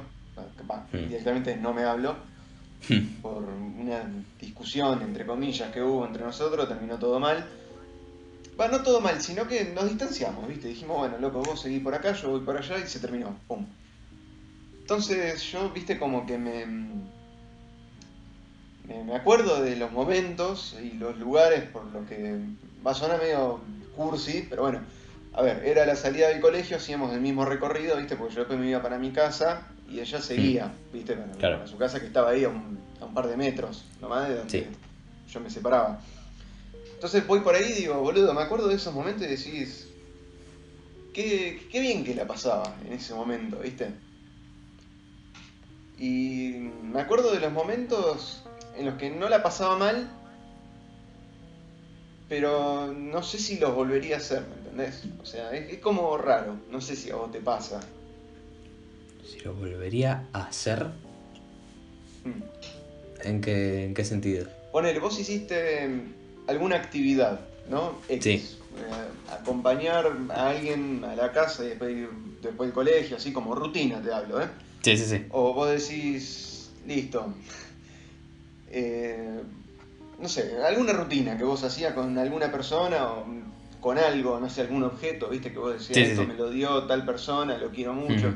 capaz, 0.56 0.88
Mm. 0.92 1.06
directamente 1.06 1.56
no 1.56 1.72
me 1.72 1.84
hablo, 1.84 2.16
por 3.22 3.44
una 3.44 4.02
discusión, 4.40 5.00
entre 5.02 5.24
comillas, 5.24 5.70
que 5.72 5.82
hubo 5.82 6.04
entre 6.04 6.24
nosotros, 6.24 6.66
terminó 6.68 6.98
todo 6.98 7.20
mal. 7.20 7.46
Bueno, 8.58 8.78
no 8.78 8.82
todo 8.82 9.00
mal, 9.00 9.22
sino 9.22 9.46
que 9.46 9.64
nos 9.66 9.88
distanciamos, 9.88 10.46
¿viste? 10.48 10.66
Dijimos, 10.68 10.98
bueno, 10.98 11.16
loco, 11.18 11.40
vos 11.42 11.60
seguís 11.62 11.80
por 11.80 11.94
acá, 11.94 12.12
yo 12.12 12.28
voy 12.30 12.40
por 12.40 12.56
allá 12.56 12.76
y 12.78 12.86
se 12.88 12.98
terminó. 12.98 13.38
Pum. 13.46 13.64
Entonces 14.80 15.40
yo, 15.52 15.70
viste, 15.70 15.96
como 15.98 16.26
que 16.26 16.38
me, 16.38 16.66
me, 18.88 19.04
me 19.04 19.14
acuerdo 19.14 19.62
de 19.62 19.76
los 19.76 19.92
momentos 19.92 20.76
y 20.82 20.92
los 20.94 21.16
lugares 21.18 21.62
por 21.70 21.84
los 21.86 22.06
que 22.08 22.36
va 22.84 22.90
a 22.90 22.94
sonar 22.94 23.20
medio 23.20 23.60
cursi, 23.96 24.46
pero 24.50 24.62
bueno, 24.62 24.80
a 25.34 25.42
ver, 25.42 25.62
era 25.64 25.86
la 25.86 25.94
salida 25.94 26.28
del 26.28 26.40
colegio, 26.40 26.78
hacíamos 26.78 27.12
el 27.14 27.20
mismo 27.20 27.44
recorrido, 27.44 27.96
viste, 27.96 28.16
porque 28.16 28.34
yo 28.34 28.40
después 28.40 28.58
me 28.58 28.68
iba 28.70 28.82
para 28.82 28.98
mi 28.98 29.12
casa 29.12 29.68
y 29.88 30.00
ella 30.00 30.20
seguía, 30.20 30.72
viste, 30.92 31.14
para, 31.14 31.32
Claro. 31.32 31.56
para 31.58 31.68
su 31.68 31.78
casa 31.78 32.00
que 32.00 32.06
estaba 32.06 32.30
ahí 32.30 32.42
a 32.44 32.48
un, 32.48 32.78
a 33.00 33.04
un 33.04 33.14
par 33.14 33.28
de 33.28 33.36
metros, 33.36 33.84
nomás 34.00 34.28
de 34.28 34.34
donde 34.36 34.50
Sí. 34.50 34.66
yo 35.32 35.38
me 35.40 35.48
separaba. 35.48 36.00
Entonces 36.98 37.24
voy 37.28 37.38
por 37.40 37.54
ahí 37.54 37.70
y 37.70 37.74
digo, 37.74 37.94
boludo, 38.00 38.34
me 38.34 38.42
acuerdo 38.42 38.66
de 38.66 38.74
esos 38.74 38.92
momentos 38.92 39.22
y 39.22 39.30
decís, 39.30 39.86
qué, 41.14 41.62
qué 41.70 41.78
bien 41.78 42.02
que 42.02 42.12
la 42.12 42.26
pasaba 42.26 42.74
en 42.84 42.92
ese 42.94 43.14
momento, 43.14 43.60
¿viste? 43.60 43.86
Y 45.96 46.54
me 46.82 47.00
acuerdo 47.00 47.30
de 47.30 47.38
los 47.38 47.52
momentos 47.52 48.42
en 48.76 48.86
los 48.86 48.96
que 48.96 49.10
no 49.10 49.28
la 49.28 49.44
pasaba 49.44 49.78
mal, 49.78 50.10
pero 52.28 52.92
no 52.92 53.22
sé 53.22 53.38
si 53.38 53.60
los 53.60 53.76
volvería 53.76 54.16
a 54.16 54.18
hacer, 54.18 54.42
¿me 54.48 54.56
entendés? 54.56 55.04
O 55.22 55.24
sea, 55.24 55.52
es, 55.52 55.72
es 55.72 55.78
como 55.78 56.18
raro, 56.18 56.56
no 56.68 56.80
sé 56.80 56.96
si 56.96 57.10
a 57.10 57.14
vos 57.14 57.30
te 57.30 57.38
pasa. 57.38 57.78
Si 59.24 59.38
lo 59.38 59.54
volvería 59.54 60.26
a 60.32 60.46
hacer, 60.46 60.84
Mm. 62.24 62.42
¿en 63.22 63.40
qué, 63.40 63.84
en 63.84 63.94
qué 63.94 64.04
sentido? 64.04 64.48
Ponele, 64.72 64.98
vos 64.98 65.16
hiciste 65.20 65.88
alguna 66.48 66.76
actividad, 66.76 67.40
¿no? 67.70 67.92
X. 68.08 68.22
Sí. 68.24 68.58
Eh, 68.78 69.32
acompañar 69.32 70.10
a 70.30 70.48
alguien 70.48 71.04
a 71.04 71.14
la 71.14 71.30
casa 71.32 71.64
y 71.64 71.68
después 71.68 71.92
ir 71.96 72.08
después 72.42 72.68
al 72.68 72.74
colegio, 72.74 73.16
así 73.16 73.32
como 73.32 73.54
rutina 73.54 74.00
te 74.00 74.12
hablo, 74.12 74.40
¿eh? 74.42 74.46
Sí, 74.82 74.96
sí, 74.96 75.04
sí. 75.04 75.26
O 75.30 75.52
vos 75.54 75.68
decís, 75.70 76.70
listo. 76.86 77.32
Eh, 78.70 79.40
no 80.20 80.28
sé, 80.28 80.56
alguna 80.64 80.92
rutina 80.92 81.36
que 81.36 81.44
vos 81.44 81.62
hacías 81.64 81.92
con 81.94 82.16
alguna 82.18 82.50
persona 82.50 83.06
o 83.12 83.26
con 83.80 83.98
algo, 83.98 84.40
no 84.40 84.50
sé, 84.50 84.62
algún 84.62 84.82
objeto, 84.82 85.28
viste, 85.28 85.52
que 85.52 85.58
vos 85.58 85.72
decías, 85.74 85.94
Sí, 85.96 86.02
esto 86.12 86.22
sí. 86.22 86.26
me 86.28 86.34
lo 86.34 86.50
dio 86.50 86.84
tal 86.84 87.04
persona, 87.04 87.56
lo 87.58 87.70
quiero 87.70 87.94
mucho. 87.94 88.34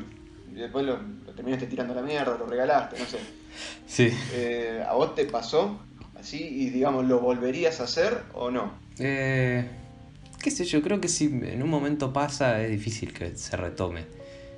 Y 0.51 0.55
después 0.55 0.85
lo, 0.85 0.97
lo 1.25 1.33
terminaste 1.33 1.67
tirando 1.67 1.93
a 1.93 1.97
la 1.97 2.01
mierda, 2.01 2.37
lo 2.37 2.45
regalaste, 2.45 2.97
no 2.99 3.05
sé. 3.05 3.19
Sí. 3.85 4.09
Eh, 4.33 4.83
¿A 4.87 4.93
vos 4.93 5.13
te 5.15 5.25
pasó 5.25 5.79
y 6.31 6.69
digamos, 6.69 7.05
lo 7.05 7.19
volverías 7.19 7.79
a 7.79 7.83
hacer 7.83 8.21
o 8.33 8.49
no? 8.51 8.73
Eh, 8.99 9.65
qué 10.41 10.51
sé 10.51 10.65
yo, 10.65 10.81
creo 10.81 11.01
que 11.01 11.07
si 11.07 11.25
en 11.25 11.61
un 11.61 11.69
momento 11.69 12.13
pasa 12.13 12.61
es 12.63 12.71
difícil 12.71 13.13
que 13.13 13.35
se 13.35 13.57
retome. 13.57 14.05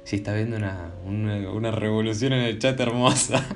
Si 0.03 0.18
está 0.18 0.34
viendo 0.34 0.57
una, 0.57 0.91
una, 1.05 1.51
una 1.51 1.72
revolución 1.72 2.34
en 2.34 2.41
el 2.43 2.59
chat 2.59 2.80
hermosa. 2.80 3.45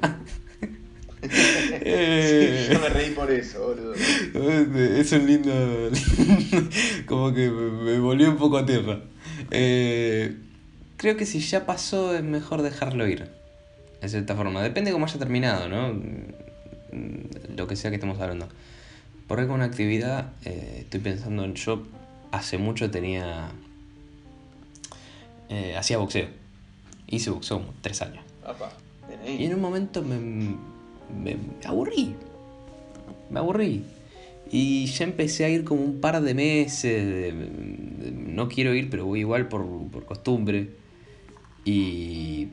Eh, 1.21 2.65
Sí, 2.69 2.73
yo 2.73 2.79
me 2.79 2.89
reí 2.89 3.11
por 3.11 3.29
eso, 3.29 3.59
boludo. 3.67 3.93
es 3.93 5.11
un 5.11 5.27
lindo... 5.27 5.51
como 7.05 7.33
que 7.33 7.49
me, 7.49 7.71
me 7.83 7.99
volvió 7.99 8.29
un 8.29 8.37
poco 8.37 8.57
a 8.57 8.65
tierra. 8.65 9.01
Eh, 9.51 10.35
creo 10.95 11.17
que 11.17 11.25
si 11.25 11.39
ya 11.41 11.65
pasó 11.65 12.15
es 12.15 12.23
mejor 12.23 12.61
dejarlo 12.61 13.05
ir. 13.05 13.27
De 14.01 14.07
cierta 14.07 14.33
forma. 14.35 14.63
Depende 14.63 14.91
cómo 14.93 15.05
haya 15.05 15.19
terminado, 15.19 15.67
¿no? 15.67 16.01
Mm, 16.91 17.55
Lo 17.57 17.67
que 17.67 17.75
sea 17.75 17.89
que 17.91 17.95
estemos 17.97 18.19
hablando. 18.19 18.47
Por 19.27 19.39
ahí 19.39 19.45
con 19.45 19.55
una 19.55 19.65
actividad, 19.65 20.31
eh, 20.45 20.77
estoy 20.81 20.99
pensando 21.01 21.43
en 21.45 21.53
yo 21.55 21.83
hace 22.31 22.57
mucho 22.57 22.89
tenía... 22.89 23.51
eh, 25.49 25.75
hacía 25.77 25.97
boxeo. 25.97 26.27
Hice 27.07 27.29
boxeo 27.31 27.59
como 27.59 27.73
tres 27.81 28.01
años. 28.01 28.23
Apa, 28.45 28.71
Y 29.27 29.45
en 29.45 29.53
un 29.55 29.61
momento 29.61 30.01
me, 30.03 30.17
me 30.19 31.37
aburrí. 31.65 32.15
Me 33.29 33.39
aburrí. 33.39 33.83
Y 34.51 34.87
ya 34.87 35.03
empecé 35.05 35.45
a 35.45 35.49
ir 35.49 35.63
como 35.63 35.81
un 35.83 36.01
par 36.01 36.21
de 36.21 36.33
meses. 36.33 37.05
de- 37.05 37.31
de- 37.33 38.11
no 38.11 38.47
quiero 38.47 38.73
ir, 38.73 38.89
pero 38.89 39.05
voy 39.05 39.19
igual 39.19 39.47
por, 39.47 39.65
por 39.91 40.05
costumbre. 40.05 40.69
Y 41.65 42.47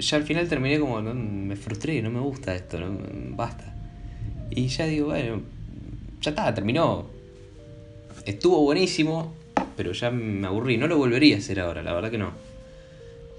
ya 0.00 0.16
al 0.16 0.24
final 0.24 0.48
terminé 0.48 0.78
como, 0.78 1.00
no, 1.00 1.14
me 1.14 1.56
frustré, 1.56 2.00
no 2.02 2.10
me 2.10 2.20
gusta 2.20 2.54
esto, 2.54 2.78
no, 2.78 2.98
basta. 3.36 3.74
Y 4.50 4.68
ya 4.68 4.86
digo, 4.86 5.06
bueno, 5.06 5.42
ya 6.20 6.30
está, 6.30 6.52
terminó. 6.54 7.06
Estuvo 8.26 8.60
buenísimo, 8.62 9.34
pero 9.76 9.92
ya 9.92 10.10
me 10.10 10.46
aburrí. 10.46 10.76
No 10.76 10.86
lo 10.86 10.98
volvería 10.98 11.36
a 11.36 11.38
hacer 11.38 11.60
ahora, 11.60 11.82
la 11.82 11.92
verdad 11.92 12.10
que 12.10 12.18
no. 12.18 12.32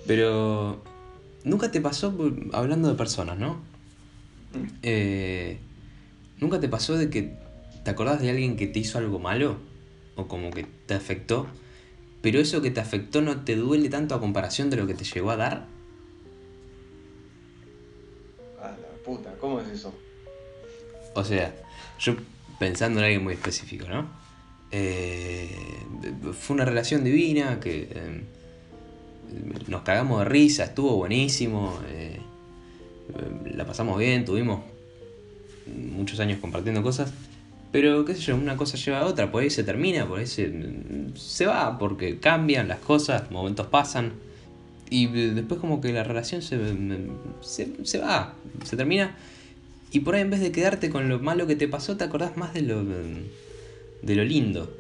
Pero 0.08 0.82
nunca 1.44 1.72
te 1.72 1.82
pasó, 1.82 2.14
hablando 2.52 2.90
de 2.90 2.96
personas, 2.96 3.38
¿no? 3.38 3.54
Mm. 4.54 4.68
Eh, 4.82 5.58
¿Nunca 6.40 6.60
te 6.60 6.68
pasó 6.68 6.98
de 6.98 7.10
que 7.10 7.38
te 7.84 7.92
acordás 7.92 8.22
de 8.22 8.30
alguien 8.30 8.58
que 8.58 8.68
te 8.68 8.80
hizo 8.80 8.98
algo 8.98 9.20
malo? 9.20 9.58
O 10.16 10.28
como 10.28 10.52
que 10.52 10.66
te 10.86 10.94
afectó. 10.94 11.48
Pero 12.22 12.40
eso 12.40 12.62
que 12.62 12.72
te 12.72 12.80
afectó 12.80 13.22
no 13.22 13.42
te 13.42 13.56
duele 13.56 13.90
tanto 13.90 14.16
a 14.16 14.20
comparación 14.20 14.70
de 14.70 14.78
lo 14.78 14.88
que 14.88 14.94
te 14.94 15.04
llegó 15.04 15.32
a 15.32 15.38
dar. 15.38 15.68
Puta, 19.04 19.34
¿cómo 19.40 19.60
es 19.60 19.68
eso? 19.68 19.94
O 21.14 21.24
sea, 21.24 21.54
yo 22.00 22.16
pensando 22.60 23.00
en 23.00 23.06
alguien 23.06 23.24
muy 23.24 23.34
específico, 23.34 23.88
¿no? 23.88 24.08
Eh, 24.72 25.50
fue 26.34 26.56
una 26.56 26.66
relación 26.66 27.04
divina 27.04 27.60
que 27.60 27.90
eh, 27.92 28.24
nos 29.68 29.84
cagamos 29.84 30.20
de 30.20 30.26
risa, 30.26 30.64
estuvo 30.64 30.96
buenísimo, 30.96 31.80
eh, 31.88 32.20
la 33.54 33.66
pasamos 33.66 34.00
bien, 34.00 34.26
tuvimos 34.26 34.62
muchos 35.68 36.20
años 36.20 36.40
compartiendo 36.40 36.82
cosas, 36.82 37.14
pero 37.72 38.04
qué 38.06 38.16
sé 38.16 38.22
yo, 38.22 38.36
una 38.36 38.58
cosa 38.58 38.78
lleva 38.78 39.00
a 39.00 39.06
otra, 39.06 39.32
por 39.32 39.44
ahí 39.44 39.50
se 39.50 39.64
termina, 39.64 40.08
por 40.08 40.20
ahí 40.20 40.28
se, 40.28 40.52
se 41.16 41.46
va, 41.46 41.78
porque 41.78 42.20
cambian 42.20 42.68
las 42.68 42.80
cosas, 42.80 43.30
momentos 43.30 43.68
pasan, 43.68 44.14
y 44.90 45.08
después 45.08 45.60
como 45.60 45.82
que 45.82 45.92
la 45.94 46.04
relación 46.04 46.42
se, 46.42 46.60
se, 47.42 47.86
se 47.86 47.98
va, 48.00 48.36
se 48.64 48.78
termina, 48.78 49.16
y 49.92 50.00
por 50.00 50.16
ahí 50.16 50.22
en 50.22 50.32
vez 50.32 50.42
de 50.42 50.52
quedarte 50.52 50.90
con 50.90 51.08
lo 51.10 51.20
malo 51.20 51.46
que 51.48 51.56
te 51.56 51.68
pasó, 51.68 51.98
te 51.98 52.04
acordás 52.04 52.36
más 52.36 52.54
de 52.54 52.64
lo, 52.64 52.84
de 52.84 54.16
lo 54.16 54.24
lindo. 54.24 54.76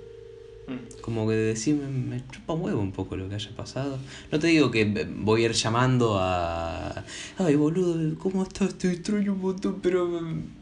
Mm. 0.67 1.01
Como 1.01 1.27
que 1.27 1.35
decir, 1.35 1.75
me, 1.75 1.87
me 1.87 2.23
chupa 2.31 2.53
un 2.53 2.61
huevo 2.61 2.81
un 2.81 2.91
poco 2.91 3.15
lo 3.15 3.27
que 3.27 3.35
haya 3.35 3.51
pasado. 3.55 3.99
No 4.31 4.39
te 4.39 4.47
digo 4.47 4.71
que 4.71 5.07
voy 5.17 5.43
a 5.43 5.45
ir 5.45 5.51
llamando 5.51 6.17
a... 6.19 7.03
Ay, 7.37 7.55
boludo, 7.55 8.17
¿cómo 8.17 8.43
estás? 8.43 8.75
Te 8.75 8.91
extraño 8.91 9.33
un 9.33 9.41
montón, 9.41 9.79
pero 9.81 10.07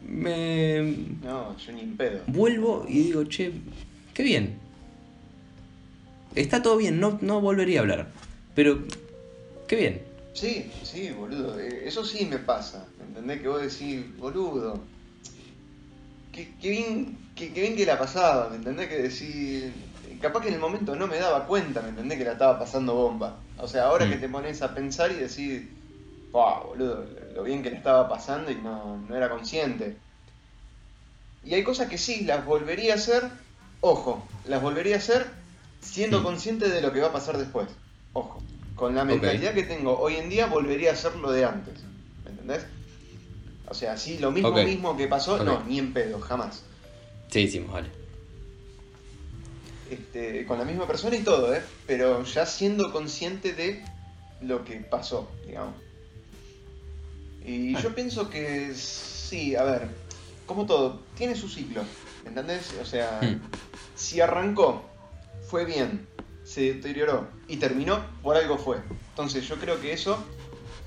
me... 0.06 0.96
No, 1.22 1.56
yo 1.56 1.72
ni 1.72 1.82
pedo. 1.96 2.20
Vuelvo 2.26 2.84
y 2.88 2.98
digo, 3.04 3.24
che, 3.24 3.52
qué 4.12 4.22
bien. 4.22 4.56
Está 6.34 6.62
todo 6.62 6.76
bien, 6.76 6.98
no, 6.98 7.18
no 7.22 7.40
volvería 7.40 7.78
a 7.78 7.82
hablar. 7.82 8.10
Pero, 8.54 8.82
qué 9.72 9.76
bien. 9.76 10.12
Sí, 10.34 10.70
sí, 10.82 11.10
boludo. 11.12 11.58
eh, 11.58 11.86
Eso 11.88 12.04
sí 12.04 12.26
me 12.26 12.38
pasa. 12.38 12.92
¿Me 12.98 13.04
entendés? 13.06 13.40
Que 13.40 13.48
vos 13.48 13.62
decís, 13.62 14.14
boludo. 14.18 14.92
Qué, 16.32 16.56
qué 16.58 16.70
bien, 16.70 17.32
qué, 17.36 17.52
qué 17.52 17.60
bien 17.62 17.76
que 17.76 17.86
la 17.86 17.98
pasaba, 17.98 18.48
¿me 18.50 18.56
entendés? 18.56 18.88
Que 18.88 19.02
decís. 19.02 20.18
Capaz 20.20 20.40
que 20.42 20.48
en 20.48 20.54
el 20.54 20.60
momento 20.60 20.94
no 20.96 21.06
me 21.06 21.18
daba 21.18 21.46
cuenta, 21.46 21.82
¿me 21.82 21.90
entendés? 21.90 22.18
Que 22.18 22.24
la 22.24 22.32
estaba 22.32 22.58
pasando 22.58 22.94
bomba. 22.94 23.46
O 23.56 23.66
sea, 23.68 23.84
ahora 23.86 24.08
Mm. 24.08 24.10
que 24.10 24.16
te 24.16 24.28
pones 24.28 24.62
a 24.62 24.74
pensar 24.74 25.10
y 25.12 25.14
decís, 25.16 25.70
wow, 26.32 26.68
boludo, 26.68 27.04
lo 27.34 27.42
bien 27.44 27.62
que 27.62 27.70
la 27.70 27.78
estaba 27.78 28.08
pasando 28.08 28.50
y 28.50 28.56
no, 28.56 28.98
no 28.98 29.16
era 29.16 29.30
consciente. 29.30 30.02
Y 31.42 31.54
hay 31.54 31.62
cosas 31.64 31.88
que 31.88 31.98
sí, 31.98 32.24
las 32.24 32.44
volvería 32.46 32.92
a 32.94 32.96
hacer, 32.96 33.22
ojo, 33.80 34.28
las 34.44 34.62
volvería 34.62 34.94
a 34.96 34.98
hacer 34.98 35.26
siendo 35.80 36.20
Mm. 36.20 36.24
consciente 36.24 36.68
de 36.68 36.80
lo 36.80 36.92
que 36.92 37.00
va 37.00 37.08
a 37.08 37.12
pasar 37.12 37.36
después. 37.38 37.68
Ojo, 38.12 38.40
con 38.74 38.94
la 38.94 39.04
mentalidad 39.04 39.54
que 39.54 39.62
tengo 39.64 39.98
hoy 39.98 40.16
en 40.16 40.28
día 40.28 40.46
volvería 40.46 40.90
a 40.90 40.92
hacer 40.94 41.14
lo 41.16 41.30
de 41.30 41.44
antes. 41.44 41.74
¿Me 42.24 42.30
entendés? 42.30 42.64
O 43.68 43.74
sea, 43.74 43.96
sí, 43.96 44.18
lo 44.18 44.30
mismo 44.30 44.50
Ok. 44.50 44.64
mismo 44.64 44.96
que 44.96 45.06
pasó, 45.08 45.42
no, 45.44 45.62
ni 45.64 45.78
en 45.78 45.92
pedo, 45.92 46.20
jamás. 46.20 46.62
Sí, 47.30 47.40
hicimos, 47.40 47.72
vale. 47.72 47.88
Este, 49.90 50.46
con 50.46 50.58
la 50.58 50.64
misma 50.64 50.86
persona 50.86 51.16
y 51.16 51.20
todo, 51.22 51.54
¿eh? 51.54 51.62
Pero 51.86 52.24
ya 52.24 52.46
siendo 52.46 52.92
consciente 52.92 53.52
de 53.52 53.84
lo 54.40 54.64
que 54.64 54.76
pasó, 54.76 55.30
digamos. 55.46 55.74
Y 57.44 57.74
yo 57.76 57.94
pienso 57.94 58.30
que 58.30 58.72
sí, 58.74 59.54
a 59.56 59.64
ver, 59.64 59.88
como 60.46 60.64
todo, 60.66 61.00
tiene 61.16 61.34
su 61.34 61.48
ciclo, 61.48 61.82
¿entendés? 62.24 62.72
O 62.80 62.84
sea, 62.86 63.20
Hmm. 63.22 63.40
si 63.96 64.20
arrancó, 64.20 64.82
fue 65.48 65.64
bien, 65.64 66.06
se 66.52 66.74
deterioró 66.74 67.28
y 67.48 67.56
terminó, 67.56 68.00
por 68.22 68.36
algo 68.36 68.58
fue. 68.58 68.78
Entonces 69.10 69.46
yo 69.48 69.56
creo 69.56 69.80
que 69.80 69.92
eso 69.92 70.22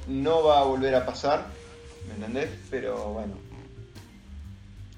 no 0.07 0.43
va 0.43 0.59
a 0.59 0.63
volver 0.63 0.93
a 0.95 1.05
pasar, 1.05 1.47
¿me 2.07 2.16
entendés? 2.16 2.49
Pero 2.70 2.95
bueno. 3.13 3.34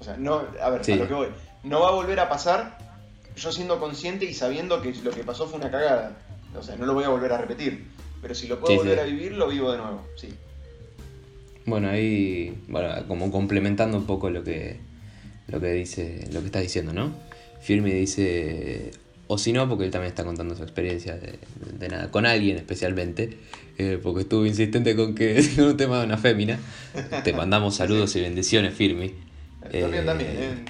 O 0.00 0.04
sea, 0.04 0.16
no, 0.16 0.42
a 0.62 0.70
ver, 0.70 0.84
Sí. 0.84 0.92
a 0.92 0.96
lo 0.96 1.08
que 1.08 1.14
voy. 1.14 1.28
No 1.64 1.80
va 1.80 1.88
a 1.88 1.92
volver 1.92 2.20
a 2.20 2.28
pasar 2.28 2.78
yo 3.36 3.52
siendo 3.52 3.78
consciente 3.80 4.24
y 4.24 4.34
sabiendo 4.34 4.80
que 4.82 4.92
lo 5.02 5.10
que 5.10 5.24
pasó 5.24 5.46
fue 5.48 5.58
una 5.58 5.70
cagada. 5.70 6.16
O 6.56 6.62
sea, 6.62 6.76
no 6.76 6.86
lo 6.86 6.94
voy 6.94 7.04
a 7.04 7.08
volver 7.08 7.32
a 7.32 7.38
repetir. 7.38 7.86
Pero 8.20 8.34
si 8.34 8.48
lo 8.48 8.58
puedo 8.58 8.72
Sí, 8.72 8.78
volver 8.78 8.96
sí. 8.96 9.00
a 9.00 9.04
vivir, 9.04 9.32
lo 9.32 9.48
vivo 9.48 9.70
de 9.72 9.78
nuevo, 9.78 10.02
sí. 10.16 10.34
Bueno, 11.66 11.88
ahí, 11.88 12.62
bueno, 12.68 13.06
como 13.06 13.30
complementando 13.30 13.96
un 13.96 14.06
poco 14.06 14.28
lo 14.30 14.42
que, 14.42 14.80
lo 15.48 15.60
que 15.60 15.70
dice, 15.72 16.26
lo 16.32 16.40
que 16.40 16.46
está 16.46 16.60
diciendo, 16.60 16.92
¿no? 16.92 17.12
Firme 17.60 17.92
dice, 17.94 18.90
o 19.30 19.36
si 19.36 19.52
no, 19.52 19.68
porque 19.68 19.84
él 19.84 19.90
también 19.90 20.08
está 20.08 20.24
contando 20.24 20.56
su 20.56 20.62
experiencia 20.62 21.14
de, 21.16 21.38
de 21.78 21.88
nada, 21.88 22.10
con 22.10 22.24
alguien 22.24 22.56
especialmente, 22.56 23.36
eh, 23.76 24.00
porque 24.02 24.22
estuvo 24.22 24.46
insistente 24.46 24.96
con 24.96 25.14
que 25.14 25.46
con 25.56 25.66
un 25.66 25.76
tema 25.76 26.00
de 26.00 26.06
una 26.06 26.16
fémina. 26.16 26.58
Te 27.24 27.34
mandamos 27.34 27.76
saludos 27.76 28.16
y 28.16 28.22
bendiciones, 28.22 28.72
Firmi. 28.74 29.12
También, 29.60 29.94
Eh, 29.94 30.02
también, 30.04 30.30
¿eh? 30.30 30.64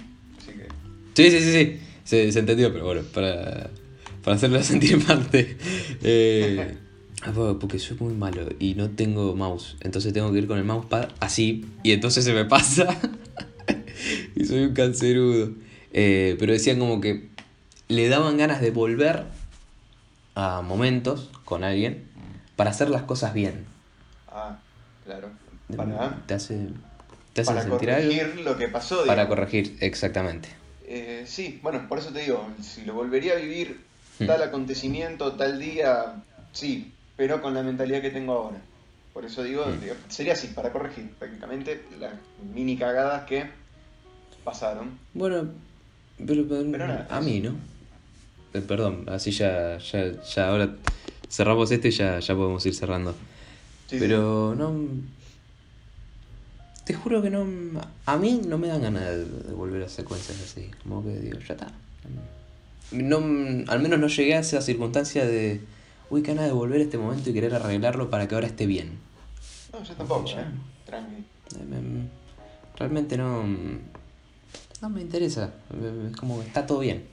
Que... 0.45 1.23
Sí, 1.23 1.31
sí, 1.31 1.45
sí, 1.45 1.53
sí. 1.53 1.81
Se, 2.03 2.33
se 2.33 2.39
entendió, 2.41 2.73
pero 2.73 2.85
bueno, 2.85 3.03
para, 3.15 3.71
para 4.25 4.37
hacerlo 4.37 4.61
sentir 4.65 5.05
parte. 5.07 5.57
Eh, 6.03 6.75
ah, 7.23 7.33
porque 7.61 7.79
soy 7.79 7.97
muy 8.01 8.15
malo 8.15 8.49
y 8.59 8.75
no 8.75 8.91
tengo 8.91 9.37
mouse. 9.37 9.77
Entonces 9.83 10.13
tengo 10.13 10.33
que 10.33 10.39
ir 10.39 10.49
con 10.49 10.59
el 10.59 10.65
mousepad 10.65 11.11
así. 11.21 11.65
Y 11.85 11.93
entonces 11.93 12.25
se 12.25 12.33
me 12.33 12.45
pasa. 12.45 12.89
y 14.35 14.45
soy 14.45 14.65
un 14.65 14.75
cancerudo. 14.75 15.53
Pero 15.93 16.53
decían 16.53 16.79
como 16.79 17.01
que 17.01 17.29
le 17.89 18.09
daban 18.09 18.37
ganas 18.37 18.61
de 18.61 18.71
volver 18.71 19.25
a 20.35 20.63
momentos 20.63 21.31
con 21.45 21.65
alguien 21.65 22.09
para 22.57 22.71
hacer 22.71 22.91
las 22.91 23.03
cosas 23.03 23.35
bien. 23.35 23.65
Ah, 24.29 24.59
claro. 25.05 25.31
Para, 25.77 26.17
Te 26.27 26.35
hace, 26.35 26.69
te 27.33 27.41
hace 27.43 27.51
para 27.51 27.63
sentir 27.63 27.91
algo. 27.91 28.09
corregir 28.11 28.41
lo 28.45 28.57
que 28.57 28.69
pasó. 28.69 28.99
Para 28.99 29.23
digamos. 29.23 29.29
corregir, 29.29 29.77
exactamente. 29.81 30.49
Eh, 30.87 31.25
sí, 31.27 31.61
bueno, 31.63 31.87
por 31.89 31.99
eso 31.99 32.11
te 32.11 32.21
digo, 32.21 32.47
si 32.63 32.85
lo 32.85 32.95
volvería 32.95 33.35
a 33.35 33.37
vivir 33.37 33.87
Hmm. 34.21 34.27
tal 34.27 34.43
acontecimiento, 34.43 35.33
tal 35.35 35.61
día, 35.61 36.15
sí, 36.53 36.93
pero 37.17 37.41
con 37.41 37.55
la 37.55 37.63
mentalidad 37.63 38.01
que 38.03 38.11
tengo 38.11 38.33
ahora. 38.33 38.59
Por 39.15 39.25
eso 39.25 39.45
digo, 39.45 39.65
Hmm. 39.67 39.81
digo, 39.81 39.95
sería 40.09 40.33
así, 40.33 40.49
para 40.49 40.73
corregir 40.73 41.11
prácticamente 41.19 41.85
las 42.01 42.13
mini 42.53 42.77
cagadas 42.77 43.25
que 43.27 43.49
pasaron. 44.45 44.99
Bueno, 45.15 45.49
pero, 46.27 46.45
pero 46.49 46.65
Pero 46.73 46.87
nada, 46.89 47.07
a 47.11 47.21
mí, 47.21 47.39
¿no? 47.41 47.55
Eh, 48.55 48.61
perdón, 48.61 49.05
así 49.09 49.31
ya, 49.31 49.79
ya, 49.79 50.13
ya 50.23 50.49
ahora 50.49 50.75
cerramos 51.29 51.71
este 51.71 51.89
y 51.89 51.91
ya, 51.91 52.19
ya 52.19 52.35
podemos 52.35 52.65
ir 52.67 52.75
cerrando. 52.75 53.15
Sí, 53.89 53.97
pero 53.99 54.55
no... 54.57 54.75
Te 56.85 56.95
juro 56.95 57.21
que 57.21 57.29
no... 57.31 57.47
A 58.07 58.17
mí 58.17 58.41
no 58.47 58.57
me 58.57 58.69
dan 58.69 58.81
ganas 58.83 59.03
de, 59.05 59.25
de 59.27 59.53
volver 59.53 59.83
a 59.83 59.89
secuencias 59.89 60.41
así. 60.41 60.71
Como 60.83 61.03
que 61.05 61.19
digo, 61.19 61.39
ya 61.41 61.55
está. 61.55 61.67
No, 62.91 63.19
al 63.71 63.81
menos 63.81 63.99
no 63.99 64.07
llegué 64.09 64.35
a 64.35 64.41
esa 64.41 64.63
circunstancia 64.63 65.27
de... 65.27 65.61
Uy, 66.09 66.23
qué 66.23 66.33
ganas 66.33 66.47
de 66.47 66.53
volver 66.53 66.81
a 66.81 66.85
este 66.85 66.97
momento 66.97 67.29
y 67.29 67.35
querer 67.35 67.55
arreglarlo 67.55 68.09
para 68.09 68.27
que 68.27 68.35
ahora 68.35 68.47
esté 68.47 68.67
bien. 68.67 68.99
No, 69.73 69.83
yo 69.85 69.95
tampoco, 69.95 70.27
Ya. 70.31 70.41
eh. 70.41 70.45
Tranqui. 70.87 71.17
Eh, 71.17 71.65
me- 71.69 72.09
Realmente 72.79 73.19
no... 73.19 73.45
No 74.81 74.89
me 74.89 75.03
interesa. 75.03 75.53
Es 76.11 76.17
como 76.17 76.41
que 76.41 76.47
está 76.47 76.65
todo 76.67 76.79
bien. 76.79 77.05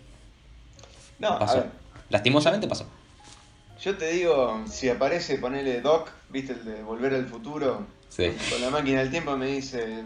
No, 1.19 1.29
a 1.29 1.53
ver, 1.53 1.69
Lastimosamente 2.09 2.67
pasó. 2.67 2.85
yo 3.81 3.97
te 3.97 4.11
digo, 4.11 4.63
si 4.69 4.89
aparece, 4.89 5.37
ponele 5.37 5.81
Doc, 5.81 6.09
viste 6.29 6.53
el 6.53 6.65
de 6.65 6.83
Volver 6.83 7.13
al 7.13 7.25
Futuro, 7.27 7.85
Sí. 8.09 8.31
con 8.49 8.61
la 8.61 8.69
máquina 8.69 8.99
del 8.99 9.09
tiempo 9.11 9.35
me 9.37 9.47
dice, 9.47 10.03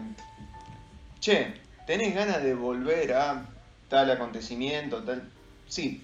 che, 1.20 1.54
¿tenés 1.86 2.14
ganas 2.14 2.42
de 2.42 2.54
volver 2.54 3.12
a 3.14 3.46
tal 3.88 4.10
acontecimiento, 4.10 5.02
tal? 5.02 5.28
Sí, 5.68 6.02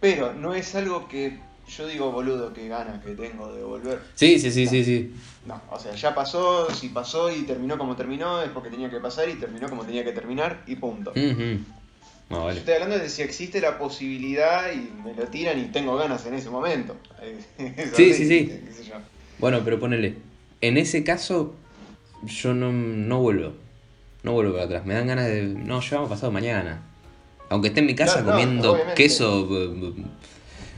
pero 0.00 0.32
no 0.32 0.54
es 0.54 0.74
algo 0.74 1.08
que 1.08 1.38
yo 1.68 1.86
digo, 1.86 2.10
boludo, 2.10 2.52
qué 2.52 2.66
ganas 2.68 3.02
que 3.04 3.14
tengo 3.14 3.52
de 3.52 3.62
volver. 3.62 4.00
Sí, 4.14 4.38
sí, 4.40 4.50
sí, 4.50 4.66
sí, 4.66 4.82
sí. 4.84 5.14
No, 5.46 5.60
o 5.70 5.78
sea, 5.78 5.94
ya 5.94 6.14
pasó, 6.14 6.68
si 6.74 6.88
pasó 6.88 7.30
y 7.30 7.42
terminó 7.42 7.78
como 7.78 7.94
terminó, 7.96 8.42
es 8.42 8.50
porque 8.50 8.70
tenía 8.70 8.90
que 8.90 8.98
pasar 8.98 9.28
y 9.28 9.34
terminó 9.34 9.68
como 9.68 9.84
tenía 9.84 10.02
que 10.04 10.12
terminar 10.12 10.62
y 10.66 10.76
punto. 10.76 11.12
No, 12.30 12.50
Yo 12.52 12.58
estoy 12.58 12.74
hablando 12.74 12.96
de 12.98 13.08
si 13.08 13.22
existe 13.22 13.60
la 13.60 13.76
posibilidad 13.76 14.72
y 14.72 14.88
me 15.02 15.12
lo 15.14 15.24
tiran 15.26 15.58
y 15.58 15.64
tengo 15.64 15.96
ganas 15.96 16.24
en 16.26 16.34
ese 16.34 16.48
momento. 16.48 16.96
Sí, 17.94 18.14
sí, 18.14 18.26
sí. 18.28 18.46
qué 18.46 18.72
sé 18.72 18.84
yo. 18.84 18.94
Bueno, 19.38 19.60
pero 19.64 19.78
ponele. 19.80 20.14
En 20.60 20.76
ese 20.76 21.02
caso, 21.04 21.54
yo 22.24 22.54
no, 22.54 22.70
no 22.72 23.20
vuelvo. 23.20 23.52
No 24.22 24.32
vuelvo 24.32 24.52
para 24.52 24.64
atrás. 24.64 24.86
Me 24.86 24.94
dan 24.94 25.06
ganas 25.06 25.26
de. 25.26 25.42
No, 25.42 25.80
ya 25.80 25.96
vamos 25.96 26.10
pasado 26.10 26.30
mañana. 26.30 26.82
Aunque 27.48 27.68
esté 27.68 27.80
en 27.80 27.86
mi 27.86 27.94
casa 27.94 28.20
no, 28.20 28.30
comiendo 28.30 28.72
obviamente. 28.72 29.02
queso. 29.02 29.48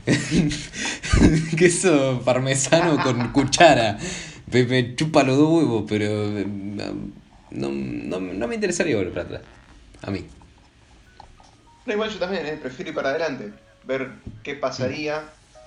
queso 1.57 2.21
parmesano 2.25 3.01
con 3.03 3.31
cuchara. 3.33 3.97
Me, 4.51 4.63
me 4.65 4.95
chupa 4.95 5.23
los 5.23 5.37
dos 5.37 5.49
huevos, 5.49 5.83
pero. 5.87 6.05
eh, 6.39 6.45
No, 7.51 7.69
no, 7.71 8.19
no 8.19 8.47
me 8.47 8.55
interesaría 8.55 8.95
volver 8.95 9.13
para 9.13 9.25
atrás. 9.25 9.41
A 10.01 10.09
mí. 10.11 10.25
No, 11.85 11.93
igual 11.93 12.09
yo 12.09 12.19
también, 12.19 12.45
eh, 12.45 12.57
prefiero 12.61 12.89
ir 12.89 12.95
para 12.95 13.09
adelante, 13.09 13.51
ver 13.85 14.11
qué 14.43 14.55
pasaría 14.55 15.23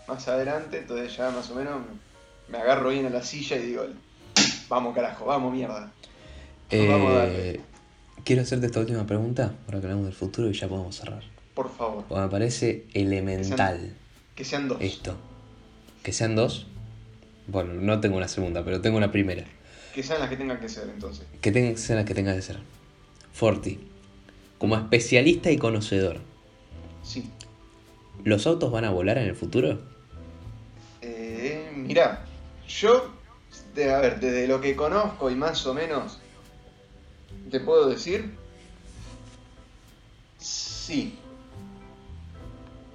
más 0.08 0.26
adelante, 0.28 0.78
entonces 0.78 1.16
ya 1.16 1.30
más 1.30 1.50
o 1.50 1.54
menos 1.54 1.82
me 2.48 2.58
agarro 2.58 2.90
bien 2.90 3.06
a 3.06 3.10
la 3.10 3.22
silla 3.22 3.56
y 3.56 3.66
digo, 3.66 3.84
vamos 4.68 4.94
carajo, 4.94 5.26
vamos 5.26 5.52
mierda. 5.52 5.90
Pues 6.70 6.88
vamos 6.88 7.12
a 7.12 7.14
darle. 7.18 7.50
Eh, 7.50 7.60
quiero 8.24 8.42
hacerte 8.42 8.66
esta 8.66 8.80
última 8.80 9.06
pregunta, 9.06 9.54
ahora 9.66 9.80
que 9.80 9.86
hablamos 9.86 10.06
del 10.06 10.14
futuro 10.14 10.48
y 10.48 10.52
ya 10.54 10.68
podemos 10.68 10.96
cerrar. 10.96 11.22
Por 11.54 11.74
favor, 11.74 12.04
Porque 12.08 12.22
me 12.22 12.28
parece 12.28 12.84
elemental 12.92 13.94
que 14.34 14.44
sean 14.44 14.68
dos. 14.68 14.78
esto. 14.80 15.16
Que 16.02 16.12
sean 16.12 16.36
dos. 16.36 16.66
Bueno, 17.46 17.74
no 17.74 18.00
tengo 18.00 18.16
una 18.16 18.28
segunda, 18.28 18.64
pero 18.64 18.80
tengo 18.80 18.96
una 18.96 19.10
primera. 19.12 19.44
Que 19.94 20.02
sean 20.02 20.20
las 20.20 20.28
que 20.28 20.36
tengan 20.36 20.60
que 20.60 20.68
ser 20.68 20.88
entonces. 20.88 21.24
Que 21.40 21.52
tengan, 21.52 21.78
sean 21.78 21.98
las 21.98 22.04
que 22.06 22.14
tenga 22.14 22.34
que 22.34 22.42
ser. 22.42 22.58
Forti, 23.32 23.80
como 24.58 24.76
especialista 24.76 25.50
y 25.50 25.58
conocedor, 25.58 26.18
Sí. 27.02 27.30
¿los 28.24 28.46
autos 28.46 28.70
van 28.72 28.84
a 28.84 28.90
volar 28.90 29.18
en 29.18 29.28
el 29.28 29.36
futuro? 29.36 29.78
Eh, 31.02 31.70
mirá, 31.74 32.24
yo, 32.68 33.10
de- 33.74 33.92
a 33.92 34.00
ver, 34.00 34.18
desde 34.20 34.48
lo 34.48 34.60
que 34.60 34.74
conozco 34.74 35.30
y 35.30 35.34
más 35.34 35.64
o 35.66 35.74
menos, 35.74 36.18
te 37.50 37.60
puedo 37.60 37.88
decir, 37.88 38.34
sí. 40.38 41.18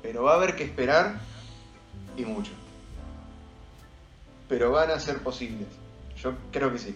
Pero 0.01 0.23
va 0.23 0.33
a 0.33 0.35
haber 0.37 0.55
que 0.55 0.63
esperar 0.63 1.19
y 2.17 2.25
mucho. 2.25 2.51
Pero 4.49 4.71
van 4.71 4.91
a 4.91 4.99
ser 4.99 5.19
posibles. 5.19 5.67
Yo 6.21 6.33
creo 6.51 6.71
que 6.73 6.79
sí. 6.79 6.95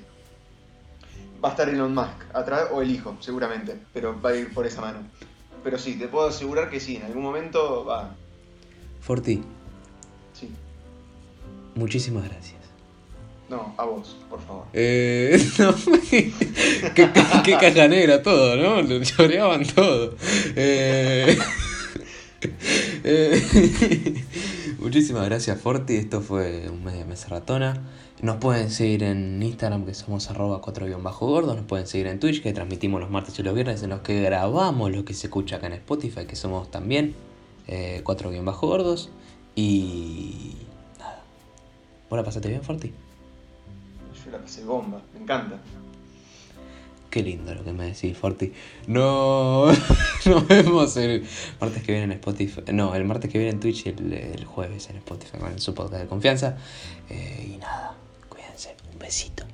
Va 1.46 1.50
a 1.50 1.52
estar 1.52 1.70
Elon 1.70 1.93
Musk 1.93 2.24
atrás, 2.34 2.70
o 2.72 2.82
el 2.82 2.89
hijo, 2.89 3.16
seguramente, 3.20 3.78
pero 3.93 4.20
va 4.20 4.32
a 4.32 4.36
ir 4.36 4.52
por 4.52 4.66
esa 4.66 4.82
mano. 4.82 4.98
Pero 5.64 5.78
sí, 5.78 5.93
te 5.93 6.08
puedo 6.08 6.28
asegurar 6.30 6.72
que 6.72 6.80
sí, 6.80 6.96
en 6.96 7.04
algún 7.04 7.22
momento 7.22 7.86
va. 7.86 8.16
Forti, 9.02 9.43
Sí. 10.34 10.50
muchísimas 11.76 12.24
gracias. 12.28 12.56
No, 13.48 13.76
a 13.78 13.86
vos, 13.86 14.18
por 14.28 14.41
favor. 14.41 14.66
Eh, 14.74 15.38
no, 15.60 15.76
qué, 16.10 16.32
qué- 16.96 17.12
qué 17.43 17.52
caja 17.60 17.88
negra 17.88 18.24
todo, 18.24 18.56
¿no? 18.56 18.82
Lo 18.82 19.04
choreaban 19.04 19.64
todo. 19.68 20.16
Eh, 20.56 21.38
eh, 23.04 24.24
muchísimas 24.86 25.25
gracias, 25.25 25.59
Forti. 25.59 25.95
Esto 25.95 26.21
fue 26.21 26.69
un 26.69 26.83
media 26.83 27.05
mesa 27.05 27.29
ratona. 27.29 27.81
Nos 28.21 28.38
pueden 28.38 28.69
seguir 28.69 29.01
en 29.01 29.41
Instagram, 29.41 29.83
que 29.83 29.95
somos 29.95 30.29
arroba 30.29 30.61
4 30.61 30.88
gordos. 31.19 31.55
Nos 31.55 31.65
pueden 31.65 31.88
seguir 31.88 32.05
en 32.05 32.19
Twitch, 32.19 32.43
que 32.43 32.53
transmitimos 32.53 33.01
los 33.01 33.09
martes 33.09 33.38
y 33.39 33.43
los 33.43 33.55
viernes, 33.55 33.81
en 33.81 33.89
los 33.89 34.01
que 34.01 34.21
grabamos 34.21 34.91
lo 34.91 35.03
que 35.03 35.15
se 35.15 35.25
escucha 35.25 35.55
acá 35.55 35.65
en 35.67 35.73
Spotify, 35.73 36.27
que 36.27 36.36
somos 36.36 36.69
también 36.69 37.15
4 38.03 38.31
gordos. 38.61 39.09
Y 39.55 40.55
nada. 40.99 41.23
¿Vos 42.07 42.17
la 42.17 42.23
pasaste 42.23 42.47
bien, 42.47 42.61
Forti? 42.61 42.93
Yo 44.23 44.31
la 44.31 44.38
pasé 44.38 44.63
bomba, 44.65 45.01
me 45.15 45.21
encanta. 45.21 45.59
Qué 47.16 47.24
lindo 47.24 47.55
lo 47.55 47.63
que 47.63 47.72
me 47.72 47.86
decís, 47.86 48.18
Forti. 48.18 48.51
No, 48.88 49.68
nos 50.26 50.47
vemos 50.49 50.97
el 50.97 51.26
martes 51.61 51.82
que 51.82 51.93
viene 51.93 52.03
en 52.03 52.11
Spotify. 52.11 52.61
No, 52.74 52.93
el 52.93 53.05
martes 53.05 53.32
que 53.32 53.38
viene 53.38 53.53
en 53.53 53.61
Twitch 53.61 53.86
y 53.86 53.89
el, 53.91 54.43
jueves 54.43 54.89
en 54.89 54.97
Spotify 54.97 55.38
con 55.38 55.57
su 55.61 55.74
podcast 55.74 56.01
de 56.01 56.09
confianza. 56.09 56.57
Eh, 57.09 57.53
y 57.53 57.57
nada, 57.57 57.95
cuídense. 58.28 58.76
Un 58.91 58.99
besito. 58.99 59.45